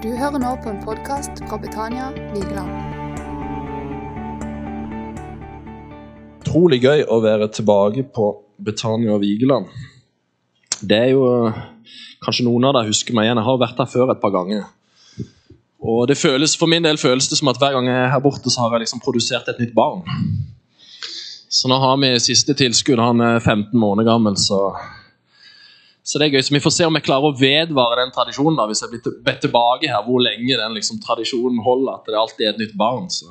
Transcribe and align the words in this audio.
Du 0.00 0.08
hører 0.16 0.40
nå 0.40 0.50
på 0.64 0.70
en 0.70 0.78
podkast 0.80 1.42
fra 1.44 1.58
Betania 1.60 2.06
Vigeland. 2.32 2.70
Utrolig 6.40 6.78
gøy 6.80 7.02
å 7.04 7.18
være 7.20 7.50
tilbake 7.52 8.06
på 8.08 8.28
Betania 8.64 9.18
Vigeland. 9.20 9.68
Det 10.80 10.96
er 10.96 11.12
jo 11.12 11.26
Kanskje 12.24 12.46
noen 12.46 12.64
av 12.70 12.78
dere 12.78 12.88
husker 12.88 13.12
meg 13.16 13.28
igjen. 13.28 13.42
Jeg 13.42 13.48
har 13.50 13.60
vært 13.60 13.82
her 13.82 13.90
før 13.92 14.14
et 14.14 14.22
par 14.22 14.32
ganger. 14.32 14.64
Og 15.84 16.08
det 16.08 16.16
føles, 16.16 16.56
For 16.56 16.68
min 16.68 16.88
del 16.88 16.96
føles 17.00 17.28
det 17.28 17.36
som 17.36 17.52
at 17.52 17.60
hver 17.60 17.76
gang 17.76 17.92
jeg 17.92 18.00
er 18.06 18.10
her 18.14 18.24
borte, 18.24 18.48
så 18.48 18.64
har 18.64 18.78
jeg 18.78 18.86
liksom 18.86 19.04
produsert 19.04 19.52
et 19.52 19.60
nytt 19.60 19.76
barn. 19.76 20.00
Så 21.52 21.68
nå 21.68 21.76
har 21.76 22.00
vi 22.00 22.14
siste 22.24 22.56
tilskudd. 22.56 23.04
Han 23.04 23.20
er 23.20 23.36
15 23.40 23.76
måneder 23.76 24.14
gammel, 24.14 24.40
så 24.40 24.70
så 26.02 26.18
det 26.18 26.26
er 26.26 26.36
gøy. 26.36 26.42
Så 26.42 26.54
vi 26.54 26.62
får 26.64 26.74
se 26.74 26.86
om 26.88 26.96
jeg 26.96 27.04
klarer 27.06 27.28
å 27.28 27.36
vedvare 27.36 28.00
den 28.00 28.12
tradisjonen. 28.14 28.56
da, 28.58 28.66
Hvis 28.66 28.82
jeg 28.82 28.92
blir 28.92 29.18
bedt 29.24 29.42
tilbake 29.44 29.90
her, 29.90 30.02
hvor 30.06 30.22
lenge 30.24 30.56
den 30.58 30.76
liksom, 30.76 31.00
tradisjonen 31.04 31.60
holder. 31.64 32.00
At 32.00 32.08
det 32.08 32.18
alltid 32.18 32.46
er 32.46 32.54
et 32.54 32.62
nytt 32.62 32.76
barn. 32.78 33.10
Så, 33.12 33.28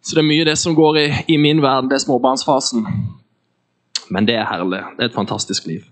så 0.00 0.16
det 0.16 0.24
er 0.24 0.30
mye 0.30 0.46
det 0.48 0.56
som 0.58 0.76
går 0.76 1.00
i, 1.02 1.06
i 1.36 1.40
min 1.40 1.60
verden, 1.62 1.90
det 1.90 1.98
er 1.98 2.06
småbarnsfasen. 2.06 2.86
Men 4.10 4.28
det 4.28 4.38
er 4.38 4.48
herlig. 4.48 4.80
Det 4.96 5.04
er 5.04 5.10
et 5.10 5.18
fantastisk 5.18 5.66
liv. 5.68 5.84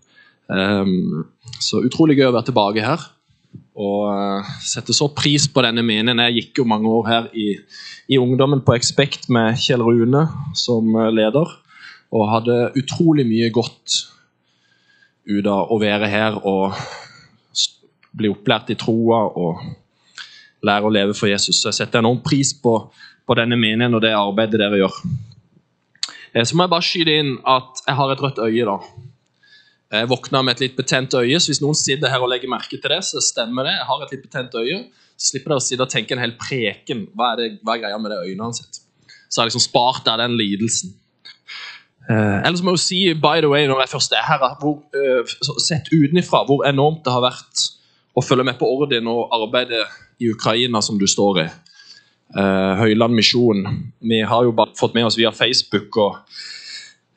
Um, 0.49 1.27
så 1.61 1.83
utrolig 1.85 2.19
gøy 2.19 2.30
å 2.30 2.37
være 2.37 2.49
tilbake 2.49 2.85
her. 2.85 3.05
Og 3.74 4.09
uh, 4.09 4.55
setter 4.65 4.97
så 4.97 5.11
pris 5.13 5.47
på 5.51 5.65
denne 5.66 5.85
menigheten. 5.85 6.24
Jeg 6.24 6.38
gikk 6.38 6.63
jo 6.63 6.69
mange 6.71 6.88
år 6.88 7.11
her 7.11 7.29
i, 7.37 7.51
i 8.09 8.21
ungdommen 8.23 8.65
på 8.65 8.77
Expect 8.79 9.29
med 9.35 9.59
Kjell 9.61 9.85
Rune 9.85 10.24
som 10.57 10.88
eh, 10.95 11.13
leder. 11.13 11.52
Og 12.15 12.29
hadde 12.30 12.59
utrolig 12.79 13.27
mye 13.27 13.51
godt 13.52 14.05
ut 15.27 15.46
av 15.48 15.70
å 15.73 15.78
være 15.80 16.09
her 16.10 16.37
og 16.45 16.74
bli 18.15 18.30
opplært 18.30 18.70
i 18.70 18.77
troa 18.78 19.24
og 19.34 19.62
lære 20.65 20.87
å 20.88 20.92
leve 20.92 21.15
for 21.16 21.28
Jesus. 21.30 21.60
Så 21.60 21.70
jeg 21.70 21.80
setter 21.80 22.02
enorm 22.02 22.21
pris 22.24 22.52
på, 22.57 22.74
på 23.26 23.37
denne 23.38 23.57
menigheten 23.59 23.96
og 23.99 24.04
det 24.04 24.12
arbeidet 24.16 24.60
dere 24.60 24.79
gjør. 24.82 24.99
Eh, 26.34 26.45
Så 26.45 26.57
må 26.57 26.65
jeg 26.66 26.74
bare 26.74 26.87
skyte 26.87 27.16
inn 27.23 27.34
at 27.45 27.82
jeg 27.87 27.99
har 28.01 28.12
et 28.12 28.23
rødt 28.23 28.40
øye. 28.45 28.65
da. 28.68 28.79
Jeg 29.95 30.09
våkna 30.10 30.43
med 30.43 30.57
et 30.57 30.65
litt 30.65 30.76
betent 30.76 31.15
øye, 31.15 31.38
så 31.38 31.52
hvis 31.52 31.62
noen 31.62 31.77
sitter 31.79 32.10
her 32.10 32.23
og 32.24 32.30
legger 32.32 32.51
merke 32.51 32.79
til 32.80 32.90
det, 32.90 33.02
så 33.06 33.21
stemmer 33.23 33.68
det. 33.68 33.74
Jeg 33.77 33.87
har 33.90 34.02
et 34.02 34.15
litt 34.16 34.24
betent 34.24 34.56
øye, 34.59 34.80
så 35.16 35.30
slipper 35.30 35.52
dere 35.52 35.60
å 35.62 35.66
sitte 35.68 35.84
og 35.87 35.93
tenke 35.93 36.16
en 36.16 36.23
hel 36.24 36.34
preken. 36.40 37.04
Hva 37.15 37.32
er, 37.32 37.37
det, 37.43 37.49
hva 37.62 37.77
er 37.77 37.84
greia 37.84 38.01
med 38.02 38.10
det 38.10 38.23
øynene 38.24 38.56
sitt? 38.56 38.80
Så 39.29 39.43
jeg 39.43 39.51
liksom 39.52 39.62
spart 39.62 40.04
deg 40.06 40.18
den 40.18 40.34
lidelsen. 40.38 40.95
Eh, 42.05 42.38
ellers 42.45 42.60
må 42.60 42.74
jeg 42.74 42.80
jo 42.80 42.85
si, 42.85 42.99
by 43.16 43.41
the 43.41 43.49
way, 43.49 43.65
når 43.69 43.85
jeg 43.85 43.95
først 43.95 44.13
er 44.13 44.24
her, 44.29 44.43
hvor, 44.60 44.83
uh, 44.93 45.37
sett 45.63 45.88
utenfra 45.93 46.43
hvor 46.45 46.66
enormt 46.69 47.05
det 47.07 47.15
har 47.15 47.24
vært 47.24 47.63
å 48.15 48.24
følge 48.24 48.45
med 48.45 48.59
på 48.61 48.69
Ordin 48.69 49.09
og 49.09 49.33
arbeidet 49.33 49.87
i 50.21 50.29
Ukraina 50.35 50.83
som 50.85 50.99
du 51.01 51.07
står 51.09 51.41
i. 51.45 51.46
Uh, 52.35 52.74
Høyland 52.83 53.16
misjon. 53.16 53.65
Vi 54.05 54.21
har 54.21 54.45
jo 54.45 54.52
bare 54.57 54.77
fått 54.77 54.95
med 54.96 55.09
oss 55.09 55.16
via 55.16 55.33
Facebook 55.33 55.96
og 56.02 56.19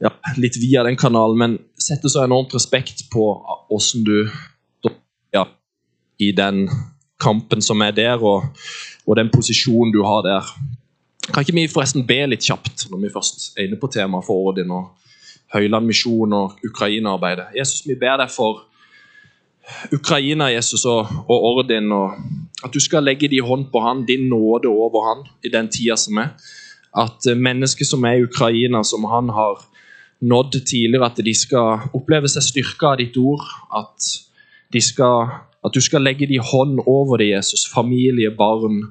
ja, 0.03 0.13
litt 0.37 0.59
via 0.61 0.85
den 0.85 0.97
kanalen, 0.99 1.37
men 1.41 1.57
setter 1.81 2.11
så 2.11 2.23
enormt 2.23 2.53
respekt 2.55 3.07
på 3.11 3.31
åssen 3.73 4.05
du 4.07 4.29
ja, 5.33 5.43
i 6.21 6.31
den 6.37 6.67
kampen 7.19 7.63
som 7.65 7.81
er 7.81 7.95
der, 7.97 8.21
og, 8.21 8.53
og 9.07 9.17
den 9.19 9.31
posisjonen 9.33 9.91
du 9.91 10.03
har 10.05 10.23
der. 10.23 10.51
Kan 11.33 11.43
ikke 11.43 11.55
vi 11.57 11.67
forresten 11.67 12.05
be 12.07 12.21
litt 12.29 12.45
kjapt, 12.47 12.87
når 12.91 13.03
vi 13.03 13.11
først 13.11 13.57
er 13.57 13.67
inne 13.67 13.79
på 13.79 13.89
temaet 13.91 14.25
for 14.27 14.51
Odin 14.51 14.71
og 14.71 14.93
Høyland 15.53 15.87
misjon 15.87 16.33
og 16.33 16.59
Ukraina-arbeidet? 16.67 17.49
Jesus, 17.57 17.83
vi 17.87 17.97
ber 17.99 18.19
deg 18.21 18.31
for 18.31 18.63
Ukraina, 19.91 20.47
Jesus, 20.53 20.85
og, 20.87 21.09
og 21.27 21.47
Ordin, 21.51 21.91
og 21.91 22.15
at 22.63 22.73
du 22.73 22.79
skal 22.79 23.03
legge 23.03 23.27
din 23.27 23.43
hånd 23.43 23.67
på 23.73 23.81
han, 23.83 24.05
din 24.07 24.29
nåde 24.31 24.71
over 24.71 25.09
han 25.09 25.25
i 25.43 25.51
den 25.51 25.67
tida 25.71 25.97
som 25.99 26.21
er. 26.23 26.31
At 26.97 27.27
eh, 27.27 27.35
mennesker 27.35 27.85
som 27.85 28.05
er 28.07 28.17
i 28.17 28.23
Ukraina, 28.23 28.83
som 28.87 29.03
han 29.11 29.29
har 29.35 29.59
nådd 30.19 30.61
tidligere, 30.65 31.11
at 31.11 31.19
de 31.25 31.33
skal 31.35 31.91
oppleve 31.93 32.31
seg 32.31 32.45
styrka 32.45 32.93
av 32.93 33.01
ditt 33.03 33.19
ord. 33.19 33.43
At, 33.75 34.07
skal, 34.81 35.35
at 35.65 35.75
du 35.75 35.83
skal 35.83 36.07
legge 36.07 36.29
din 36.31 36.41
hånd 36.41 36.79
over 36.85 37.19
det, 37.21 37.29
Jesus. 37.35 37.67
Familie, 37.69 38.31
barn, 38.31 38.81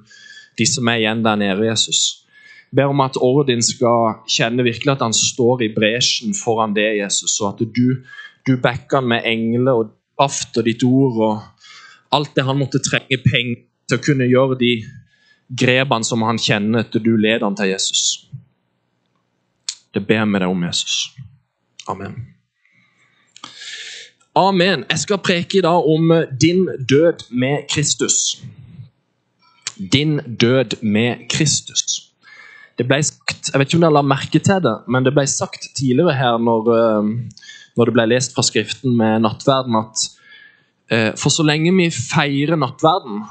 de 0.59 0.69
som 0.69 0.87
er 0.93 1.01
igjen 1.01 1.25
der 1.25 1.41
nede, 1.41 1.67
Jesus. 1.67 2.26
Ber 2.75 2.91
om 2.91 3.01
at 3.05 3.19
Ordin 3.23 3.63
skal 3.63 4.23
kjenne 4.31 4.65
virkelig 4.67 4.97
at 4.97 5.05
han 5.05 5.15
står 5.15 5.63
i 5.67 5.73
bresjen 5.75 6.35
foran 6.35 6.75
det, 6.77 6.89
Jesus, 6.99 7.39
og 7.41 7.55
at 7.55 7.63
du, 7.77 8.03
du 8.47 8.57
backer 8.63 9.01
han 9.01 9.11
med 9.13 9.29
engler 9.29 9.83
og 9.83 9.95
kraft 10.17 10.57
og 10.59 10.67
ditt 10.67 10.83
ord 10.87 11.21
og 11.23 11.35
alt 12.17 12.35
det 12.37 12.47
han 12.47 12.59
måtte 12.59 12.83
trenge 12.83 13.19
penger 13.25 13.67
til 13.87 13.99
å 13.99 14.03
kunne 14.03 14.29
gjøre 14.29 14.59
de 14.61 14.73
grepene 15.61 16.07
som 16.07 16.25
han 16.27 16.41
kjenner 16.43 16.83
etter 16.83 17.03
du 17.03 17.15
leder 17.17 17.45
han 17.47 17.59
til 17.59 17.71
Jesus. 17.71 18.27
Det 19.95 20.03
ber 20.07 20.27
vi 20.27 20.41
deg 20.43 20.51
om, 20.51 20.65
Jesus. 20.67 20.97
Amen. 21.89 22.17
Amen. 24.37 24.85
Jeg 24.91 24.99
skal 25.01 25.23
preke 25.25 25.59
i 25.59 25.65
dag 25.65 25.87
om 25.89 26.13
din 26.41 26.67
død 26.89 27.31
med 27.31 27.69
Kristus. 27.73 28.43
Din 29.77 30.19
død 30.41 30.83
med 30.83 31.29
Kristus. 31.31 31.86
Det 32.77 32.85
ble 32.85 32.99
sagt, 33.05 33.51
Jeg 33.53 33.61
vet 33.61 33.71
ikke 33.71 33.79
om 33.79 33.87
dere 33.87 33.97
la 33.97 34.05
merke 34.05 34.41
til 34.43 34.61
det, 34.65 34.75
men 34.93 35.05
det 35.07 35.15
ble 35.17 35.25
sagt 35.31 35.71
tidligere 35.79 36.17
her 36.17 36.37
når, 36.43 36.69
eh, 36.77 37.09
når 37.77 37.89
det 37.89 37.95
ble 37.97 38.07
lest 38.11 38.37
fra 38.37 38.45
Skriften 38.45 38.97
med 38.99 39.25
nattverden, 39.25 39.79
at 39.81 40.05
eh, 40.93 41.13
for 41.17 41.33
så 41.33 41.47
lenge 41.47 41.73
vi 41.77 41.89
feirer 41.95 42.61
nattverden, 42.61 43.25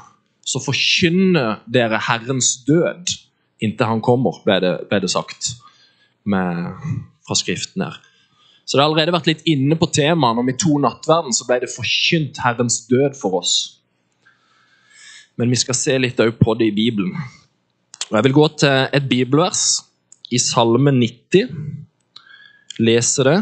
så 0.46 0.62
forkynner 0.62 1.62
dere 1.66 1.98
Herrens 2.08 2.56
død 2.66 3.14
inntil 3.62 3.88
Han 3.88 4.02
kommer, 4.04 4.42
ble 4.44 4.58
det, 4.62 4.74
ble 4.90 5.00
det 5.02 5.10
sagt 5.10 5.54
med, 6.26 6.74
fra 7.26 7.38
Skriften 7.38 7.86
her. 7.86 7.96
Så 8.66 8.74
det 8.76 8.82
har 8.82 8.90
allerede 8.90 9.14
vært 9.14 9.30
litt 9.30 9.46
inne 9.46 9.78
på 9.78 9.86
temaet. 9.94 10.36
Når 10.36 10.46
vi 10.48 10.58
to 10.58 10.76
nattverden, 10.82 11.34
så 11.34 11.46
ble 11.46 11.60
det 11.62 11.70
forkynt 11.70 12.40
Herrens 12.42 12.80
død 12.90 13.14
for 13.18 13.38
oss. 13.38 13.54
Men 15.38 15.52
vi 15.52 15.58
skal 15.60 15.78
se 15.78 15.94
litt 16.02 16.18
også 16.18 16.34
på 16.40 16.56
det 16.58 16.72
i 16.72 16.74
Bibelen. 16.74 17.14
Og 18.06 18.14
Jeg 18.14 18.22
vil 18.22 18.34
gå 18.36 18.44
til 18.54 18.84
et 18.94 19.06
bibelvers 19.10 19.60
i 20.30 20.38
Salme 20.38 20.92
90. 20.94 21.48
Lese 22.78 23.24
det. 23.26 23.40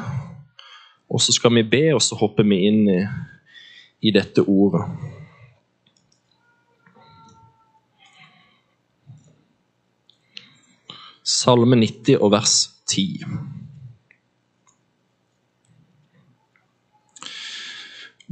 Og 1.12 1.20
så 1.20 1.34
skal 1.36 1.52
vi 1.58 1.62
be, 1.68 1.82
og 1.92 2.00
så 2.00 2.16
hopper 2.16 2.46
vi 2.48 2.62
inn 2.70 2.86
i, 2.88 3.02
i 4.08 4.12
dette 4.14 4.40
ordet. 4.40 4.86
Salme 11.28 11.76
90 11.82 12.16
og 12.16 12.32
vers 12.32 12.54
10. 12.88 13.20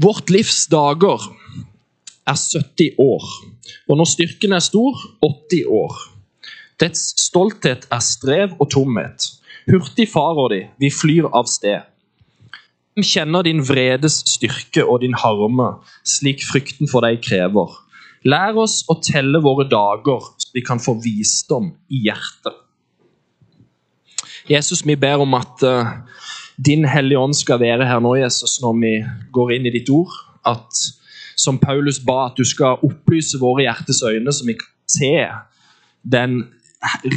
Vårt 0.00 0.32
livs 0.32 0.65
dager 0.72 1.28
er 2.25 2.41
70 2.41 2.97
år, 2.97 3.28
og 3.91 4.00
når 4.00 4.10
styrken 4.15 4.56
er 4.56 4.65
stor, 4.65 4.97
80 5.21 5.69
år. 5.69 6.00
Dets 6.82 7.12
stolthet 7.28 7.84
er 7.94 8.03
strev 8.03 8.56
og 8.59 8.72
tomhet. 8.75 9.28
Hurtig 9.70 10.09
farer 10.10 10.48
de, 10.50 10.60
vi 10.82 10.88
flyr 10.91 11.28
av 11.31 11.47
sted. 11.47 11.84
Hvem 12.93 13.06
kjenner 13.06 13.47
din 13.47 13.60
vredes 13.62 14.19
styrke 14.28 14.82
og 14.82 15.00
din 15.04 15.15
harme, 15.15 15.69
slik 16.03 16.42
frykten 16.42 16.91
for 16.91 17.06
deg 17.06 17.22
krever? 17.22 17.71
Lær 18.26 18.59
oss 18.59 18.81
å 18.91 18.97
telle 19.03 19.38
våre 19.42 19.69
dager, 19.71 20.26
så 20.42 20.50
vi 20.54 20.65
kan 20.66 20.82
få 20.82 20.97
visdom 21.04 21.71
i 21.91 22.03
hjertet. 22.09 22.59
Jesus, 24.50 24.82
vi 24.82 24.98
ber 24.98 25.22
om 25.22 25.38
at 25.38 25.62
eh, 25.62 25.92
din 26.59 26.82
Hellige 26.88 27.22
Ånd 27.22 27.37
skal 27.38 27.60
være 27.62 27.87
her 27.87 28.03
nå, 28.03 28.16
Jesus, 28.19 28.59
når 28.62 28.75
vi 28.82 28.92
går 29.34 29.54
inn 29.56 29.71
i 29.71 29.75
ditt 29.75 29.91
ord. 29.94 30.15
At 30.42 30.82
som 31.38 31.60
Paulus 31.62 32.00
ba, 32.03 32.26
at 32.26 32.38
du 32.38 32.42
skal 32.47 32.83
opplyse 32.83 33.39
våre 33.39 33.68
hjertes 33.68 34.03
øyne, 34.03 34.34
så 34.34 34.47
vi 34.47 34.59
kan 34.59 34.74
se 34.91 35.15
den 36.03 36.42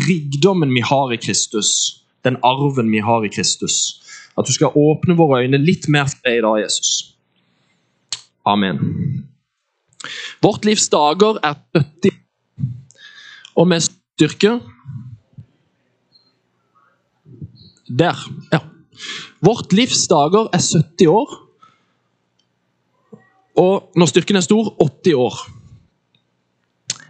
rikdommen 0.07 0.73
vi 0.73 0.83
har 0.85 1.13
i 1.13 1.17
Kristus, 1.17 2.01
den 2.23 2.37
arven 2.43 2.91
vi 2.91 2.99
har 2.99 3.25
i 3.25 3.31
Kristus. 3.33 4.01
At 4.37 4.47
du 4.47 4.53
skal 4.53 4.75
åpne 4.75 5.15
våre 5.17 5.43
øyne 5.43 5.61
litt 5.61 5.87
mer 5.89 6.09
for 6.11 6.21
deg 6.27 6.39
i 6.39 6.43
dag, 6.45 6.59
Jesus. 6.65 6.91
Amen. 8.45 8.81
Vårt 10.43 10.65
livs 10.67 10.89
dager 10.93 11.39
er 11.43 11.55
70 11.73 12.13
og 13.55 13.67
med 13.67 13.85
styrke 13.85 14.59
Der. 17.85 18.17
Ja. 18.51 18.59
Vårt 19.45 19.73
livs 19.73 20.07
dager 20.09 20.49
er 20.53 20.61
70 20.61 21.07
år. 21.07 21.33
Og 23.55 23.91
når 23.95 24.09
styrken 24.09 24.35
er 24.35 24.43
stor 24.45 24.73
80 24.81 25.13
år. 25.13 25.37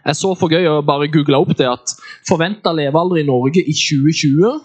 Jeg 0.05 0.19
så 0.19 0.31
for 0.37 0.53
gøy 0.53 0.67
å 0.69 0.83
bare 0.85 1.09
google 1.09 1.39
opp 1.41 1.55
det 1.57 1.67
at 1.69 1.95
forventa 2.27 2.73
levealder 2.75 3.23
i 3.23 3.27
Norge 3.27 3.63
i 3.63 3.73
2020 3.73 4.59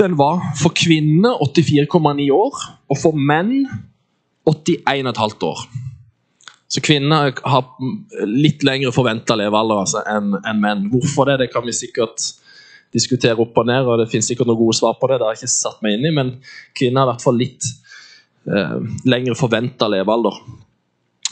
den 0.00 0.16
var 0.16 0.40
for 0.56 0.72
kvinner 0.76 1.40
84,9 1.44 2.30
år, 2.32 2.60
og 2.88 2.98
for 2.98 3.16
menn 3.16 3.66
81,5 4.48 5.44
år. 5.44 5.64
Så 6.70 6.82
kvinner 6.86 7.34
har 7.34 8.26
litt 8.30 8.62
lengre 8.64 8.92
forventa 8.94 9.34
levealder 9.36 9.82
altså, 9.82 10.04
enn 10.08 10.36
en 10.38 10.62
menn. 10.62 10.86
Hvorfor 10.92 11.26
det? 11.28 11.40
Det 11.42 11.50
kan 11.52 11.66
vi 11.66 11.74
sikkert 11.74 12.22
diskutere 12.94 13.42
opp 13.42 13.58
og 13.58 13.66
ned, 13.66 13.86
og 13.86 14.00
det 14.00 14.08
finnes 14.10 14.30
sikkert 14.30 14.48
noen 14.50 14.62
gode 14.62 14.78
svar 14.78 14.96
på 14.98 15.10
det. 15.10 15.18
Det 15.18 15.26
har 15.26 15.36
jeg 15.36 15.44
ikke 15.44 15.58
satt 15.58 15.82
meg 15.84 15.98
inn 15.98 16.06
i, 16.06 16.14
men 16.14 16.32
kvinner 16.78 17.02
har 17.02 17.10
i 17.10 17.12
hvert 17.12 17.26
fall 17.26 17.38
litt 17.38 17.66
eh, 18.46 18.76
lengre 19.10 19.36
forventa 19.38 19.90
levealder. 19.90 20.38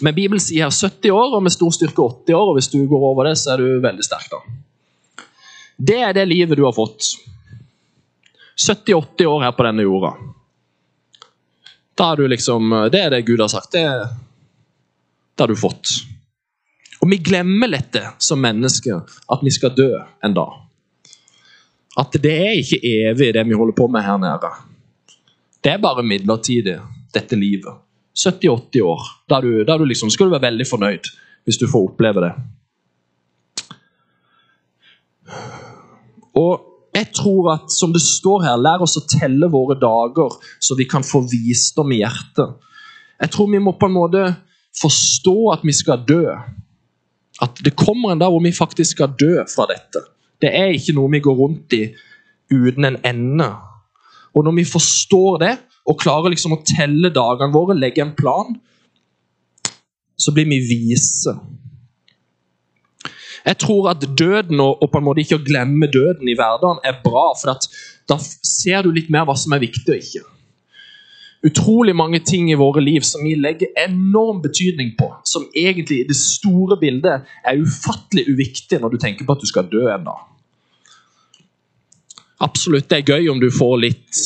Men 0.00 0.14
Bibelen 0.14 0.40
sier 0.40 0.68
her 0.68 0.74
70 0.74 1.10
år, 1.10 1.34
og 1.36 1.42
med 1.42 1.52
stor 1.52 1.74
styrke 1.74 2.02
80 2.02 2.34
år. 2.34 2.48
og 2.52 2.54
Hvis 2.58 2.70
du 2.70 2.78
går 2.86 3.06
over 3.10 3.28
det, 3.28 3.36
så 3.38 3.54
er 3.54 3.62
du 3.62 3.80
veldig 3.82 4.04
sterk. 4.04 4.30
da. 4.30 5.24
Det 5.78 5.98
er 6.02 6.12
det 6.12 6.26
livet 6.28 6.58
du 6.58 6.64
har 6.64 6.74
fått. 6.74 7.14
70-80 8.58 9.26
år 9.26 9.42
her 9.46 9.52
på 9.54 9.66
denne 9.66 9.82
jorda. 9.86 10.12
Da 11.98 12.12
er 12.12 12.16
du 12.16 12.28
liksom, 12.28 12.70
Det 12.92 13.00
er 13.00 13.10
det 13.10 13.26
Gud 13.26 13.40
har 13.40 13.48
sagt. 13.48 13.72
Det, 13.72 13.84
det 15.34 15.42
har 15.42 15.48
du 15.48 15.56
fått. 15.56 15.88
Og 17.00 17.10
vi 17.10 17.18
glemmer 17.22 17.70
lett 17.70 17.92
det 17.92 18.06
som 18.18 18.40
mennesker, 18.42 19.02
at 19.30 19.42
vi 19.42 19.50
skal 19.54 19.74
dø 19.74 19.92
en 20.22 20.34
dag. 20.34 20.56
At 21.98 22.14
det 22.22 22.34
er 22.34 22.58
ikke 22.58 22.78
evig, 22.82 23.32
det 23.34 23.44
vi 23.46 23.58
holder 23.58 23.74
på 23.74 23.88
med 23.90 24.02
her 24.02 24.18
nede. 24.18 24.50
Det 25.62 25.72
er 25.74 25.82
bare 25.82 26.02
midlertidig, 26.06 26.78
dette 27.14 27.38
livet. 27.38 27.87
70-80 28.18 28.82
år. 28.82 29.02
Da, 29.30 29.40
du, 29.40 29.64
der 29.64 29.78
du 29.78 29.84
liksom, 29.86 30.10
skal 30.10 30.28
du 30.28 30.36
være 30.36 30.48
veldig 30.50 30.66
fornøyd 30.68 31.10
hvis 31.48 31.60
du 31.60 31.68
får 31.70 31.86
oppleve 31.92 32.20
det. 32.26 32.32
Og 36.36 36.64
jeg 36.94 37.08
tror 37.16 37.52
at, 37.54 37.70
som 37.72 37.92
det 37.94 38.02
står 38.04 38.44
her, 38.44 38.60
lær 38.60 38.82
oss 38.84 38.98
å 39.00 39.04
telle 39.08 39.48
våre 39.52 39.78
dager, 39.80 40.34
så 40.60 40.76
vi 40.76 40.88
kan 40.88 41.06
få 41.06 41.22
visdom 41.30 41.92
i 41.94 42.02
hjertet. 42.02 42.58
Jeg 43.18 43.32
tror 43.34 43.50
vi 43.52 43.62
må 43.62 43.74
på 43.78 43.88
en 43.88 43.96
måte 43.96 44.24
forstå 44.78 45.36
at 45.54 45.64
vi 45.66 45.74
skal 45.74 46.04
dø. 46.06 46.34
At 47.42 47.62
det 47.64 47.76
kommer 47.78 48.12
en 48.12 48.20
dag 48.20 48.32
hvor 48.34 48.42
vi 48.44 48.54
faktisk 48.54 48.98
skal 48.98 49.14
dø 49.18 49.44
fra 49.50 49.68
dette. 49.70 50.04
Det 50.42 50.50
er 50.54 50.74
ikke 50.74 50.94
noe 50.96 51.10
vi 51.12 51.22
går 51.22 51.38
rundt 51.38 51.74
i 51.74 51.84
uten 52.52 52.86
en 52.88 53.00
ende. 53.06 53.48
Og 54.34 54.44
når 54.46 54.58
vi 54.60 54.66
forstår 54.68 55.40
det, 55.42 55.54
og 55.88 56.00
klarer 56.00 56.34
liksom 56.34 56.56
å 56.56 56.62
telle 56.68 57.10
dagene 57.14 57.54
våre, 57.54 57.76
legge 57.78 58.04
en 58.04 58.16
plan, 58.16 58.56
så 60.18 60.34
blir 60.34 60.48
vi 60.50 60.60
vise. 60.68 61.32
Jeg 63.46 63.56
tror 63.62 63.92
at 63.94 64.02
døden, 64.18 64.60
og, 64.60 64.82
på 64.92 65.00
en 65.00 65.06
måte 65.06 65.22
ikke 65.22 65.38
å 65.38 65.44
glemme 65.44 65.88
døden 65.88 66.28
i 66.28 66.36
hverdagen, 66.36 66.82
er 66.84 66.98
bra. 67.04 67.30
For 67.38 67.54
da 68.10 68.18
ser 68.20 68.84
du 68.84 68.90
litt 68.92 69.08
mer 69.14 69.24
hva 69.28 69.36
som 69.38 69.54
er 69.56 69.62
viktig 69.62 69.94
og 69.94 70.02
ikke. 70.02 70.24
Utrolig 71.48 71.94
mange 71.94 72.18
ting 72.26 72.48
i 72.50 72.58
våre 72.58 72.82
liv 72.82 73.04
som 73.06 73.22
vi 73.22 73.36
legger 73.38 73.70
enorm 73.78 74.40
betydning 74.42 74.96
på, 74.98 75.06
som 75.24 75.46
egentlig 75.54 76.00
i 76.02 76.08
det 76.08 76.16
store 76.18 76.76
bildet 76.80 77.28
er 77.46 77.60
ufattelig 77.62 78.26
uviktig 78.32 78.80
når 78.82 78.96
du 78.96 78.98
tenker 79.04 79.24
på 79.24 79.36
at 79.36 79.44
du 79.44 79.46
skal 79.46 79.68
dø 79.70 79.84
en. 79.92 80.10
Absolutt, 82.42 82.88
det 82.90 82.98
er 82.98 83.14
gøy 83.14 83.30
om 83.30 83.38
du 83.40 83.52
får 83.54 83.76
litt, 83.86 84.18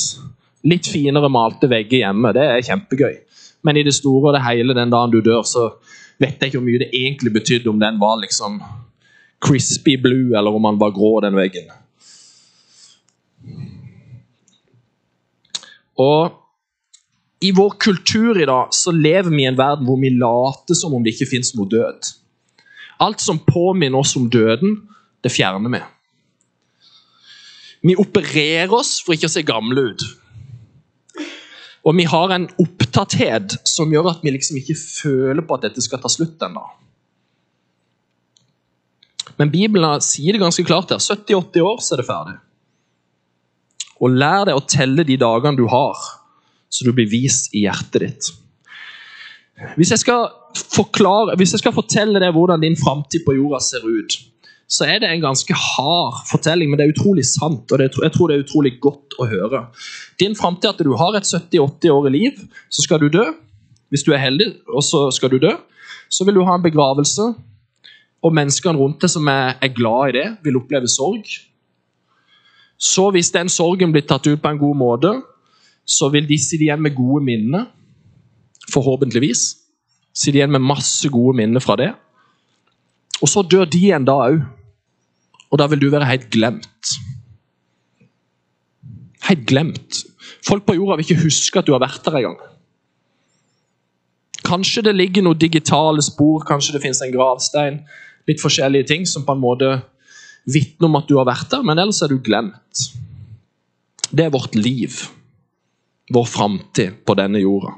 litt 0.68 0.88
finere 0.90 1.30
malte 1.32 1.68
vegger 1.70 2.04
hjemme. 2.04 2.32
Det 2.36 2.44
er 2.46 2.66
kjempegøy. 2.66 3.16
Men 3.66 3.78
i 3.78 3.84
det 3.86 3.94
store 3.94 4.30
og 4.30 4.36
det 4.36 4.44
hele 4.46 4.76
den 4.76 4.92
dagen 4.92 5.12
du 5.14 5.20
dør, 5.22 5.42
så 5.46 5.68
vet 6.22 6.38
jeg 6.38 6.50
ikke 6.50 6.60
hvor 6.60 6.68
mye 6.68 6.82
det 6.82 6.92
egentlig 6.94 7.34
betydde 7.34 7.70
om 7.70 7.80
den 7.82 7.98
var 8.02 8.20
liksom 8.22 8.60
crispy 9.42 9.96
blue, 9.98 10.36
eller 10.38 10.54
om 10.54 10.68
den 10.70 10.78
var 10.78 10.94
grå, 10.94 11.16
den 11.24 11.38
veggen. 11.38 11.70
Og 16.02 16.38
i 17.42 17.50
vår 17.54 17.74
kultur 17.82 18.38
i 18.38 18.46
dag 18.46 18.70
så 18.74 18.94
lever 18.94 19.30
vi 19.30 19.42
i 19.42 19.48
en 19.50 19.58
verden 19.58 19.86
hvor 19.86 19.98
vi 19.98 20.12
later 20.14 20.78
som 20.78 20.94
om 20.94 21.02
det 21.02 21.16
ikke 21.16 21.32
fins 21.34 21.52
noe 21.58 21.66
død. 21.70 22.12
Alt 23.02 23.22
som 23.22 23.40
påminner 23.42 23.98
oss 23.98 24.14
om 24.18 24.28
døden, 24.30 24.76
det 25.22 25.34
fjerner 25.34 25.74
vi. 25.74 25.82
Vi 27.82 27.98
opererer 27.98 28.70
oss 28.74 29.00
for 29.02 29.16
ikke 29.16 29.26
å 29.26 29.32
se 29.32 29.42
gamle 29.46 29.88
ut. 29.90 30.04
Og 31.82 31.96
vi 31.98 32.06
har 32.06 32.30
en 32.30 32.46
opptatthet 32.62 33.56
som 33.66 33.90
gjør 33.90 34.12
at 34.12 34.22
vi 34.22 34.34
liksom 34.34 34.60
ikke 34.60 34.78
føler 34.78 35.42
på 35.46 35.58
at 35.58 35.66
dette 35.66 35.82
skal 35.82 36.00
ta 36.02 36.10
slutt 36.12 36.42
ennå. 36.46 36.62
Men 39.40 39.50
Bibelen 39.50 40.02
sier 40.04 40.36
det 40.36 40.42
ganske 40.42 40.64
klart 40.66 40.92
her. 40.92 41.02
70-80 41.02 41.66
år, 41.66 41.80
så 41.82 41.94
er 41.94 42.02
det 42.02 42.08
ferdig. 42.08 42.36
Og 44.02 44.14
lær 44.14 44.46
deg 44.46 44.58
å 44.58 44.66
telle 44.66 45.06
de 45.06 45.18
dagene 45.18 45.58
du 45.58 45.66
har, 45.70 45.98
så 46.72 46.86
du 46.86 46.92
blir 46.94 47.10
vis 47.10 47.46
i 47.54 47.64
hjertet 47.66 48.06
ditt. 48.06 48.30
Hvis 49.78 49.92
jeg 49.94 50.02
skal, 50.02 50.30
forklare, 50.74 51.36
hvis 51.38 51.54
jeg 51.54 51.62
skal 51.62 51.74
fortelle 51.76 52.22
deg 52.22 52.34
hvordan 52.34 52.62
din 52.62 52.78
framtid 52.78 53.22
på 53.26 53.36
jorda 53.36 53.60
ser 53.62 53.84
ut, 53.86 54.16
så 54.72 54.86
er 54.88 55.02
det 55.02 55.10
en 55.10 55.20
ganske 55.20 55.52
hard 55.52 56.22
fortelling, 56.30 56.70
men 56.70 56.80
det 56.80 56.86
er 56.86 56.94
utrolig 56.94 57.24
sant. 57.28 57.72
og 57.72 57.78
det, 57.78 57.90
jeg 57.92 58.12
tror 58.14 58.28
det 58.28 58.36
er 58.36 58.44
utrolig 58.46 58.72
godt 58.80 59.16
å 59.20 59.28
høre. 59.28 59.66
Din 60.20 60.36
framtid 60.38 60.70
er 60.70 60.76
at 60.76 60.84
du 60.86 60.94
har 60.96 61.18
et 61.18 61.28
70-80 61.28 61.92
år 61.92 62.08
i 62.08 62.12
liv, 62.14 62.38
så 62.72 62.84
skal 62.86 63.02
du 63.02 63.10
dø. 63.12 63.26
Hvis 63.92 64.06
du 64.06 64.14
er 64.16 64.22
heldig, 64.22 64.48
og 64.72 64.80
så 64.86 65.10
skal 65.12 65.34
du 65.34 65.36
dø. 65.42 65.52
Så 66.08 66.24
vil 66.24 66.38
du 66.38 66.44
ha 66.48 66.54
en 66.56 66.64
begravelse, 66.64 67.26
og 68.22 68.36
menneskene 68.38 68.80
rundt 68.80 69.02
deg 69.02 69.12
som 69.12 69.28
er, 69.28 69.58
er 69.60 69.74
glad 69.76 70.12
i 70.12 70.16
det, 70.16 70.26
vil 70.46 70.56
oppleve 70.62 70.88
sorg. 70.88 71.28
Så 72.78 73.10
hvis 73.12 73.30
den 73.34 73.52
sorgen 73.52 73.92
blir 73.92 74.06
tatt 74.08 74.26
ut 74.26 74.40
på 74.40 74.48
en 74.48 74.62
god 74.62 74.78
måte, 74.78 75.12
så 75.84 76.08
vil 76.14 76.24
de 76.28 76.38
sitte 76.40 76.64
igjen 76.64 76.80
med 76.80 76.96
gode 76.96 77.20
minner. 77.26 77.68
Forhåpentligvis. 78.72 79.44
Sitte 80.16 80.38
igjen 80.38 80.54
med 80.54 80.64
masse 80.64 81.10
gode 81.12 81.36
minner 81.36 81.60
fra 81.60 81.76
det. 81.76 81.92
Og 83.20 83.28
så 83.28 83.44
dør 83.44 83.68
de 83.68 83.84
en 83.92 84.08
dag 84.08 84.24
òg. 84.30 84.42
Og 85.52 85.60
da 85.60 85.68
vil 85.68 85.82
du 85.82 85.90
være 85.92 86.08
helt 86.08 86.30
glemt. 86.32 86.94
Helt 89.28 89.44
glemt. 89.46 90.02
Folk 90.46 90.64
på 90.66 90.76
jorda 90.78 90.96
vil 90.98 91.06
ikke 91.06 91.26
huske 91.26 91.60
at 91.60 91.68
du 91.68 91.74
har 91.76 91.82
vært 91.84 92.02
der 92.06 92.18
engang. 92.22 92.40
Kanskje 94.42 94.82
det 94.88 94.96
ligger 94.96 95.24
noen 95.24 95.38
digitale 95.38 96.02
spor, 96.02 96.42
kanskje 96.48 96.74
det 96.74 96.82
finnes 96.82 97.02
en 97.04 97.12
gravstein. 97.14 97.82
Litt 98.28 98.42
forskjellige 98.42 98.88
ting 98.90 99.06
som 99.08 99.26
på 99.26 99.36
en 99.36 99.42
måte 99.42 99.70
vitner 100.50 100.88
om 100.88 100.98
at 100.98 101.06
du 101.06 101.16
har 101.20 101.28
vært 101.28 101.52
der, 101.52 101.62
men 101.66 101.78
ellers 101.78 102.02
er 102.02 102.10
du 102.10 102.18
glemt. 102.18 102.86
Det 104.10 104.26
er 104.26 104.34
vårt 104.34 104.56
liv. 104.58 105.04
Vår 106.12 106.26
framtid 106.28 107.04
på 107.06 107.16
denne 107.16 107.40
jorda. 107.40 107.76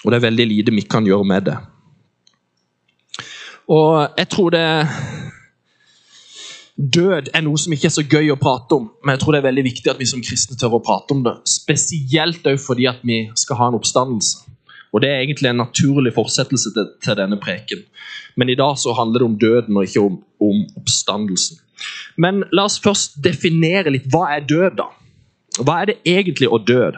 Og 0.00 0.08
det 0.08 0.16
er 0.16 0.24
veldig 0.30 0.46
lite 0.48 0.74
vi 0.74 0.86
kan 0.88 1.04
gjøre 1.04 1.28
med 1.28 1.50
det. 1.50 1.58
Og 3.70 4.18
jeg 4.18 4.28
tror 4.32 4.54
det 4.54 4.66
Død 6.80 7.28
er 7.36 7.42
noe 7.44 7.60
som 7.60 7.74
ikke 7.74 7.90
er 7.90 7.92
så 7.92 8.02
gøy 8.08 8.30
å 8.32 8.38
prate 8.40 8.72
om, 8.72 8.86
men 9.04 9.12
jeg 9.12 9.20
tror 9.20 9.34
det 9.34 9.40
er 9.42 9.48
veldig 9.50 9.64
viktig 9.66 9.90
at 9.92 9.98
vi 10.00 10.06
som 10.08 10.22
kristne 10.24 10.56
tør 10.56 10.78
å 10.78 10.80
prate 10.80 11.12
om 11.12 11.20
det. 11.26 11.34
Spesielt 11.44 12.46
også 12.46 12.70
fordi 12.70 12.86
at 12.88 13.02
vi 13.04 13.18
skal 13.36 13.58
ha 13.58 13.66
en 13.68 13.76
oppstandelse. 13.76 14.46
Og 14.90 15.02
Det 15.04 15.10
er 15.10 15.20
egentlig 15.20 15.50
en 15.50 15.60
naturlig 15.60 16.14
fortsettelse 16.16 16.72
til, 16.74 16.88
til 17.04 17.18
denne 17.18 17.36
preken. 17.38 17.84
Men 18.40 18.48
i 18.48 18.56
dag 18.56 18.78
så 18.80 18.94
handler 18.96 19.20
det 19.20 19.28
om 19.28 19.36
døden 19.38 19.76
og 19.76 19.84
ikke 19.84 20.06
om, 20.06 20.16
om 20.40 20.64
oppstandelsen. 20.80 21.60
Men 22.16 22.42
la 22.50 22.64
oss 22.64 22.80
først 22.80 23.20
definere 23.22 23.92
litt. 23.92 24.08
Hva 24.10 24.30
er 24.34 24.48
død, 24.48 24.80
da? 24.80 24.88
Hva 25.60 25.82
er 25.82 25.92
det 25.92 25.98
egentlig 26.08 26.48
å 26.48 26.58
dø? 26.58 26.90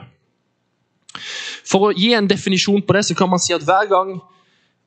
For 1.68 1.90
å 1.90 1.92
gi 1.96 2.14
en 2.16 2.30
definisjon 2.30 2.86
på 2.86 2.96
det, 2.96 3.04
så 3.10 3.18
kan 3.18 3.30
man 3.34 3.42
si 3.42 3.52
at 3.52 3.66
hver 3.66 3.90
gang 3.90 4.16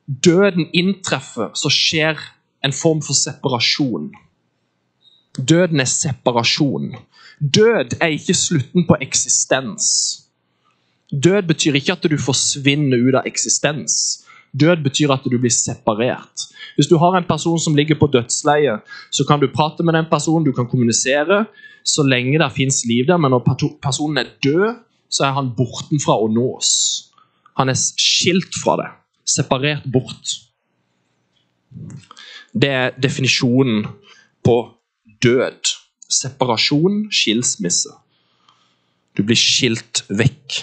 døden 0.06 0.68
inntreffer, 0.72 1.50
så 1.54 1.70
skjer 1.72 2.20
en 2.64 2.74
form 2.74 3.02
for 3.02 3.16
separasjon. 3.18 4.10
Døden 5.36 5.80
er 5.82 5.90
separasjon. 5.90 6.94
Død 7.40 7.98
er 8.00 8.14
ikke 8.14 8.34
slutten 8.34 8.86
på 8.88 8.96
eksistens. 9.02 9.88
Død 11.12 11.50
betyr 11.50 11.76
ikke 11.78 11.92
at 11.92 12.06
du 12.08 12.16
forsvinner 12.18 13.02
ut 13.02 13.18
av 13.18 13.26
eksistens. 13.28 14.24
Død 14.56 14.82
betyr 14.86 15.12
at 15.12 15.26
du 15.26 15.36
blir 15.38 15.52
separert. 15.52 16.46
Hvis 16.76 16.88
du 16.88 16.96
har 16.98 17.16
en 17.16 17.28
person 17.28 17.58
som 17.60 17.76
ligger 17.76 17.98
på 17.98 18.08
dødsleiet, 18.12 18.80
så 19.10 19.24
kan 19.28 19.40
du 19.40 19.50
prate 19.52 19.84
med 19.84 19.94
den 19.94 20.08
personen, 20.10 20.46
du 20.46 20.52
kan 20.52 20.68
kommunisere 20.68 21.44
så 21.84 22.02
lenge 22.02 22.38
det 22.38 22.52
fins 22.56 22.84
liv 22.86 23.06
der, 23.06 23.16
men 23.16 23.30
når 23.30 23.44
personen 23.82 24.18
er 24.18 24.32
død, 24.42 24.82
så 25.10 25.28
er 25.28 25.36
han 25.36 25.52
bortenfra 25.56 26.16
å 26.18 26.30
nås. 26.32 26.70
Han 27.56 27.68
er 27.70 27.78
skilt 27.78 28.56
fra 28.62 28.76
det 28.80 28.88
separert 29.26 29.84
bort. 29.92 30.36
Det 32.54 32.70
er 32.70 32.94
definisjonen 33.02 33.86
på 34.44 34.56
død. 35.22 35.74
Separasjon, 36.08 37.06
skilsmisse. 37.10 37.90
Du 39.16 39.24
blir 39.26 39.38
skilt 39.38 40.04
vekk. 40.08 40.62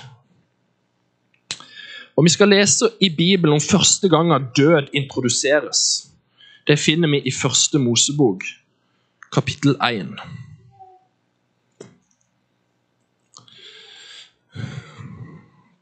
Og 2.16 2.24
Vi 2.24 2.30
skal 2.30 2.50
lese 2.54 2.92
i 3.02 3.10
Bibelen 3.10 3.54
om 3.58 3.62
første 3.62 4.10
gang 4.10 4.32
død 4.58 4.94
introduseres. 4.94 6.08
Det 6.68 6.80
finner 6.80 7.10
vi 7.10 7.22
i 7.26 7.32
første 7.32 7.80
Mosebok, 7.80 8.44
kapittel 9.34 9.76
1. 9.82 10.14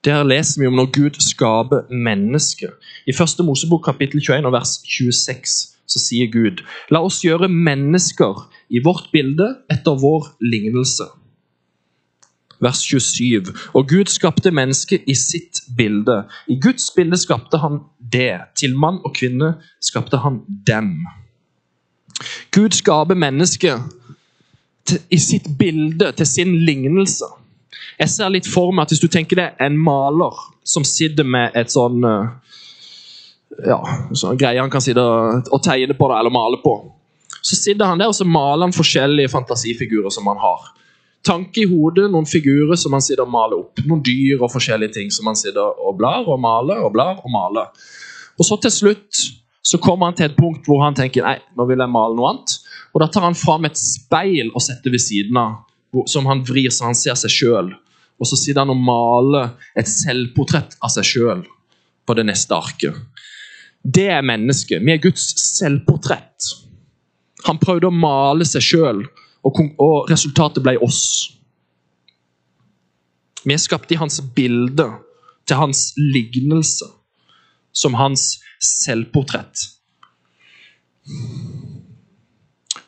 Der 0.06 0.24
leser 0.24 0.62
vi 0.62 0.68
om 0.68 0.74
når 0.74 0.90
Gud 0.96 1.18
skaper 1.22 1.86
mennesket. 1.94 2.74
I 3.06 3.14
første 3.14 3.44
Mosebok 3.44 3.84
kapittel 3.86 4.22
21 4.22 4.46
og 4.50 4.54
vers 4.56 4.80
26 4.86 5.52
så 5.92 6.00
sier 6.02 6.30
Gud 6.34 6.64
La 6.90 7.04
oss 7.06 7.20
gjøre 7.22 7.50
mennesker 7.52 8.40
i 8.74 8.82
vårt 8.82 9.12
bilde 9.14 9.46
etter 9.70 10.00
vår 10.02 10.32
lignelse. 10.42 11.06
Vers 12.62 12.82
27. 12.86 13.54
Og 13.78 13.90
Gud 13.90 14.10
skapte 14.10 14.52
mennesket 14.54 15.06
i 15.10 15.16
sitt 15.18 15.62
bilde. 15.78 16.24
I 16.50 16.58
Guds 16.62 16.90
bilde 16.96 17.18
skapte 17.18 17.58
han 17.62 17.82
det. 18.14 18.40
Til 18.58 18.78
mann 18.78 19.02
og 19.06 19.16
kvinne 19.18 19.56
skapte 19.82 20.22
han 20.22 20.42
dem. 20.68 20.96
Gud 22.54 22.78
skaper 22.78 23.18
mennesket 23.18 23.82
i 25.10 25.18
sitt 25.22 25.46
bilde, 25.60 26.12
til 26.18 26.28
sin 26.28 26.56
lignelse. 26.66 27.30
Jeg 28.00 28.12
ser 28.12 28.32
litt 28.34 28.48
for 28.50 28.74
meg 28.76 28.86
at 28.86 28.94
hvis 28.94 29.04
du 29.04 29.10
tenker 29.12 29.40
er 29.40 29.54
en 29.64 29.78
maler 29.80 30.38
som 30.68 30.86
sitter 30.88 31.28
med 31.28 31.56
et 31.58 31.72
sånn 31.72 32.04
eh, 32.08 32.52
ja, 33.68 33.80
sånn 34.16 34.40
greie 34.40 34.62
han 34.62 34.72
kan 34.72 34.84
sitte 34.84 35.04
og 35.04 35.64
tegne 35.64 35.96
på 35.98 36.10
det, 36.10 36.20
eller 36.20 36.34
male 36.34 36.60
på. 36.64 36.76
Så 37.42 37.58
sitter 37.58 37.90
han 37.90 38.02
der 38.02 38.12
og 38.12 38.18
så 38.18 38.28
maler 38.28 38.68
han 38.68 38.76
forskjellige 38.76 39.32
fantasifigurer 39.34 40.14
som 40.14 40.30
han 40.30 40.40
har. 40.42 40.70
Tanke 41.26 41.64
i 41.64 41.70
hodet, 41.70 42.08
noen 42.10 42.26
figurer 42.26 42.80
som 42.80 42.96
han 42.98 43.04
sitter 43.06 43.26
og 43.26 43.34
maler 43.34 43.60
opp. 43.62 43.82
Noen 43.86 44.02
dyr 44.06 44.42
og 44.42 44.50
forskjellige 44.54 44.96
ting 44.98 45.12
som 45.14 45.30
han 45.30 45.38
sitter 45.38 45.62
og 45.62 45.98
blar 46.00 46.26
og 46.26 46.40
maler 46.42 46.82
og 46.82 46.94
blar 46.96 47.22
og 47.22 47.30
maler. 47.34 47.70
Og 48.40 48.48
så 48.48 48.58
til 48.62 48.74
slutt 48.74 49.26
så 49.62 49.78
kommer 49.78 50.10
han 50.10 50.18
til 50.18 50.32
et 50.32 50.38
punkt 50.38 50.66
hvor 50.66 50.82
han 50.82 50.98
tenker 50.98 51.26
nei, 51.26 51.38
nå 51.58 51.68
vil 51.70 51.82
jeg 51.82 51.94
male 51.94 52.18
noe 52.18 52.32
annet. 52.32 52.56
Og 52.92 53.04
Da 53.04 53.08
tar 53.14 53.28
han 53.28 53.38
fram 53.38 53.68
et 53.70 53.78
speil 53.78 54.50
og 54.50 54.64
setter 54.66 54.94
ved 54.94 55.04
siden 55.04 55.38
av, 55.38 55.62
som 56.08 56.28
han 56.30 56.44
vrir 56.48 56.70
så 56.72 56.90
han 56.90 56.98
ser 56.98 57.18
seg 57.20 57.34
sjøl. 57.34 57.72
Og 58.22 58.30
så 58.30 58.38
sitter 58.38 58.64
han 58.64 58.74
og 58.74 58.84
maler 58.86 59.56
et 59.78 59.90
selvportrett 59.90 60.78
av 60.84 60.94
seg 60.94 61.08
sjøl 61.08 61.46
på 62.06 62.18
det 62.18 62.28
neste 62.28 62.56
arket. 62.56 62.98
Det 63.82 64.08
er 64.14 64.26
mennesket. 64.26 64.84
Vi 64.86 64.94
er 64.94 65.02
Guds 65.02 65.32
selvportrett. 65.58 66.52
Han 67.48 67.60
prøvde 67.62 67.90
å 67.90 67.96
male 67.96 68.46
seg 68.46 68.66
sjøl, 68.66 69.06
og, 69.42 69.62
resultatet 70.12 70.62
ble 70.62 70.76
oss. 70.86 71.02
Vi 73.42 73.56
er 73.56 73.62
skapt 73.62 73.90
i 73.92 73.98
hans 73.98 74.20
bilde, 74.36 74.86
til 75.50 75.58
hans 75.58 75.88
lignelse, 75.98 76.86
som 77.74 77.98
hans 77.98 78.36
selvportrett. 78.62 79.66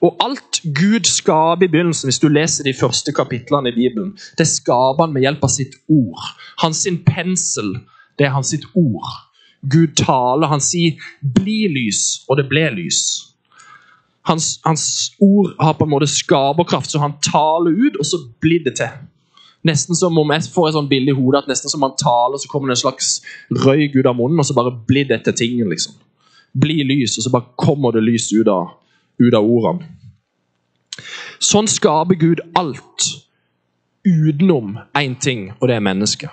Og 0.03 0.17
alt 0.19 0.59
Gud 0.75 1.07
skaper 1.07 1.63
i 1.63 1.71
begynnelsen, 1.71 2.09
hvis 2.09 2.19
du 2.19 2.27
leser 2.27 2.67
de 2.67 2.73
første 2.75 3.13
kapitlene 3.15 3.71
i 3.71 3.75
Bibelen, 3.75 4.17
det 4.37 4.47
skaper 4.51 5.05
han 5.05 5.13
med 5.15 5.23
hjelp 5.23 5.45
av 5.47 5.53
sitt 5.53 5.77
ord. 5.87 6.25
Hans 6.59 6.83
pensel, 7.07 7.77
det 8.19 8.27
er 8.27 8.35
hans 8.35 8.51
sitt 8.51 8.67
ord. 8.75 9.07
Gud 9.63 9.95
taler, 9.95 10.47
han 10.51 10.59
sier 10.59 10.99
'bli 11.21 11.67
lys', 11.71 12.25
og 12.27 12.37
det 12.37 12.49
ble 12.49 12.67
lys. 12.75 13.31
Hans, 14.27 14.59
hans 14.65 15.13
ord 15.19 15.55
har 15.59 15.73
på 15.73 15.83
en 15.83 15.89
måte 15.89 16.07
skaperkraft, 16.07 16.91
så 16.91 16.99
han 16.99 17.15
taler 17.23 17.71
ut, 17.71 17.95
og 17.99 18.05
så 18.05 18.17
blir 18.41 18.63
det 18.63 18.75
til. 18.75 18.91
Nesten 19.63 19.95
som 19.95 20.17
om 20.17 20.31
jeg 20.31 20.43
får 20.53 20.67
et 20.67 20.73
sånt 20.73 20.89
bilde 20.89 21.11
i 21.11 21.15
hodet 21.15 21.43
at 21.43 21.47
nesten 21.47 21.69
som 21.69 21.81
han 21.81 21.95
taler, 21.95 22.37
så 22.37 22.47
kommer 22.51 22.67
det 22.67 22.75
en 22.75 22.83
slags 22.83 23.21
røyk 23.51 23.95
ut 23.95 24.05
av 24.05 24.15
munnen, 24.15 24.39
og 24.39 24.45
så 24.45 24.53
bare 24.53 24.79
blir 24.87 25.07
dette 25.07 25.31
tingen. 25.31 25.69
liksom. 25.69 25.93
Bli 26.59 26.83
lys, 26.83 27.17
og 27.17 27.23
så 27.23 27.31
bare 27.31 27.55
kommer 27.55 27.91
det 27.91 28.03
lys 28.03 28.33
ut 28.33 28.47
av 28.47 28.82
ut 29.19 29.33
av 29.37 29.45
ordene. 29.45 29.89
Sånn 31.43 31.67
skaper 31.67 32.17
Gud 32.19 32.41
alt 32.55 33.09
utenom 34.07 34.77
én 34.99 35.15
ting, 35.19 35.51
og 35.59 35.67
det 35.69 35.77
er 35.77 35.85
mennesket. 35.85 36.29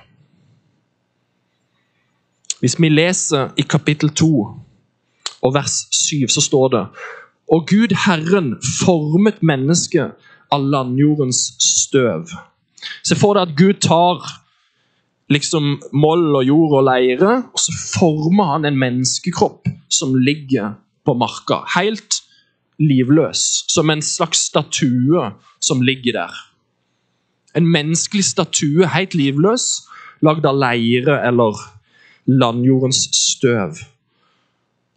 Hvis 2.61 2.77
vi 2.77 2.91
leser 2.93 3.55
i 3.57 3.65
kapittel 3.65 4.13
2 4.13 4.31
og 5.41 5.55
vers 5.55 5.87
7, 5.97 6.29
så 6.29 6.43
står 6.45 6.69
det 6.75 6.85
Og 7.51 7.67
Gud 7.67 7.95
Herren 8.05 8.53
formet 8.85 9.41
mennesket 9.43 10.13
av 10.53 10.63
landjordens 10.63 11.57
støv. 11.59 12.29
Se 13.03 13.17
for 13.19 13.35
deg 13.35 13.49
at 13.49 13.57
Gud 13.59 13.81
tar 13.83 14.23
liksom 15.31 15.81
moll 15.93 16.37
og 16.37 16.45
jord 16.47 16.77
og 16.81 16.87
leire, 16.91 17.33
og 17.51 17.59
så 17.63 17.75
former 17.75 18.53
han 18.53 18.69
en 18.69 18.79
menneskekropp 18.79 19.69
som 19.89 20.15
ligger 20.15 20.77
på 21.07 21.15
marka. 21.19 21.63
Helt 21.77 22.21
livløs, 22.81 23.65
som 23.69 23.91
en 23.93 24.03
slags 24.03 24.47
statue 24.51 25.31
som 25.61 25.83
ligger 25.85 26.17
der. 26.17 26.35
En 27.57 27.67
menneskelig 27.67 28.25
statue, 28.25 28.87
helt 28.89 29.15
livløs, 29.15 29.83
lagd 30.25 30.47
av 30.47 30.59
leire 30.61 31.19
eller 31.27 31.59
landjordens 32.31 33.09
støv. 33.17 33.81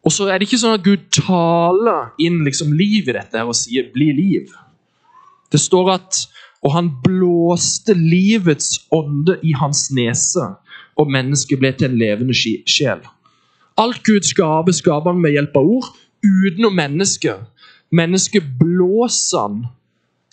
Og 0.04 0.12
så 0.12 0.28
er 0.28 0.38
det 0.38 0.50
ikke 0.50 0.60
sånn 0.60 0.78
at 0.78 0.86
Gud 0.86 1.08
taler 1.16 2.12
inn 2.22 2.44
liksom 2.44 2.74
liv 2.76 3.08
i 3.08 3.16
dette 3.16 3.44
og 3.44 3.56
sier 3.56 3.88
'bli 3.92 4.12
liv'. 4.12 4.52
Det 5.52 5.60
står 5.60 5.94
at 5.94 6.28
og 6.64 6.72
han 6.72 6.90
blåste 7.04 7.94
livets 7.94 8.86
ånde 8.92 9.38
i 9.44 9.52
hans 9.60 9.90
nese, 9.92 10.46
og 10.96 11.12
mennesket 11.12 11.60
ble 11.60 11.74
til 11.76 11.92
en 11.92 11.98
levende 12.00 12.36
sjel. 12.36 13.02
Alt 13.78 14.04
Gud 14.08 14.24
skaper, 14.28 14.72
skaper 14.72 15.12
han 15.12 15.22
med 15.22 15.36
hjelp 15.36 15.58
av 15.60 15.72
ord, 15.78 15.90
utenom 16.24 16.78
mennesket. 16.78 17.42
Mennesket 17.94 18.44
blåser 18.60 19.40
han 19.40 19.60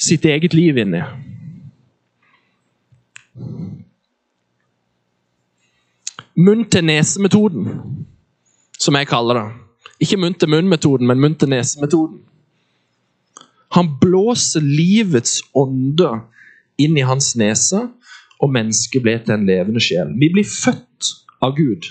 sitt 0.01 0.25
eget 0.25 0.55
liv 0.57 0.79
inn 0.81 0.97
i. 0.97 1.03
Munn-til-nese-metoden, 6.41 7.69
som 8.81 8.97
jeg 8.97 9.11
kaller 9.11 9.37
det. 9.37 9.47
Ikke 10.01 10.17
munn-til-munn-metoden, 10.23 11.09
men 11.11 11.21
munn-til-nese-metoden. 11.21 12.23
Han 13.77 13.93
blåser 14.01 14.65
livets 14.65 15.43
ånde 15.55 16.09
inn 16.81 16.97
i 16.97 17.05
hans 17.07 17.35
nese, 17.39 17.85
og 18.41 18.55
mennesket 18.57 19.05
ble 19.05 19.19
til 19.21 19.37
en 19.37 19.45
levende 19.47 19.83
sjel. 19.85 20.15
Vi 20.17 20.31
blir 20.33 20.49
født 20.49 21.13
av 21.45 21.53
Gud. 21.59 21.91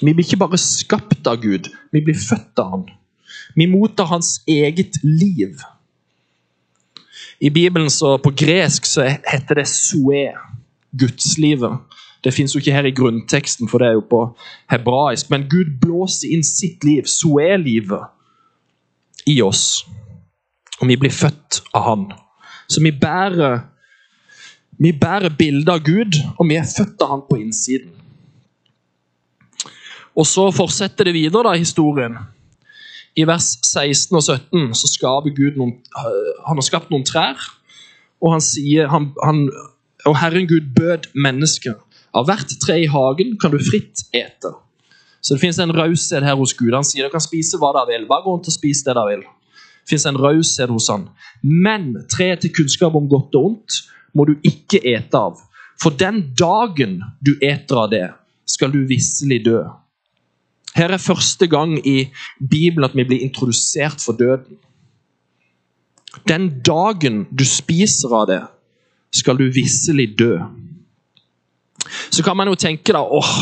Vi 0.00 0.14
blir 0.14 0.24
ikke 0.24 0.40
bare 0.40 0.60
skapt 0.60 1.26
av 1.28 1.42
Gud, 1.42 1.68
vi 1.92 2.04
blir 2.06 2.16
født 2.16 2.62
av 2.62 2.70
Han. 2.76 2.86
Vi 3.56 3.66
mottar 3.66 4.04
hans 4.04 4.40
eget 4.48 5.00
liv. 5.02 5.56
I 7.40 7.50
Bibelen 7.50 7.90
så 7.90 8.18
på 8.18 8.30
gresk 8.36 8.84
så 8.86 9.06
heter 9.08 9.62
det 9.62 9.68
soe, 9.68 10.26
gudslivet. 10.92 11.78
Det 12.24 12.34
fins 12.36 12.54
ikke 12.54 12.72
her 12.72 12.84
i 12.84 12.92
grunnteksten, 12.92 13.68
for 13.68 13.80
det 13.80 13.88
er 13.88 13.96
jo 13.96 14.04
på 14.10 14.20
hebraisk. 14.70 15.30
Men 15.32 15.48
Gud 15.48 15.78
blåser 15.80 16.34
inn 16.34 16.44
sitt 16.44 16.84
liv, 16.84 17.08
soe-livet, 17.08 18.10
i 19.26 19.40
oss. 19.42 19.86
Og 20.80 20.88
vi 20.88 20.96
blir 21.00 21.12
født 21.12 21.62
av 21.76 21.86
Han. 21.88 22.04
Så 22.68 22.82
vi 22.84 22.92
bærer, 22.92 23.60
vi 24.78 24.92
bærer 24.92 25.32
bildet 25.38 25.72
av 25.72 25.80
Gud, 25.84 26.20
og 26.38 26.48
vi 26.48 26.60
er 26.60 26.68
født 26.68 27.00
av 27.04 27.14
Han 27.14 27.24
på 27.28 27.40
innsiden. 27.40 27.96
Og 30.16 30.26
så 30.26 30.50
fortsetter 30.52 31.08
det 31.08 31.14
videre, 31.16 31.46
da, 31.48 31.56
historien. 31.56 32.18
I 33.18 33.26
vers 33.26 33.56
16 33.66 34.16
og 34.16 34.22
17 34.22 34.74
så 34.78 34.90
skaper 34.90 35.34
Gud 35.34 35.58
noen, 35.58 35.74
han 36.46 36.60
har 36.60 36.66
skapt 36.66 36.92
noen 36.92 37.06
trær. 37.06 37.40
Og 38.20 38.34
han 38.34 38.42
sier 38.44 38.90
han, 38.92 39.10
han, 39.24 39.46
og 40.06 40.18
Herren 40.20 40.48
Gud 40.48 40.72
bød 40.76 41.10
mennesket. 41.14 41.78
Av 42.16 42.26
hvert 42.28 42.52
tre 42.62 42.80
i 42.84 42.88
hagen 42.90 43.36
kan 43.40 43.52
du 43.54 43.58
fritt 43.62 44.04
ete. 44.16 44.52
Så 45.20 45.36
det 45.36 45.42
fins 45.42 45.60
en 45.60 45.72
raushet 45.76 46.24
her 46.24 46.38
hos 46.38 46.54
Gud. 46.56 46.72
Han 46.74 46.86
sier 46.86 47.06
du 47.06 47.12
kan 47.12 47.22
spise 47.22 47.58
hva 47.60 47.72
dere 47.76 47.92
vil. 47.92 48.08
Bare 48.08 48.24
gå 48.24 48.34
rundt 48.34 48.48
og 48.50 48.56
spis 48.56 48.82
det 48.86 48.94
dere 48.94 49.12
vil. 49.12 49.22
Det 49.24 49.92
fins 49.92 50.06
en 50.08 50.18
raushet 50.20 50.72
hos 50.72 50.88
han. 50.92 51.08
Men 51.42 51.92
treet 52.12 52.44
til 52.44 52.54
kunnskap 52.56 52.96
om 52.96 53.08
godt 53.10 53.36
og 53.38 53.50
ondt 53.52 53.80
må 54.16 54.26
du 54.28 54.36
ikke 54.46 54.82
ete 54.86 55.18
av. 55.18 55.38
For 55.80 55.94
den 55.96 56.22
dagen 56.36 56.98
du 57.24 57.36
eter 57.40 57.84
av 57.84 57.92
det, 57.92 58.08
skal 58.48 58.72
du 58.74 58.82
visselig 58.88 59.40
dø. 59.46 59.60
Her 60.80 60.94
er 60.96 61.02
første 61.02 61.44
gang 61.50 61.74
i 61.84 62.08
Bibelen 62.40 62.88
at 62.88 62.96
vi 62.96 63.04
blir 63.04 63.24
introdusert 63.26 64.00
for 64.00 64.16
døden. 64.16 64.56
Den 66.28 66.48
dagen 66.66 67.26
du 67.30 67.44
spiser 67.44 68.14
av 68.16 68.30
det, 68.30 68.40
skal 69.14 69.36
du 69.36 69.50
visselig 69.52 70.08
dø. 70.18 70.38
Så 72.10 72.24
kan 72.24 72.38
man 72.38 72.48
jo 72.48 72.56
tenke 72.58 72.94
da, 72.94 73.02
åh, 73.02 73.34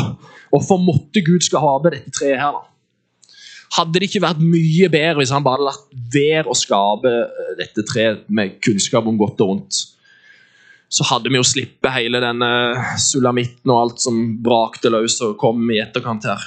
hvorfor 0.51 0.81
måtte 0.83 1.23
Gud 1.25 1.45
skal 1.47 1.63
ha 1.63 1.77
med 1.85 1.95
dette 1.95 2.13
treet 2.17 2.41
her? 2.41 2.59
da? 2.59 2.65
Hadde 3.77 4.01
det 4.01 4.09
ikke 4.09 4.25
vært 4.25 4.41
mye 4.41 4.89
bedre 4.91 5.21
hvis 5.21 5.33
han 5.35 5.45
bare 5.45 5.61
hadde 5.61 5.69
latt 5.69 6.13
være 6.15 6.49
å 6.49 6.57
skape 6.57 7.13
eh, 7.13 7.55
dette 7.61 7.85
treet 7.87 8.25
med 8.33 8.57
kunnskap 8.65 9.07
om 9.07 9.19
godt 9.21 9.45
og 9.45 9.53
vondt? 9.53 9.83
Så 10.89 11.05
hadde 11.05 11.29
vi 11.29 11.37
jo 11.37 11.45
sluppet 11.45 11.93
hele 11.93 12.23
denne 12.25 12.49
sulamitten 12.99 13.69
og 13.69 13.83
alt 13.83 14.01
som 14.01 14.23
brakte 14.43 14.91
løs 14.91 15.21
og 15.27 15.37
kom 15.41 15.69
i 15.69 15.83
etterkant 15.85 16.25
her. 16.31 16.47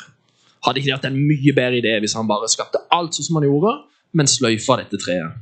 Hadde 0.66 0.82
ikke 0.82 0.92
det 0.92 0.98
vært 0.98 1.10
en 1.10 1.22
mye 1.26 1.54
bedre 1.58 1.80
idé 1.82 1.96
hvis 2.04 2.16
han 2.18 2.30
bare 2.30 2.50
skapte 2.52 2.84
alt 2.94 3.18
sånn 3.18 3.28
som 3.28 3.40
han 3.40 3.48
gjorde, 3.48 3.74
men 4.18 4.30
sløyfa 4.30 4.78
dette 4.82 5.00
treet? 5.02 5.40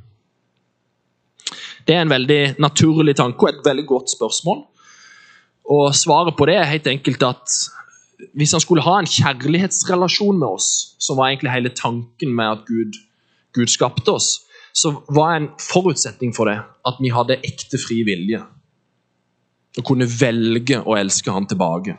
Det 1.87 1.95
er 1.95 2.05
en 2.05 2.13
veldig 2.13 2.59
naturlig 2.61 3.15
tanke 3.17 3.45
og 3.45 3.51
et 3.51 3.65
veldig 3.65 3.85
godt 3.89 4.11
spørsmål. 4.13 4.61
Og 5.69 5.95
svaret 5.97 6.37
på 6.37 6.47
det 6.49 6.59
er 6.59 6.69
helt 6.69 6.87
enkelt 6.89 7.23
at 7.25 7.55
hvis 8.37 8.53
han 8.55 8.61
skulle 8.63 8.83
ha 8.83 8.97
en 8.99 9.09
kjærlighetsrelasjon 9.09 10.39
med 10.39 10.47
oss, 10.47 10.95
som 10.99 11.17
var 11.17 11.31
egentlig 11.31 11.53
hele 11.53 11.71
tanken 11.75 12.33
med 12.35 12.51
at 12.51 12.65
Gud, 12.67 12.97
Gud 13.55 13.71
skapte 13.71 14.11
oss, 14.11 14.41
så 14.73 14.91
var 15.09 15.35
en 15.35 15.49
forutsetning 15.61 16.33
for 16.35 16.49
det 16.49 16.59
at 16.59 16.99
vi 17.01 17.11
hadde 17.13 17.39
ekte 17.47 17.79
fri 17.81 18.01
vilje. 18.07 18.41
Og 19.77 19.85
kunne 19.85 20.07
velge 20.09 20.81
å 20.83 20.97
elske 20.99 21.31
han 21.33 21.47
tilbake. 21.49 21.95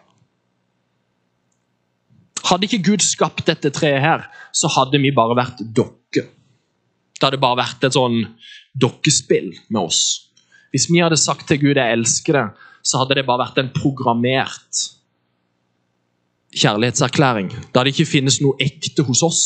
Hadde 2.50 2.66
ikke 2.66 2.82
Gud 2.90 3.04
skapt 3.04 3.44
dette 3.46 3.70
treet 3.70 4.02
her, 4.02 4.26
så 4.52 4.70
hadde 4.74 4.98
vi 4.98 5.12
bare 5.14 5.36
vært 5.38 5.62
dokker. 5.62 6.26
Det 7.14 7.26
hadde 7.26 7.38
bare 7.42 7.60
vært 7.60 7.84
et 7.86 7.94
sånn 7.94 8.24
dokkespill 8.80 9.52
med 9.68 9.82
oss. 9.82 10.30
Hvis 10.74 10.88
vi 10.90 11.02
hadde 11.02 11.18
sagt 11.20 11.46
til 11.48 11.60
Gud 11.60 11.76
'jeg 11.76 11.92
elsker 11.92 12.32
det', 12.32 12.50
så 12.82 12.98
hadde 12.98 13.14
det 13.14 13.26
bare 13.26 13.44
vært 13.44 13.58
en 13.58 13.70
programmert 13.70 14.86
kjærlighetserklæring. 16.56 17.48
Det 17.50 17.76
hadde 17.76 17.92
ikke 17.92 18.08
finnes 18.08 18.40
noe 18.40 18.58
ekte 18.58 19.04
hos 19.06 19.22
oss 19.22 19.42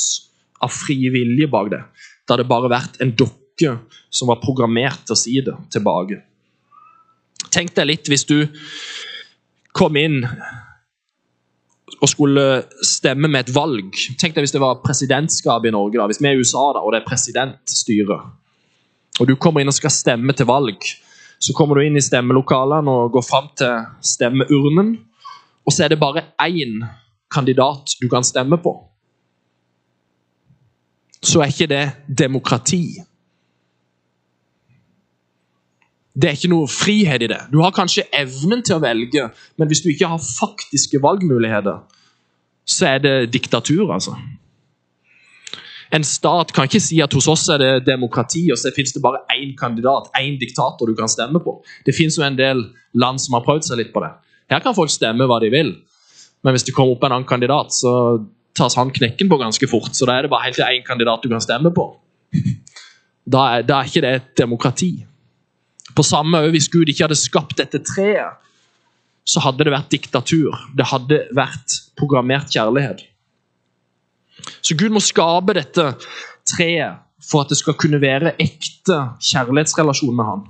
av 0.62 0.70
fri 0.73 0.96
vilje 1.12 1.49
bak 1.50 1.70
det. 1.70 1.82
Det 2.25 2.37
hadde 2.37 2.49
bare 2.49 2.70
vært 2.73 3.00
en 3.04 3.12
dokke 3.12 3.78
som 4.11 4.28
var 4.28 4.40
programmert 4.40 5.04
til 5.04 5.16
å 5.16 5.18
si 5.18 5.40
det 5.44 5.54
tilbake. 5.75 6.23
Tenk 7.50 7.75
deg 7.75 7.87
litt 7.87 8.08
hvis 8.08 8.25
du 8.25 8.46
kom 9.76 9.96
inn 9.96 10.23
og 12.04 12.11
skulle 12.11 12.44
stemme 12.84 13.30
med 13.32 13.46
et 13.46 13.54
valg. 13.56 13.96
Tenk 14.20 14.34
deg 14.37 14.44
hvis 14.44 14.52
det 14.52 14.61
var 14.61 14.82
presidentskap 14.84 15.64
i 15.64 15.73
Norge, 15.73 15.96
da. 15.96 16.08
hvis 16.11 16.20
vi 16.20 16.28
er 16.28 16.37
i 16.37 16.42
USA 16.42 16.66
da, 16.76 16.82
og 16.84 16.92
det 16.92 17.00
er 17.00 17.08
presidentstyre. 17.08 18.18
Og 19.23 19.30
du 19.30 19.37
kommer 19.40 19.62
inn 19.62 19.73
og 19.73 19.76
skal 19.76 19.94
stemme 19.94 20.34
til 20.37 20.49
valg. 20.50 20.84
Så 21.40 21.54
kommer 21.56 21.78
du 21.78 21.84
inn 21.84 21.96
i 21.96 22.04
stemmelokalene 22.04 22.90
og 22.90 23.14
går 23.16 23.25
fram 23.25 23.49
til 23.56 23.87
stemmeurnen. 24.04 24.99
Og 25.64 25.73
så 25.73 25.87
er 25.87 25.94
det 25.94 26.00
bare 26.02 26.26
én 26.44 26.82
kandidat 27.32 27.96
du 28.02 28.08
kan 28.12 28.26
stemme 28.26 28.58
på. 28.61 28.75
Så 31.25 31.40
er 31.40 31.52
ikke 31.52 31.70
det 31.73 31.84
demokrati. 32.18 33.00
Det 36.14 36.28
er 36.30 36.37
ikke 36.38 36.52
noe 36.52 36.71
frihet 36.71 37.25
i 37.26 37.28
det. 37.30 37.40
Du 37.50 37.59
har 37.64 37.75
kanskje 37.75 38.06
evnen 38.14 38.62
til 38.62 38.76
å 38.76 38.83
velge, 38.85 39.26
men 39.59 39.71
hvis 39.71 39.83
du 39.83 39.90
ikke 39.90 40.12
har 40.12 40.23
faktiske 40.23 41.00
valgmuligheter, 41.02 41.80
så 42.64 42.87
er 42.94 43.02
det 43.02 43.14
diktatur, 43.35 43.90
altså. 43.92 44.14
En 45.94 46.06
stat 46.06 46.52
kan 46.54 46.66
ikke 46.66 46.83
si 46.83 47.00
at 47.04 47.12
hos 47.14 47.26
oss 47.30 47.49
er 47.52 47.61
det 47.61 47.73
demokrati, 47.87 48.47
og 48.50 48.59
så 48.59 48.73
finnes 48.75 48.94
det 48.94 49.02
bare 49.02 49.25
én 49.35 49.52
kandidat, 49.59 50.09
én 50.18 50.38
diktator 50.40 50.90
du 50.90 50.94
kan 50.99 51.11
stemme 51.11 51.42
på. 51.42 51.59
Det 51.87 51.94
finnes 51.94 52.16
jo 52.18 52.25
en 52.26 52.38
del 52.38 52.62
land 52.94 53.23
som 53.23 53.37
har 53.37 53.44
prøvd 53.47 53.68
seg 53.68 53.83
litt 53.83 53.92
på 53.94 54.02
det. 54.02 54.11
Her 54.50 54.62
kan 54.64 54.76
folk 54.76 54.90
stemme 54.90 55.26
hva 55.30 55.40
de 55.42 55.50
vil, 55.54 55.75
men 56.44 56.54
hvis 56.54 56.66
det 56.66 56.75
kommer 56.76 56.94
opp 56.97 57.06
en 57.06 57.16
annen 57.16 57.28
kandidat, 57.28 57.75
så 57.75 58.23
tas 58.54 58.76
han 58.78 58.92
knekken 58.94 59.30
på 59.30 59.38
ganske 59.40 59.66
fort. 59.71 59.94
Så 59.97 60.06
da 60.06 60.18
er 60.18 60.26
det 60.26 60.33
bare 60.33 60.49
helt 60.49 60.62
én 60.62 60.85
kandidat 60.87 61.23
du 61.25 61.30
kan 61.33 61.42
stemme 61.42 61.75
på. 61.75 61.90
Da 63.25 63.40
er, 63.56 63.62
da 63.64 63.78
er 63.80 63.87
ikke 63.88 64.00
det 64.04 64.09
et 64.12 64.25
demokrati. 64.37 64.88
På 65.95 66.03
samme 66.03 66.41
øye, 66.43 66.51
Hvis 66.51 66.69
Gud 66.69 66.89
ikke 66.89 67.05
hadde 67.05 67.19
skapt 67.19 67.59
dette 67.59 67.79
treet, 67.79 68.41
så 69.25 69.41
hadde 69.41 69.65
det 69.65 69.73
vært 69.73 69.91
diktatur. 69.91 70.57
Det 70.77 70.87
hadde 70.91 71.23
vært 71.33 71.79
programmert 71.97 72.53
kjærlighet. 72.53 73.07
Så 74.61 74.77
Gud 74.77 74.93
må 74.93 75.01
skape 75.01 75.55
dette 75.57 75.95
treet 76.45 77.01
for 77.25 77.45
at 77.45 77.53
det 77.53 77.59
skal 77.61 77.77
kunne 77.81 78.01
være 78.03 78.35
ekte 78.43 78.99
kjærlighetsrelasjon 79.25 80.17
med 80.17 80.29
han. 80.29 80.45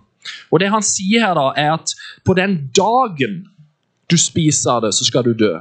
Og 0.51 0.61
det 0.61 0.73
han 0.73 0.83
sier 0.83 1.27
her 1.27 1.37
da, 1.39 1.51
er 1.57 1.75
at 1.77 1.95
på 2.25 2.35
den 2.35 2.57
dagen 2.75 3.45
du 4.11 4.17
spiser 4.21 4.77
av 4.77 4.85
det, 4.87 4.93
så 4.97 5.07
skal 5.07 5.27
du 5.27 5.35
dø. 5.39 5.53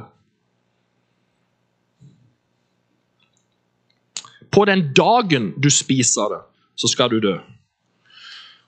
På 4.54 4.66
den 4.70 4.88
dagen 4.94 5.52
du 5.58 5.70
spiser 5.74 6.26
av 6.26 6.34
det, 6.34 6.42
så 6.78 6.90
skal 6.90 7.14
du 7.14 7.20
dø. 7.24 7.38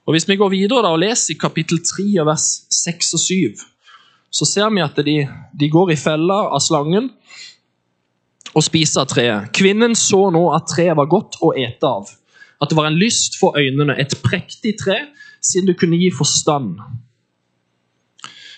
Og 0.06 0.14
Hvis 0.14 0.28
vi 0.30 0.36
går 0.38 0.50
videre 0.50 0.92
og 0.92 1.00
leser 1.02 1.34
i 1.34 1.38
kapittel 1.42 1.80
3, 1.82 2.04
vers 2.26 2.46
6 2.70 3.14
og 3.18 3.20
7, 3.20 3.64
så 4.30 4.46
ser 4.46 4.70
vi 4.70 4.84
at 4.84 5.00
de, 5.06 5.16
de 5.60 5.70
går 5.70 5.96
i 5.96 5.98
fella 5.98 6.38
av 6.54 6.62
slangen 6.62 7.10
og 8.54 8.64
spiser 8.64 9.02
av 9.02 9.10
treet. 9.10 9.50
Kvinnen 9.56 9.96
så 9.98 10.28
nå 10.34 10.44
at 10.54 10.68
treet 10.70 10.98
var 11.00 11.10
godt 11.10 11.40
å 11.42 11.56
ete 11.58 11.90
av, 11.90 12.12
at 12.62 12.70
det 12.70 12.78
var 12.78 12.92
en 12.92 13.00
lyst 13.00 13.40
for 13.40 13.58
øynene, 13.58 13.98
et 13.98 14.14
prektig 14.24 14.76
tre, 14.84 15.00
siden 15.42 15.72
det 15.72 15.80
kunne 15.80 15.98
gi 15.98 16.12
forstand. 16.14 16.78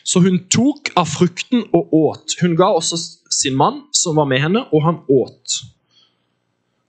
Så 0.08 0.20
hun 0.24 0.44
tok 0.52 0.92
av 1.00 1.08
frukten 1.12 1.66
og 1.76 1.96
åt. 1.96 2.38
Hun 2.42 2.56
ga 2.60 2.70
også 2.76 3.00
sin 3.32 3.58
mann, 3.60 3.86
som 3.96 4.20
var 4.20 4.28
med 4.28 4.44
henne, 4.44 4.66
og 4.72 4.84
han 4.86 5.02
åt. 5.12 5.62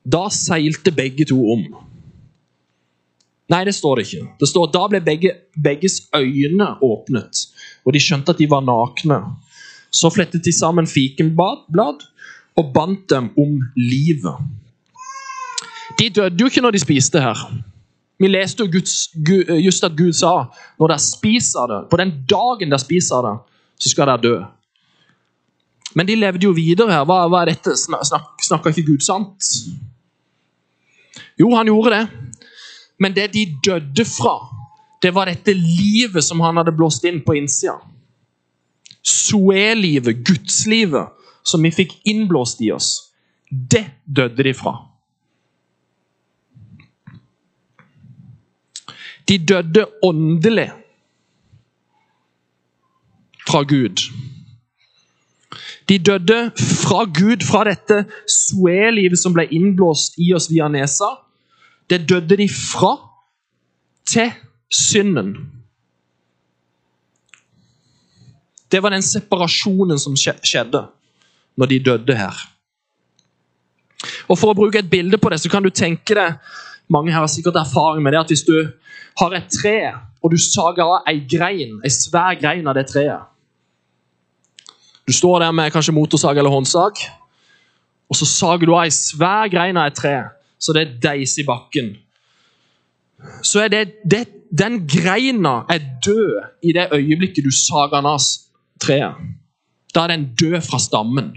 Da 0.07 0.29
seilte 0.35 0.95
begge 0.95 1.27
to 1.31 1.39
om. 1.55 1.65
Nei, 3.49 3.65
det 3.65 3.75
står 3.75 3.97
det 3.97 4.07
ikke. 4.07 4.27
Det 4.41 4.49
står 4.49 4.71
Da 4.73 4.85
ble 4.93 5.01
begge, 5.05 5.33
begges 5.57 6.03
øyne 6.17 6.69
åpnet, 6.85 7.47
og 7.85 7.95
de 7.97 8.03
skjønte 8.03 8.35
at 8.35 8.41
de 8.41 8.49
var 8.51 8.65
nakne. 8.65 9.23
Så 9.91 10.11
flettet 10.13 10.45
de 10.45 10.53
sammen 10.53 10.87
fikenblad 10.87 12.05
og 12.59 12.73
bandt 12.75 13.09
dem 13.11 13.31
om 13.39 13.57
livet. 13.77 14.37
De 15.99 16.11
døde 16.11 16.37
jo 16.41 16.47
ikke 16.47 16.61
når 16.61 16.77
de 16.77 16.83
spiste 16.83 17.21
her. 17.21 17.41
Vi 18.19 18.29
leste 18.29 18.65
jo 18.65 18.71
Guds, 18.73 19.09
just 19.65 19.85
at 19.85 19.97
Gud 19.97 20.13
sa 20.13 20.51
når 20.79 20.93
dere 20.93 21.03
spiser 21.03 21.71
det, 21.71 21.83
på 21.91 21.97
den 21.97 22.13
dagen 22.29 22.73
dere 22.73 22.83
spiser 22.83 23.25
det, 23.25 23.35
så 23.79 23.93
skal 23.93 24.11
dere 24.11 24.23
dø. 24.23 24.37
Men 25.95 26.07
de 26.07 26.19
levde 26.19 26.45
jo 26.45 26.53
videre 26.53 26.93
her. 26.93 27.05
Hva, 27.09 27.23
hva 27.31 27.43
er 27.43 27.55
dette? 27.55 27.73
Snak, 27.79 28.43
Snakka 28.45 28.75
ikke 28.75 28.91
Gud 28.91 29.05
sant? 29.07 29.47
Jo, 31.39 31.49
han 31.55 31.71
gjorde 31.71 31.95
det. 31.95 32.28
Men 32.99 33.15
det 33.15 33.29
de 33.33 33.45
døde 33.65 34.05
fra, 34.05 34.35
det 35.03 35.13
var 35.15 35.31
dette 35.31 35.55
livet 35.55 36.25
som 36.25 36.41
han 36.43 36.59
hadde 36.59 36.75
blåst 36.75 37.05
inn 37.07 37.21
på 37.25 37.37
innsida. 37.39 37.79
Zoe-livet, 39.07 40.25
gudslivet, 40.27 41.15
som 41.47 41.63
vi 41.63 41.71
fikk 41.73 41.95
innblåst 42.11 42.61
i 42.67 42.73
oss. 42.75 42.91
Det 43.49 43.85
døde 44.05 44.45
de 44.45 44.55
fra. 44.55 44.75
De 49.29 49.39
døde 49.39 49.85
åndelig 50.03 50.71
fra 53.49 53.63
Gud. 53.63 54.03
De 55.89 55.99
døde 55.99 56.51
fra 56.57 57.05
Gud, 57.05 57.45
fra 57.45 57.65
dette 57.69 58.03
Zoe-livet 58.29 59.21
som 59.21 59.37
ble 59.37 59.47
innblåst 59.55 60.19
i 60.21 60.33
oss 60.37 60.51
via 60.51 60.69
nesa. 60.73 61.15
Det 61.91 62.09
døde 62.09 62.37
de 62.37 62.49
fra 62.49 62.97
til 64.09 64.33
synden. 64.71 65.37
Det 68.73 68.83
var 68.83 68.93
den 68.93 69.03
separasjonen 69.03 69.99
som 69.99 70.17
skjedde 70.17 70.85
når 71.57 71.67
de 71.67 71.79
døde 71.85 72.17
her. 72.17 72.37
Og 74.29 74.39
For 74.39 74.53
å 74.53 74.57
bruke 74.57 74.79
et 74.79 74.91
bilde 74.91 75.19
på 75.19 75.31
det, 75.33 75.41
så 75.41 75.51
kan 75.51 75.65
du 75.65 75.71
tenke 75.71 76.15
deg 76.15 76.57
Mange 76.89 77.13
her 77.13 77.21
har 77.21 77.29
sikkert 77.29 77.59
erfaring 77.61 78.01
med 78.01 78.15
det 78.15 78.21
at 78.23 78.31
hvis 78.33 78.47
du 78.47 78.55
har 79.21 79.35
et 79.37 79.51
tre, 79.53 79.93
og 80.25 80.31
du 80.33 80.39
sager 80.41 80.87
av 80.87 81.11
ei 81.11 81.19
grein, 81.21 81.75
ei 81.85 81.91
svær 81.93 82.39
grein 82.41 82.65
av 82.65 82.79
det 82.79 82.87
treet 82.89 83.27
Du 85.05 85.13
står 85.13 85.43
der 85.45 85.53
med 85.53 85.73
kanskje 85.75 85.93
motorsag 85.93 86.39
eller 86.39 86.55
håndsag, 86.55 87.03
og 88.09 88.17
så 88.17 88.25
sager 88.25 88.65
du 88.65 88.73
av 88.73 88.87
ei 88.87 88.95
svær 88.95 89.53
grein 89.53 89.77
av 89.77 89.91
et 89.91 90.01
tre 90.01 90.15
så 90.59 90.75
det 90.75 90.83
er 90.83 90.95
deis 91.03 91.37
i 91.39 91.47
bakken. 91.47 91.95
Så 93.43 93.65
er 93.65 93.73
det, 93.73 93.83
det, 94.07 94.23
den 94.51 94.83
greina 94.91 95.63
er 95.71 95.83
død 96.05 96.63
i 96.63 96.75
det 96.75 96.89
øyeblikket 96.95 97.47
du 97.47 97.53
sager 97.55 98.07
av 98.07 98.23
treet. 98.83 99.19
Da 99.95 100.05
er 100.05 100.15
den 100.15 100.31
død 100.39 100.61
fra 100.67 100.81
stammen. 100.83 101.33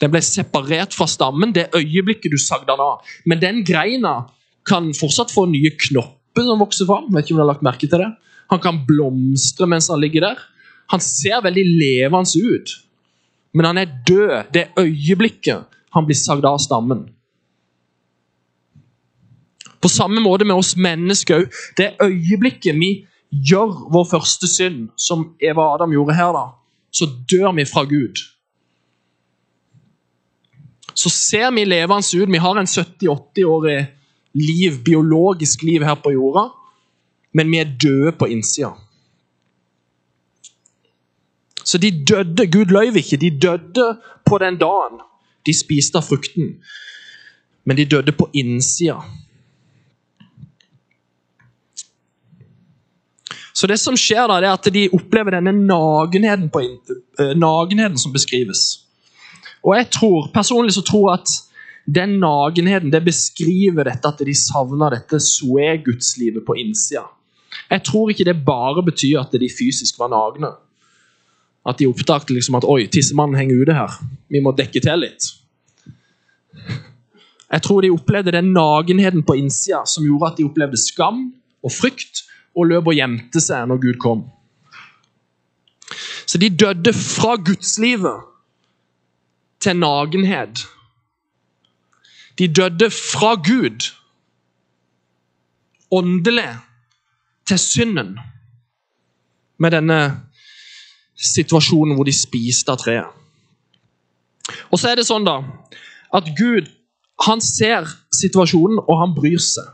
Den 0.00 0.12
ble 0.12 0.20
separert 0.24 0.94
fra 0.96 1.06
stammen 1.10 1.52
det 1.54 1.70
øyeblikket 1.76 2.32
du 2.32 2.40
sagde 2.40 2.68
den 2.70 2.82
av. 2.82 3.04
Men 3.24 3.42
den 3.42 3.62
greina 3.66 4.24
kan 4.66 4.92
fortsatt 4.96 5.32
få 5.34 5.46
nye 5.50 5.74
knopper 5.88 6.46
som 6.46 6.62
vokser 6.62 6.88
fram. 6.88 7.10
Vet 7.12 7.26
ikke 7.26 7.36
om 7.36 7.40
du 7.40 7.44
har 7.44 7.52
lagt 7.52 7.66
merke 7.66 7.88
til 7.88 8.00
det. 8.00 8.10
Han 8.52 8.60
kan 8.60 8.82
blomstre 8.88 9.68
mens 9.70 9.90
han 9.92 10.02
ligger 10.02 10.28
der. 10.28 10.40
Han 10.92 11.00
ser 11.00 11.40
veldig 11.44 11.64
levende 11.64 12.40
ut, 12.44 12.72
men 13.56 13.66
han 13.70 13.78
er 13.80 13.92
død 14.06 14.50
det 14.52 14.66
øyeblikket 14.76 15.64
han 15.94 16.04
blir 16.04 16.18
sagd 16.18 16.44
av 16.44 16.58
stammen. 16.60 17.06
På 19.84 19.90
samme 19.92 20.22
måte 20.24 20.46
med 20.48 20.56
oss 20.56 20.74
mennesker 20.80 21.44
òg. 21.44 21.58
Det 21.76 21.90
øyeblikket 22.02 22.78
vi 22.80 22.92
gjør 23.34 23.90
vår 23.92 24.06
første 24.10 24.48
synd, 24.48 24.88
som 24.96 25.34
Eva 25.42 25.66
og 25.66 25.74
Adam 25.74 25.92
gjorde 25.92 26.16
her, 26.16 26.32
da, 26.32 26.44
så 26.94 27.08
dør 27.30 27.52
vi 27.58 27.66
fra 27.68 27.84
Gud. 27.90 28.22
Så 30.94 31.10
ser 31.10 31.50
vi 31.52 31.66
levende 31.66 32.22
ut. 32.22 32.30
Vi 32.30 32.38
har 32.38 32.60
en 32.60 32.70
70-80-årig 32.70 33.78
liv, 34.34 34.78
biologisk 34.84 35.62
liv 35.62 35.82
her 35.84 35.98
på 36.00 36.14
jorda, 36.14 36.48
men 37.34 37.50
vi 37.50 37.58
er 37.58 37.76
døde 37.82 38.12
på 38.18 38.30
innsida. 38.30 38.70
Så 41.64 41.78
de 41.78 41.90
døde. 42.04 42.46
Gud 42.46 42.70
løy 42.70 42.92
ikke. 42.96 43.16
De 43.16 43.30
døde 43.40 43.86
på 44.26 44.38
den 44.38 44.58
dagen 44.60 45.00
de 45.46 45.54
spiste 45.56 45.98
av 45.98 46.06
frukten. 46.06 46.60
Men 47.64 47.76
de 47.76 47.84
døde 47.88 48.12
på 48.12 48.28
innsida. 48.34 49.00
Så 53.54 53.68
det 53.70 53.78
som 53.78 53.94
skjer 53.98 54.26
da, 54.26 54.40
det 54.42 54.48
er 54.50 54.56
at 54.58 54.68
de 54.74 54.88
opplever 54.96 55.36
denne 55.36 55.52
nagenheten, 55.54 56.48
på, 56.50 56.62
uh, 57.20 57.32
nagenheten 57.38 57.98
som 58.00 58.12
beskrives. 58.14 58.84
Og 59.62 59.76
jeg 59.78 59.90
tror, 59.94 60.30
Personlig 60.34 60.74
så 60.74 60.82
tror 60.84 61.10
jeg 61.12 61.22
at 61.22 61.34
den 61.94 62.18
nagenheten 62.18 62.90
det 62.90 63.04
beskriver 63.04 63.86
dette 63.86 64.08
at 64.08 64.24
de 64.26 64.34
savner 64.34 64.96
dette 64.96 65.20
soe-gudslivet 65.20 66.44
på 66.46 66.56
innsida. 66.58 67.04
Jeg 67.70 67.84
tror 67.86 68.10
ikke 68.10 68.26
det 68.26 68.44
bare 68.44 68.82
betyr 68.82 69.20
at 69.22 69.36
de 69.38 69.48
fysisk 69.52 69.98
var 70.00 70.10
nagne. 70.10 70.50
At 71.64 71.78
de 71.78 71.88
oppdaget 71.88 72.34
liksom 72.34 72.58
at 72.58 72.66
oi, 72.68 72.86
tissemannen 72.92 73.38
henger 73.38 73.62
ute 73.62 73.76
her. 73.76 73.96
Vi 74.28 74.42
må 74.42 74.52
dekke 74.56 74.82
til 74.82 75.00
litt. 75.00 75.30
Jeg 77.54 77.62
tror 77.62 77.84
de 77.84 77.92
opplevde 77.94 78.34
den 78.34 78.50
nagenheten 78.56 79.22
på 79.22 79.36
innsida 79.38 79.84
som 79.86 80.04
gjorde 80.04 80.32
at 80.32 80.40
de 80.40 80.48
opplevde 80.48 80.80
skam 80.80 81.28
og 81.64 81.72
frykt 81.72 82.24
og 82.54 82.70
løp 82.70 82.90
og 82.90 82.96
gjemte 82.96 83.42
seg 83.42 83.68
når 83.68 83.82
Gud 83.82 83.98
kom. 84.02 84.24
Så 86.26 86.38
de 86.38 86.50
døde 86.50 86.92
fra 86.96 87.36
gudslivet 87.36 88.24
til 89.60 89.76
nagenhet. 89.76 90.64
De 92.38 92.48
døde 92.48 92.90
fra 92.90 93.34
Gud, 93.34 93.90
åndelig, 95.90 96.56
til 97.46 97.58
synden. 97.58 98.18
Med 99.58 99.70
denne 99.70 99.98
situasjonen 101.14 101.94
hvor 101.94 102.08
de 102.08 102.14
spiste 102.16 102.72
av 102.72 102.80
treet. 102.80 103.12
Og 104.72 104.80
så 104.80 104.90
er 104.90 104.98
det 104.98 105.06
sånn 105.06 105.26
da, 105.26 105.38
at 106.14 106.32
Gud 106.36 106.66
han 107.24 107.40
ser 107.40 107.86
situasjonen, 108.12 108.80
og 108.82 108.98
han 109.00 109.14
bryr 109.16 109.38
seg. 109.40 109.68